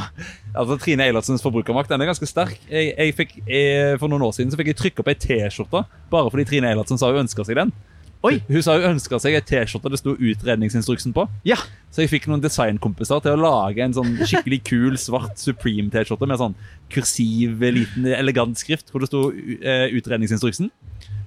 altså, 0.53 0.77
Trine 0.81 1.07
Eilertsens 1.07 1.43
forbrukermakt 1.43 1.89
den 1.91 2.03
er 2.03 2.11
ganske 2.11 2.29
sterk. 2.29 2.59
Jeg, 2.69 2.93
jeg 2.93 3.15
fikk, 3.17 3.37
jeg, 3.45 3.97
for 4.01 4.11
noen 4.11 4.27
år 4.27 4.35
siden 4.37 4.53
så 4.53 4.59
fikk 4.59 4.73
jeg 4.73 4.79
trykke 4.83 5.03
opp 5.03 5.11
ei 5.11 5.17
T-skjorte 5.19 5.83
bare 6.13 6.29
fordi 6.29 6.45
Trine 6.51 6.69
Eilertsen 6.71 7.01
sa 7.01 7.09
hun 7.09 7.23
ønska 7.23 7.47
seg 7.47 7.57
den. 7.59 7.73
Oi! 8.27 8.35
Hun 8.49 8.63
sa 8.63 8.75
hun 8.75 8.89
ønska 8.93 9.17
seg 9.23 9.37
ei 9.37 9.43
T-skjorte 9.47 9.91
det 9.93 10.01
sto 10.01 10.13
utredningsinstruksen 10.13 11.13
på. 11.15 11.25
Ja, 11.47 11.57
Så 11.89 12.03
jeg 12.03 12.11
fikk 12.11 12.27
noen 12.29 12.43
designkompiser 12.43 13.21
til 13.25 13.33
å 13.33 13.39
lage 13.39 13.81
en 13.81 13.95
sånn 13.95 14.17
skikkelig 14.19 14.59
kul 14.67 14.97
svart 15.01 15.39
Supreme-T-skjorte 15.41 16.27
med 16.29 16.41
sånn 16.41 16.57
kursiv, 16.93 17.63
liten, 17.63 18.09
elegant 18.13 18.59
skrift 18.59 18.91
hvor 18.91 19.01
det 19.01 19.09
sto 19.09 19.29
utredningsinstruksen. 19.31 20.69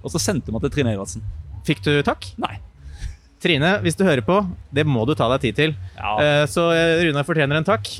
Og 0.02 0.12
så 0.12 0.20
sendte 0.22 0.52
man 0.54 0.62
til 0.62 0.74
Trine 0.74 0.92
Eilertsen. 0.92 1.24
fikk 1.66 1.82
du 1.86 1.96
takk? 2.06 2.28
Nei. 2.42 2.58
Trine, 3.42 3.74
hvis 3.84 3.98
du 3.98 4.04
hører 4.06 4.22
på, 4.24 4.40
det 4.74 4.86
må 4.88 5.04
du 5.08 5.14
ta 5.18 5.28
deg 5.34 5.44
tid 5.48 5.58
til. 5.58 5.76
Ja. 5.98 6.16
Eh, 6.22 6.46
Så 6.50 6.68
Runa 6.70 7.10
Rune 7.10 7.24
fortjener 7.28 7.58
en 7.60 7.66
takk. 7.68 7.90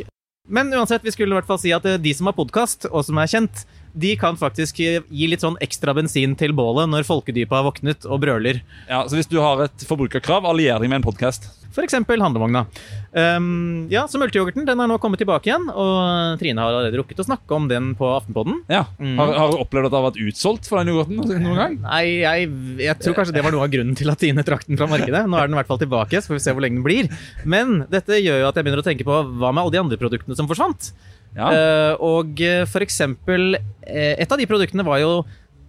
Men 0.49 0.73
uansett, 0.75 1.05
vi 1.07 1.13
skulle 1.15 1.31
i 1.35 1.39
hvert 1.39 1.47
fall 1.47 1.61
si 1.63 1.71
at 1.75 1.85
eh, 1.87 2.01
de 2.03 2.13
som 2.17 2.27
har 2.27 2.35
podkast, 2.35 2.89
og 2.91 3.05
som 3.07 3.19
er 3.23 3.31
kjent, 3.31 3.63
de 3.95 4.15
kan 4.19 4.39
faktisk 4.39 4.81
eh, 4.83 5.01
gi 5.07 5.29
litt 5.31 5.45
sånn 5.45 5.59
ekstra 5.63 5.95
bensin 5.95 6.35
til 6.39 6.55
bålet 6.57 6.91
når 6.91 7.07
folkedypet 7.07 7.55
har 7.55 7.67
våknet 7.69 8.07
og 8.09 8.23
brøler. 8.25 8.63
ja, 8.89 9.05
Så 9.07 9.19
hvis 9.21 9.31
du 9.31 9.39
har 9.43 9.63
et 9.69 9.87
forbrukerkrav, 9.87 10.47
allier 10.49 10.83
deg 10.83 10.91
med 10.91 11.03
en 11.03 11.07
podkast. 11.07 11.47
Eksempel 11.81 12.21
handlevogna. 12.21 12.67
Um, 13.13 13.87
ja, 13.93 14.05
så 14.09 14.21
multeyoghurten 14.21 14.67
den 14.69 14.81
har 14.81 14.89
nå 14.89 14.99
kommet 15.01 15.21
tilbake 15.23 15.49
igjen, 15.49 15.65
og 15.73 16.37
Trine 16.41 16.61
har 16.61 16.73
allerede 16.73 17.01
rukket 17.01 17.23
å 17.25 17.27
snakke 17.27 17.57
om 17.57 17.69
den 17.71 17.93
på 17.99 18.09
Aftenpodden. 18.13 18.61
Ja. 18.73 18.85
Mm. 19.01 19.17
Har, 19.21 19.33
har 19.39 19.55
du 19.55 19.61
opplevd 19.63 19.89
at 19.89 19.95
det 19.95 20.01
har 20.01 20.07
vært 20.11 20.21
utsolgt 20.27 20.69
for 20.69 20.81
den 20.81 20.93
yoghurten 20.93 21.23
noen 21.45 21.61
gang? 21.63 21.79
Nei, 21.87 22.03
jeg, 22.23 22.51
jeg 22.85 22.99
tror 23.01 23.17
kanskje 23.19 23.37
det 23.39 23.47
var 23.47 23.57
noe 23.57 23.65
av 23.65 23.73
grunnen 23.73 23.97
til 23.99 24.13
at 24.13 24.21
Tine 24.23 24.45
trakk 24.47 24.69
den 24.69 24.81
fra 24.81 24.91
markedet. 24.91 25.25
Nå 25.25 25.41
er 25.41 25.49
den 25.49 25.57
i 25.57 25.61
hvert 25.63 25.73
fall 25.73 25.81
tilbake, 25.83 26.21
så 26.21 26.33
får 26.33 26.39
vi 26.39 26.45
se 26.45 26.57
hvor 26.57 26.67
lenge 26.67 26.81
den 26.81 26.87
blir. 26.87 27.11
Men 27.49 27.83
dette 27.93 28.21
gjør 28.21 28.45
jo 28.45 28.53
at 28.53 28.61
jeg 28.61 28.69
begynner 28.69 28.85
å 28.85 28.87
tenke 28.87 29.09
på 29.09 29.23
hva 29.41 29.53
med 29.53 29.65
alle 29.65 29.75
de 29.75 29.83
andre 29.83 30.01
produktene 30.01 30.39
som 30.39 30.51
forsvant? 30.51 30.93
Ja. 31.33 31.49
Uh, 31.49 31.93
og 32.05 32.43
eh, 32.45 32.67
for 32.69 32.85
eksempel 32.85 33.55
eh, 33.57 34.19
Et 34.21 34.29
av 34.29 34.37
de 34.37 34.45
produktene 34.45 34.85
var 34.85 34.99
jo 35.01 35.23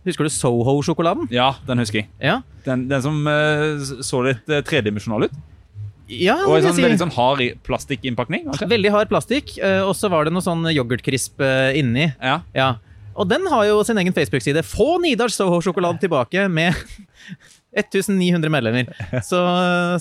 Husker 0.04 0.28
du 0.28 0.34
Soho-sjokoladen? 0.36 1.30
ja, 1.32 1.54
den 1.64 1.80
husker 1.80 2.02
jeg. 2.02 2.10
Ja. 2.20 2.42
Den, 2.66 2.90
den 2.90 3.04
som 3.06 3.22
uh, 3.24 3.80
så 4.04 4.20
litt 4.26 4.50
uh, 4.52 4.60
tredimensjonal 4.68 5.30
ut. 5.30 5.38
Ja 6.08 6.36
Og 6.48 6.58
en 6.58 6.66
sånn, 6.68 6.76
si. 6.80 6.84
veldig 6.86 7.00
sånn 7.06 7.14
hard 7.16 7.44
plastikkinnpakning. 7.68 8.48
kanskje? 8.50 8.68
Veldig 8.74 8.92
hard 8.92 9.10
plastikk, 9.12 9.58
eh, 9.64 9.82
og 9.86 9.94
så 9.96 10.10
var 10.12 10.26
det 10.26 10.34
noe 10.36 10.44
sånn 10.46 10.66
yoghurtkrisp 10.74 11.40
eh, 11.42 11.80
inni. 11.80 12.10
Ja. 12.22 12.42
Ja. 12.56 12.72
Og 13.16 13.28
den 13.30 13.46
har 13.52 13.66
jo 13.70 13.84
sin 13.86 14.00
egen 14.02 14.14
Facebook-side. 14.16 14.64
Få 14.66 14.96
Nidars 15.04 15.36
Soho-sjokolade 15.38 16.02
tilbake 16.02 16.48
med 16.50 16.74
1900 17.78 18.50
medlemmer. 18.54 18.90
Så, 19.26 19.38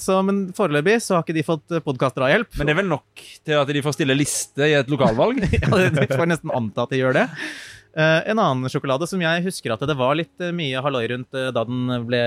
så, 0.01 0.19
men 0.25 0.47
foreløpig 0.57 0.99
så 1.05 1.19
har 1.19 1.25
ikke 1.27 1.37
de 1.37 1.45
fått 1.47 1.77
podkast-drahjelp. 1.87 2.51
Men 2.59 2.69
det 2.69 2.75
er 2.75 2.81
vel 2.83 2.91
nok 2.91 3.23
til 3.45 3.59
at 3.61 3.69
de 3.73 3.83
får 3.85 3.97
stille 3.97 4.17
liste 4.17 4.65
i 4.69 4.75
et 4.81 4.91
lokalvalg? 4.93 5.41
ja, 5.61 5.69
det- 5.77 5.93
Vi 6.03 6.09
får 6.17 6.29
nesten 6.33 6.53
anta 6.57 6.85
at 6.87 6.93
de 6.93 7.01
gjør 7.03 7.17
det. 7.21 7.29
Uh, 7.93 8.25
en 8.33 8.39
annen 8.41 8.71
sjokolade 8.73 9.05
som 9.05 9.21
jeg 9.21 9.43
husker 9.45 9.75
at 9.75 9.83
det 9.85 9.95
var 9.99 10.15
litt 10.17 10.41
eh, 10.41 10.49
mye 10.57 10.81
halloi 10.81 11.03
rundt 11.13 11.37
uh, 11.37 11.51
da 11.53 11.61
den 11.69 11.91
ble 12.09 12.21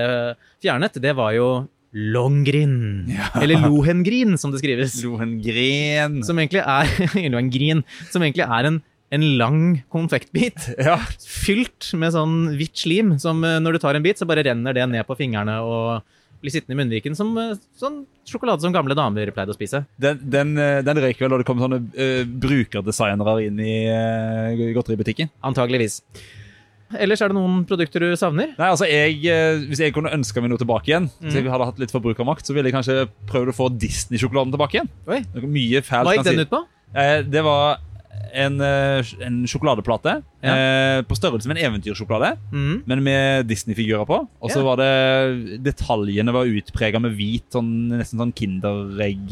fjernet, 0.62 0.94
det 1.02 1.10
var 1.18 1.32
jo 1.34 1.48
Longrin. 1.96 3.08
Eller 3.40 3.62
Lohengrin, 3.64 4.36
som 4.38 4.52
det 4.52 4.60
skrives. 4.60 4.98
Lohengrin. 5.04 6.20
Som 6.26 6.38
egentlig 6.42 6.60
er 6.60 6.90
Lohengrin, 7.32 7.80
som 8.12 8.24
egentlig 8.24 8.44
er 8.44 8.68
en, 8.68 8.82
en 9.16 9.24
lang 9.40 9.62
konfektbit. 9.92 10.68
Ja. 10.88 10.98
Fylt 11.24 11.94
med 11.96 12.12
sånn 12.12 12.36
hvitt 12.58 12.84
slim, 12.84 13.16
som 13.22 13.40
eh, 13.46 13.58
når 13.62 13.76
du 13.76 13.82
tar 13.86 13.96
en 13.96 14.04
bit, 14.04 14.20
så 14.20 14.28
bare 14.28 14.44
renner 14.44 14.76
det 14.76 14.84
ned 14.92 15.08
på 15.08 15.16
fingrene 15.18 15.56
og 15.64 16.04
blir 16.42 16.52
sittende 16.52 16.76
i 16.76 16.80
munnviken 16.82 17.16
som 17.16 17.32
eh, 17.40 17.56
sånn 17.80 18.02
sjokolade 18.28 18.64
som 18.64 18.74
gamle 18.74 18.96
damer 18.98 19.32
pleide 19.34 19.54
å 19.54 19.56
spise. 19.56 19.86
Den, 19.96 20.20
den, 20.20 20.56
eh, 20.60 20.82
den 20.84 21.00
røyker 21.00 21.24
vel 21.24 21.32
da 21.32 21.40
det 21.40 21.48
kom 21.48 21.62
sånne 21.62 21.80
uh, 21.96 22.24
brukerdesignere 22.26 23.38
inn 23.46 23.62
i 23.62 23.76
uh, 23.88 24.66
godteributikken. 24.76 25.32
Antageligvis. 25.48 26.02
Ellers 26.94 27.22
er 27.24 27.32
det 27.32 27.34
noen 27.34 27.64
produkter 27.66 28.04
du 28.04 28.12
savner? 28.18 28.52
Nei, 28.54 28.68
altså 28.70 28.86
jeg, 28.86 29.18
eh, 29.26 29.58
Hvis 29.66 29.80
jeg 29.82 29.94
kunne 29.96 30.12
ønske 30.14 30.42
meg 30.42 30.52
noe 30.52 30.60
tilbake 30.60 30.92
igjen, 30.92 31.08
hvis 31.24 31.34
jeg 31.34 31.50
hadde 31.50 31.66
hatt 31.66 31.80
litt 31.82 31.94
forbrukermakt, 31.94 32.46
så 32.46 32.54
ville 32.54 32.70
jeg 32.70 32.76
kanskje 32.76 33.08
prøvd 33.26 33.50
å 33.50 33.56
få 33.56 33.66
Disney-sjokoladen 33.74 34.54
tilbake 34.54 34.78
igjen. 34.78 34.92
Oi, 35.10 35.24
Noe 35.34 35.50
Mye 35.50 35.82
fælt 35.82 36.06
Hva 36.06 36.14
gikk 36.14 36.28
den 36.30 36.44
ut 36.44 36.52
på? 36.54 36.62
Eh, 36.94 37.18
det 37.26 37.42
var 37.42 37.80
en, 38.32 38.60
eh, 38.60 39.10
en 39.26 39.42
sjokoladeplate 39.50 40.20
Eh, 40.46 41.02
på 41.02 41.16
størrelse 41.18 41.46
med 41.48 41.58
en 41.58 41.64
eventyrsjokolade, 41.72 42.36
Mm. 42.52 42.82
men 42.86 43.02
med 43.02 43.46
Disney-figurer 43.48 44.06
på. 44.06 44.28
Og 44.40 44.50
så 44.50 44.56
yeah. 44.62 44.66
var 44.66 44.76
det 44.76 45.62
Detaljene 45.64 46.32
var 46.32 46.44
utprega 46.46 47.00
med 47.00 47.12
hvit, 47.16 47.44
sånn, 47.52 47.88
nesten 47.98 48.18
sånn 48.20 48.32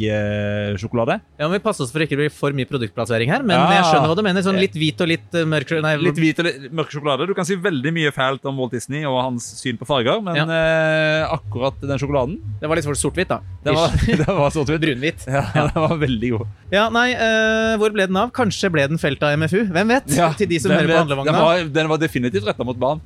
Kinderegg-sjokolade. 0.05 1.21
Ja, 1.39 1.47
men 1.49 1.53
Vi 1.59 1.63
passer 1.65 1.85
oss 1.85 1.93
for 1.95 2.01
ikke 2.05 2.17
å 2.17 2.23
bli 2.23 2.29
for 2.33 2.51
mye 2.57 2.67
produktplassering 2.69 3.29
her, 3.31 3.43
men 3.43 3.57
Ja. 3.57 3.71
jeg 3.71 3.85
skjønner 3.91 4.09
hva 4.11 4.17
du 4.17 4.23
mener. 4.23 4.43
Sånn 4.43 4.59
litt 4.59 4.75
hvit 4.75 5.01
og 5.01 5.09
litt 5.09 5.35
eh, 5.35 5.45
mørk 5.45 5.71
Nei, 5.83 5.97
Litt 5.97 6.17
hvit 6.17 6.39
og 6.39 6.45
litt 6.47 6.73
mørk 6.73 6.91
sjokolade. 6.91 7.27
Du 7.27 7.35
kan 7.35 7.45
si 7.45 7.57
veldig 7.57 7.93
mye 7.93 8.11
fælt 8.13 8.45
om 8.47 8.57
Walt 8.57 8.73
Disney 8.73 9.05
og 9.05 9.21
hans 9.23 9.45
syn 9.61 9.77
på 9.79 9.87
farger, 9.87 10.21
men 10.23 10.35
Ja. 10.37 10.45
eh, 10.45 11.29
akkurat 11.35 11.81
den 11.81 11.99
sjokoladen, 11.99 12.39
det 12.61 12.69
var 12.69 12.77
litt 12.77 12.85
for 12.85 12.95
sort-hvitt, 12.95 13.29
da. 13.29 13.41
Det 13.65 13.73
var, 13.75 13.89
det 14.07 14.27
var 14.27 14.51
sort-hvitt. 14.51 14.81
Brunhvitt. 14.81 15.27
Ja, 15.27 15.45
den 15.75 15.83
var 15.83 15.97
veldig 15.99 16.31
god. 16.39 16.47
Ja, 16.73 16.89
nei, 16.91 17.13
eh, 17.13 17.77
hvor 17.79 17.91
ble 17.93 18.07
den 18.07 18.17
av? 18.17 18.31
Kanskje 18.33 18.71
ble 18.73 18.87
den 18.89 18.99
felt 18.99 19.23
av 19.23 19.37
MFU? 19.39 19.65
Hvem 19.71 19.89
vet? 19.89 20.07
Til 20.37 20.49
de 20.49 20.59
som 20.59 20.71
hører 20.73 20.89
på 20.89 21.04
handlevogna. 21.05 21.33
Den 21.33 21.47
var, 21.47 21.73
den 21.79 21.95
var 21.95 22.03
definitivt 22.03 22.51
retta 22.51 22.67
mot 22.67 22.81
barn. 22.81 23.05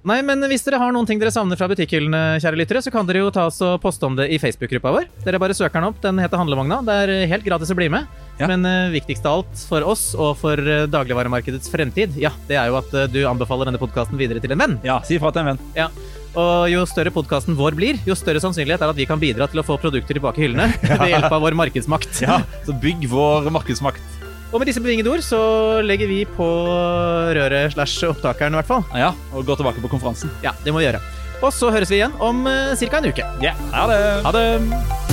Nei, 0.00 0.22
men 0.24 0.40
hvis 0.48 0.62
dere 0.64 0.78
har 0.80 0.94
noen 0.96 1.04
ting 1.04 1.18
dere 1.20 1.32
savner 1.34 1.58
fra 1.60 1.66
butikkhyllene, 1.68 2.38
kjære 2.40 2.56
lyttere, 2.56 2.80
så 2.80 2.92
kan 2.92 3.08
dere 3.08 3.20
jo 3.20 3.32
ta 3.34 3.44
oss 3.50 3.58
og 3.66 3.74
poste 3.82 4.06
om 4.08 4.14
det 4.16 4.30
i 4.32 4.38
Facebook-gruppa 4.40 4.92
vår. 4.94 5.08
Dere 5.26 5.40
bare 5.42 5.56
søker 5.56 5.76
den 5.76 5.90
opp. 5.90 5.98
Den 6.00 6.20
heter 6.22 6.40
Handlevogna. 6.40 6.78
Det 6.86 6.94
er 7.02 7.12
helt 7.28 7.44
gratis 7.44 7.72
å 7.72 7.76
bli 7.76 7.90
med. 7.92 8.08
Ja. 8.40 8.48
Men 8.48 8.64
uh, 8.64 8.88
viktigst 8.94 9.26
av 9.28 9.42
alt 9.42 9.64
for 9.68 9.84
oss 9.84 10.06
og 10.16 10.38
for 10.40 10.56
uh, 10.56 10.86
dagligvaremarkedets 10.88 11.68
fremtid, 11.68 12.16
ja, 12.20 12.32
det 12.48 12.56
er 12.56 12.70
jo 12.72 12.78
at 12.80 12.96
uh, 12.96 13.04
du 13.12 13.20
anbefaler 13.28 13.68
denne 13.68 13.82
podkasten 13.82 14.16
videre 14.20 14.40
til 14.40 14.56
en 14.56 14.62
venn. 14.64 14.78
Ja, 14.88 15.02
Si 15.04 15.18
ifra 15.18 15.34
til 15.36 15.44
en 15.44 15.52
venn. 15.52 15.60
Ja. 15.76 15.90
Og 16.40 16.70
jo 16.70 16.86
større 16.86 17.12
podkasten 17.12 17.58
vår 17.58 17.76
blir, 17.76 18.00
jo 18.06 18.16
større 18.16 18.40
sannsynlighet 18.40 18.80
er 18.80 18.94
at 18.94 18.96
vi 18.96 19.08
kan 19.10 19.20
bidra 19.20 19.50
til 19.50 19.60
å 19.60 19.66
få 19.66 19.76
produkter 19.82 20.16
tilbake 20.16 20.40
i 20.40 20.46
hyllene 20.46 20.70
ved 21.02 21.12
hjelp 21.12 21.28
av 21.28 21.44
vår 21.44 21.58
markedsmakt. 21.58 22.22
Ja, 22.24 22.40
Så 22.64 22.72
bygg 22.80 23.04
vår 23.10 23.50
markedsmakt. 23.52 24.09
Og 24.50 24.58
med 24.58 24.66
disse 24.66 24.82
bevingede 24.82 25.12
ord 25.12 25.22
så 25.22 25.40
legger 25.86 26.10
vi 26.10 26.24
på 26.26 26.46
røret 27.36 27.76
slash 27.76 28.08
opptakeren, 28.08 28.56
i 28.56 28.60
hvert 28.60 28.70
fall. 28.70 28.82
Ja, 28.98 29.12
Og 29.32 29.46
gå 29.46 29.54
tilbake 29.58 29.82
på 29.82 29.92
konferansen. 29.92 30.32
Ja, 30.42 30.56
det 30.64 30.74
må 30.74 30.82
vi 30.82 30.88
gjøre. 30.88 31.02
Og 31.40 31.54
så 31.56 31.70
høres 31.72 31.90
vi 31.92 32.00
igjen 32.00 32.16
om 32.20 32.42
uh, 32.46 32.74
ca. 32.76 32.98
en 32.98 33.12
uke. 33.12 33.30
Ja, 33.44 33.54
ha 33.72 33.86
det. 33.92 34.02
Ha 34.26 34.34
det! 34.36 35.09